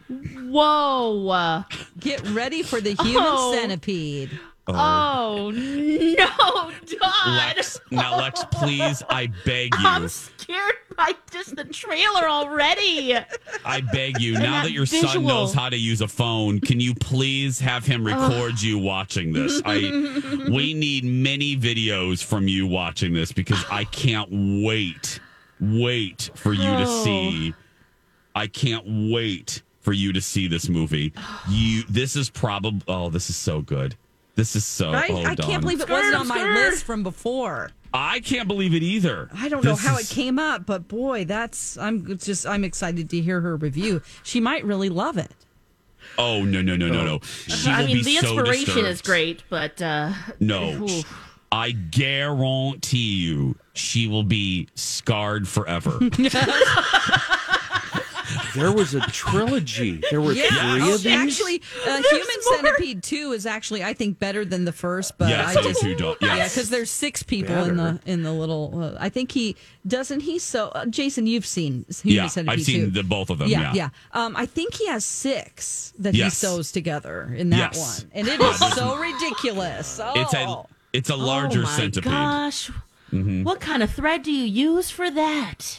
Whoa. 0.49 1.29
uh, 1.29 1.63
Get 2.01 2.27
ready 2.31 2.63
for 2.63 2.81
the 2.81 2.95
human 3.03 3.23
Oh. 3.27 3.55
centipede. 3.55 4.39
Oh 4.71 5.51
no, 5.51 6.71
Dawn! 6.99 7.37
Lex, 7.39 7.81
now 7.91 8.19
Lex, 8.19 8.45
please, 8.51 9.03
I 9.09 9.29
beg 9.47 9.75
you, 9.81 9.87
I'm 9.87 10.07
scared 10.09 10.75
by 10.95 11.13
just 11.31 11.57
the 11.57 11.65
trailer 11.65 12.29
already. 12.29 13.17
I 13.65 13.81
beg 13.81 14.21
you. 14.21 14.35
And 14.35 14.43
Now 14.43 14.53
that 14.59 14.65
that 14.65 14.73
your 14.73 14.85
son 14.85 15.01
visual. 15.07 15.27
knows 15.27 15.55
how 15.55 15.71
to 15.71 15.77
use 15.79 16.03
a 16.03 16.09
phone, 16.09 16.61
can 16.61 16.81
you 16.81 16.95
please 16.95 17.59
have 17.61 17.87
him 17.87 18.05
record 18.07 18.61
you 18.61 18.77
watching 18.79 19.33
this? 19.33 19.63
I 19.65 19.79
we 20.51 20.75
need 20.75 21.03
many 21.03 21.57
videos 21.57 22.23
from 22.23 22.47
you 22.47 22.67
watching 22.67 23.15
this 23.15 23.33
because 23.33 23.65
I 23.71 23.85
can't 23.85 24.29
wait, 24.63 25.19
wait 25.61 26.29
for 26.35 26.53
you 26.53 26.61
to 26.61 26.85
Oh. 26.87 27.05
see. 27.05 27.55
I 28.39 28.47
can't 28.47 28.85
wait 29.13 29.63
for 29.81 29.93
you 29.93 30.13
to 30.13 30.21
see 30.21 30.47
this 30.49 30.69
movie. 30.69 31.13
You, 31.49 31.83
this 31.89 32.15
is 32.17 32.31
probably. 32.31 32.81
Oh, 32.89 33.11
this 33.11 33.29
is 33.31 33.37
so 33.37 33.61
good. 33.61 33.97
This 34.37 34.55
is 34.55 34.65
so. 34.65 34.91
I, 34.93 35.09
oh, 35.11 35.17
I 35.25 35.35
Dawn. 35.35 35.49
can't 35.51 35.63
believe 35.63 35.81
it 35.81 35.89
wasn't 35.91 36.15
on 36.15 36.29
my 36.29 36.43
list 36.55 36.85
from 36.85 37.03
before. 37.03 37.71
I 37.93 38.21
can't 38.21 38.47
believe 38.47 38.75
it 38.75 38.83
either. 38.83 39.29
I 39.35 39.49
don't 39.49 39.65
know 39.65 39.73
This 39.75 39.85
how 39.85 39.97
is- 39.99 40.11
it 40.11 40.15
came 40.15 40.39
up, 40.39 40.67
but 40.67 40.87
boy, 40.89 41.25
that's 41.25 41.77
I'm 41.79 42.17
just 42.19 42.47
I'm 42.47 42.63
excited 42.63 43.11
to 43.11 43.21
hear 43.21 43.41
her 43.41 43.57
review. 43.57 44.03
She 44.23 44.41
might 44.41 44.65
really 44.65 44.91
love 44.91 45.17
it. 45.19 45.33
Oh 46.17 46.45
no 46.45 46.63
no 46.63 46.77
no 46.77 46.89
no 46.89 47.05
no! 47.05 47.21
She 47.49 47.71
I 47.71 47.81
will 47.81 47.87
mean, 47.89 47.97
be 47.97 48.03
the 48.05 48.17
inspiration 48.19 48.65
disturbed. 48.67 48.89
is 48.89 49.03
great, 49.03 49.43
but 49.49 49.81
uh, 49.83 50.13
No, 50.39 50.71
oof. 50.85 51.25
I 51.51 51.71
guarantee 51.73 53.17
you, 53.25 53.57
she 53.73 54.07
will 54.07 54.23
be 54.23 54.69
scarred 54.75 55.49
forever. 55.49 55.99
There 58.59 58.73
was 58.73 58.95
a 58.95 59.01
trilogy. 59.01 60.01
There 60.11 60.21
were 60.21 60.33
Yeah, 60.33 60.49
three 60.49 60.83
oh, 60.83 60.95
of 60.95 61.03
these. 61.03 61.13
actually, 61.13 61.63
uh, 61.87 62.03
Human 62.11 62.43
Centipede 62.43 63.03
Two 63.03 63.33
is 63.33 63.47
actually 63.47 63.83
I 63.85 63.93
think 63.95 64.19
better 64.19 64.45
than 64.45 64.65
the 64.65 64.73
first, 64.73 65.17
but 65.19 65.29
Yes, 65.29 65.57
I 65.57 65.61
I 65.61 65.63
do 65.63 65.69
just 65.69 65.81
too, 65.83 65.95
Dawn. 65.95 66.17
yeah, 66.21 66.45
because 66.45 66.71
there's 66.71 66.91
six 66.91 67.23
people 67.23 67.65
in 67.65 67.77
the 67.77 68.01
in 68.07 68.23
the 68.23 68.33
little. 68.33 68.73
Uh, 68.83 68.97
I 68.99 69.09
think 69.09 69.33
he 69.33 69.57
doesn't 69.87 70.21
he 70.21 70.39
so 70.39 70.69
uh, 70.69 70.87
Jason, 70.87 71.27
you've 71.27 71.47
seen 71.47 71.85
Human 72.03 72.17
yeah, 72.25 72.27
Centipede 72.29 72.59
I've 72.61 72.65
seen 72.65 72.81
two. 72.87 72.91
the 72.91 73.03
both 73.03 73.31
of 73.31 73.39
them. 73.39 73.49
yeah, 73.49 73.73
Yeah, 73.73 73.73
yeah. 73.75 73.89
Um, 74.13 74.37
I 74.37 74.47
think 74.47 74.75
he 74.75 74.87
has 74.89 75.05
six 75.05 75.93
that 75.99 76.15
he 76.15 76.29
sews 76.31 76.73
together 76.73 77.33
in 77.37 77.51
that 77.51 77.75
Yes. 77.75 78.03
one, 78.03 78.11
and 78.15 78.29
it 78.29 78.41
Yeah, 78.41 78.51
is 78.51 78.59
there's- 78.61 78.75
so 78.75 78.97
ridiculous. 78.97 80.01
Oh. 80.03 80.13
It's 80.17 80.35
a 80.35 80.63
it's 80.93 81.11
a 81.11 81.17
larger 81.17 81.61
oh 81.61 81.63
my 81.65 81.77
centipede. 81.77 82.11
Gosh, 82.11 82.71
Mhm. 83.13 83.45
what 83.45 83.61
kind 83.61 83.83
of 83.83 83.91
thread 83.91 84.23
do 84.23 84.33
you 84.33 84.45
use 84.45 84.91
for 84.91 85.11
that? 85.11 85.79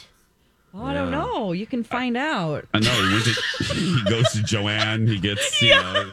Oh, 0.72 0.84
I 0.84 0.94
don't 0.94 1.10
know. 1.10 1.52
You 1.52 1.66
can 1.66 1.82
find 1.82 2.16
out. 2.16 2.66
I 2.72 2.78
know 2.78 2.90
he 2.90 3.12
went 3.12 3.24
to 3.24 3.64
he 3.74 4.02
goes 4.08 4.30
to 4.32 4.42
Joanne. 4.42 5.06
He 5.06 5.18
gets 5.18 5.60
you 5.60 5.70
know 5.70 6.12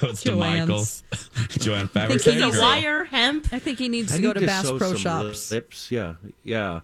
goes 0.00 0.22
to 0.22 0.30
Joanne's. 0.30 0.60
Michael's. 0.68 1.02
Joanne 1.58 1.84
I 1.84 1.88
Fabric. 1.88 2.22
think 2.22 2.34
he 2.34 2.40
The 2.40 2.46
needs 2.46 2.60
wire 2.60 3.04
hemp. 3.04 3.48
I 3.52 3.58
think 3.58 3.78
he 3.78 3.88
needs 3.88 4.12
I 4.12 4.16
to 4.16 4.22
go 4.22 4.28
need 4.32 4.40
to 4.40 4.46
Bass 4.46 4.66
sew 4.66 4.78
Pro 4.78 4.88
some 4.88 4.96
Shops. 4.96 5.50
Lips, 5.50 5.90
yeah, 5.90 6.14
yeah. 6.44 6.80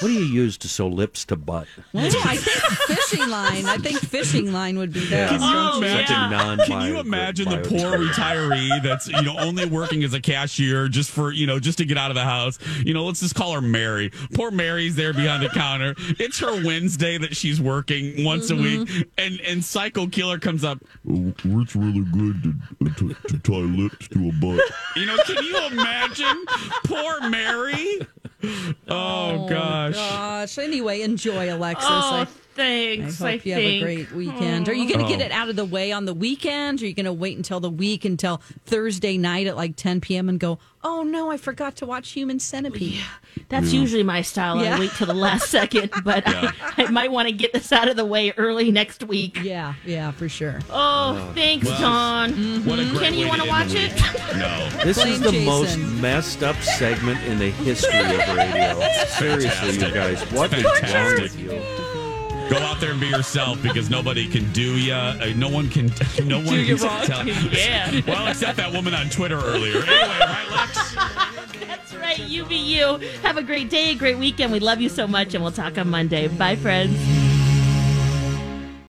what 0.00 0.08
do 0.08 0.12
you 0.12 0.24
use 0.24 0.56
to 0.58 0.68
sew 0.68 0.88
lips 0.88 1.24
to 1.26 1.36
butt? 1.36 1.66
Well, 1.92 2.06
I 2.06 2.36
think 2.36 2.98
fishing 2.98 3.28
line. 3.28 3.66
I 3.66 3.78
think 3.78 3.98
fishing 3.98 4.52
line 4.52 4.78
would 4.78 4.92
be 4.92 5.04
there. 5.06 5.26
Oh, 5.26 5.30
Can 5.30 5.40
you 5.40 5.46
Oh, 5.46 5.78
imagine? 5.78 6.16
yeah. 6.30 6.56
Can 6.66 6.88
you 6.88 7.00
imagine 7.00 7.48
the 7.48 7.58
poor 7.58 7.98
retiree 7.98 8.82
that's 8.82 9.08
you 9.08 9.22
know 9.22 9.36
only 9.38 9.66
working 9.66 10.04
as 10.04 10.14
a 10.14 10.20
cashier 10.20 10.88
just 10.88 11.10
for 11.10 11.32
you 11.32 11.46
know 11.46 11.58
just 11.58 11.78
to 11.78 11.84
get 11.84 11.98
out 11.98 12.10
of 12.10 12.14
the 12.14 12.24
house? 12.24 12.58
You 12.84 12.94
know, 12.94 13.04
let's 13.04 13.20
just 13.20 13.34
call 13.34 13.52
her 13.52 13.60
Mary. 13.60 14.10
Poor 14.34 14.50
Mary's 14.50 14.96
there 14.96 15.12
behind 15.12 15.42
the 15.42 15.48
counter. 15.50 15.94
It's 16.18 16.38
her 16.40 16.64
Wednesday 16.64 17.18
that 17.18 17.36
she's 17.36 17.60
working 17.60 18.24
once 18.24 18.50
a 18.50 18.54
mm-hmm. 18.54 18.84
week, 18.94 19.08
and 19.18 19.40
and 19.40 19.64
Psycho 19.64 20.06
Killer 20.06 20.38
comes 20.38 20.64
up. 20.64 20.78
It's 21.06 21.76
really 21.76 22.00
good 22.00 22.15
to, 22.16 22.90
to, 22.94 23.14
to 23.28 23.38
tie 23.38 23.52
lips 23.54 24.08
to 24.08 24.28
a 24.28 24.32
butt. 24.40 24.60
You 24.96 25.06
know, 25.06 25.16
can 25.26 25.44
you 25.44 25.66
imagine? 25.66 26.44
Poor 26.84 27.28
Mary. 27.28 28.00
Oh, 28.42 28.74
oh 28.88 29.48
gosh. 29.48 29.94
Gosh. 29.94 30.58
Anyway, 30.58 31.02
enjoy, 31.02 31.52
Alexis. 31.52 31.86
Oh, 31.88 31.92
I, 31.92 32.26
I 32.58 32.96
hope 33.02 33.20
I 33.22 33.40
you 33.44 33.52
have 33.54 33.62
a 33.62 33.80
great 33.80 34.12
weekend. 34.12 34.68
Are 34.68 34.74
you 34.74 34.88
going 34.92 35.04
to 35.04 35.10
get 35.10 35.20
it 35.20 35.32
out 35.32 35.48
of 35.48 35.56
the 35.56 35.64
way 35.64 35.92
on 35.92 36.04
the 36.04 36.14
weekend? 36.14 36.80
Or 36.80 36.84
are 36.84 36.88
you 36.88 36.94
going 36.94 37.06
to 37.06 37.12
wait 37.12 37.36
until 37.36 37.60
the 37.60 37.70
week 37.70 38.04
until 38.04 38.40
Thursday 38.64 39.16
night 39.18 39.46
at 39.46 39.56
like 39.56 39.76
10 39.76 40.00
p.m. 40.00 40.28
and 40.28 40.38
go, 40.40 40.58
oh 40.82 41.02
no, 41.02 41.30
I 41.30 41.36
forgot 41.36 41.76
to 41.76 41.86
watch 41.86 42.10
Human 42.12 42.38
Centipede? 42.38 43.00
That's 43.48 43.72
usually 43.72 44.02
my 44.02 44.22
style. 44.22 44.62
Yeah. 44.62 44.76
I 44.76 44.78
wait 44.80 44.90
till 44.92 45.06
the 45.06 45.14
last 45.14 45.50
second, 45.50 45.92
but 46.04 46.26
Yeah. 46.26 46.52
I, 46.60 46.84
I 46.84 46.90
might 46.90 47.10
want 47.12 47.28
to 47.28 47.32
get 47.34 47.52
this 47.52 47.72
out 47.72 47.88
of 47.88 47.96
the 47.96 48.04
way 48.04 48.32
early 48.36 48.70
next 48.70 49.04
week. 49.04 49.38
Yeah, 49.42 49.74
yeah, 49.84 50.10
for 50.12 50.28
sure. 50.28 50.60
Oh, 50.70 51.28
oh 51.28 51.32
thanks, 51.34 51.66
Well, 51.66 51.80
Dawn. 51.80 52.32
What 52.64 52.78
a 52.78 52.84
great 52.90 53.14
you 53.14 53.28
want 53.28 53.42
to 53.42 53.48
watch 53.48 53.74
it? 53.74 53.92
No. 54.36 54.68
This 54.84 54.98
Blame 54.98 55.12
is 55.14 55.20
the 55.20 55.44
most 55.46 55.78
messed 55.78 56.42
up 56.42 56.56
segment 56.56 57.22
in 57.24 57.38
the 57.38 57.48
history 57.50 57.98
of 57.98 58.36
radio. 58.36 58.78
Seriously, 59.18 59.72
you 59.86 59.94
guys, 59.94 60.20
what 60.32 60.52
is 60.52 60.62
Fantastic. 60.62 60.94
wrong 60.94 61.22
with 61.22 61.38
you? 61.38 61.85
Go 62.48 62.58
out 62.58 62.80
there 62.80 62.92
and 62.92 63.00
be 63.00 63.08
yourself 63.08 63.60
because 63.62 63.90
nobody 63.90 64.28
can 64.28 64.50
do 64.52 64.78
you. 64.78 64.92
Uh, 64.92 65.32
no 65.36 65.48
one 65.48 65.68
can. 65.68 65.90
No 66.24 66.38
one 66.40 66.54
you 66.58 66.76
can 66.76 66.86
wrong. 66.86 67.02
tell. 67.06 67.26
Yeah. 67.52 68.00
Well, 68.06 68.26
except 68.28 68.56
that 68.58 68.72
woman 68.72 68.94
on 68.94 69.08
Twitter 69.10 69.38
earlier. 69.38 69.78
Anyway, 69.82 69.86
right, 70.20 70.46
Lex? 70.50 70.94
That's 71.66 71.94
right. 71.94 72.18
You 72.18 72.44
be 72.44 72.56
you. 72.56 72.98
Have 73.22 73.36
a 73.36 73.42
great 73.42 73.68
day, 73.70 73.90
a 73.90 73.94
great 73.94 74.18
weekend. 74.18 74.52
We 74.52 74.60
love 74.60 74.80
you 74.80 74.88
so 74.88 75.06
much, 75.06 75.34
and 75.34 75.42
we'll 75.42 75.52
talk 75.52 75.76
on 75.78 75.88
Monday. 75.90 76.28
Bye, 76.28 76.56
friends. 76.56 77.25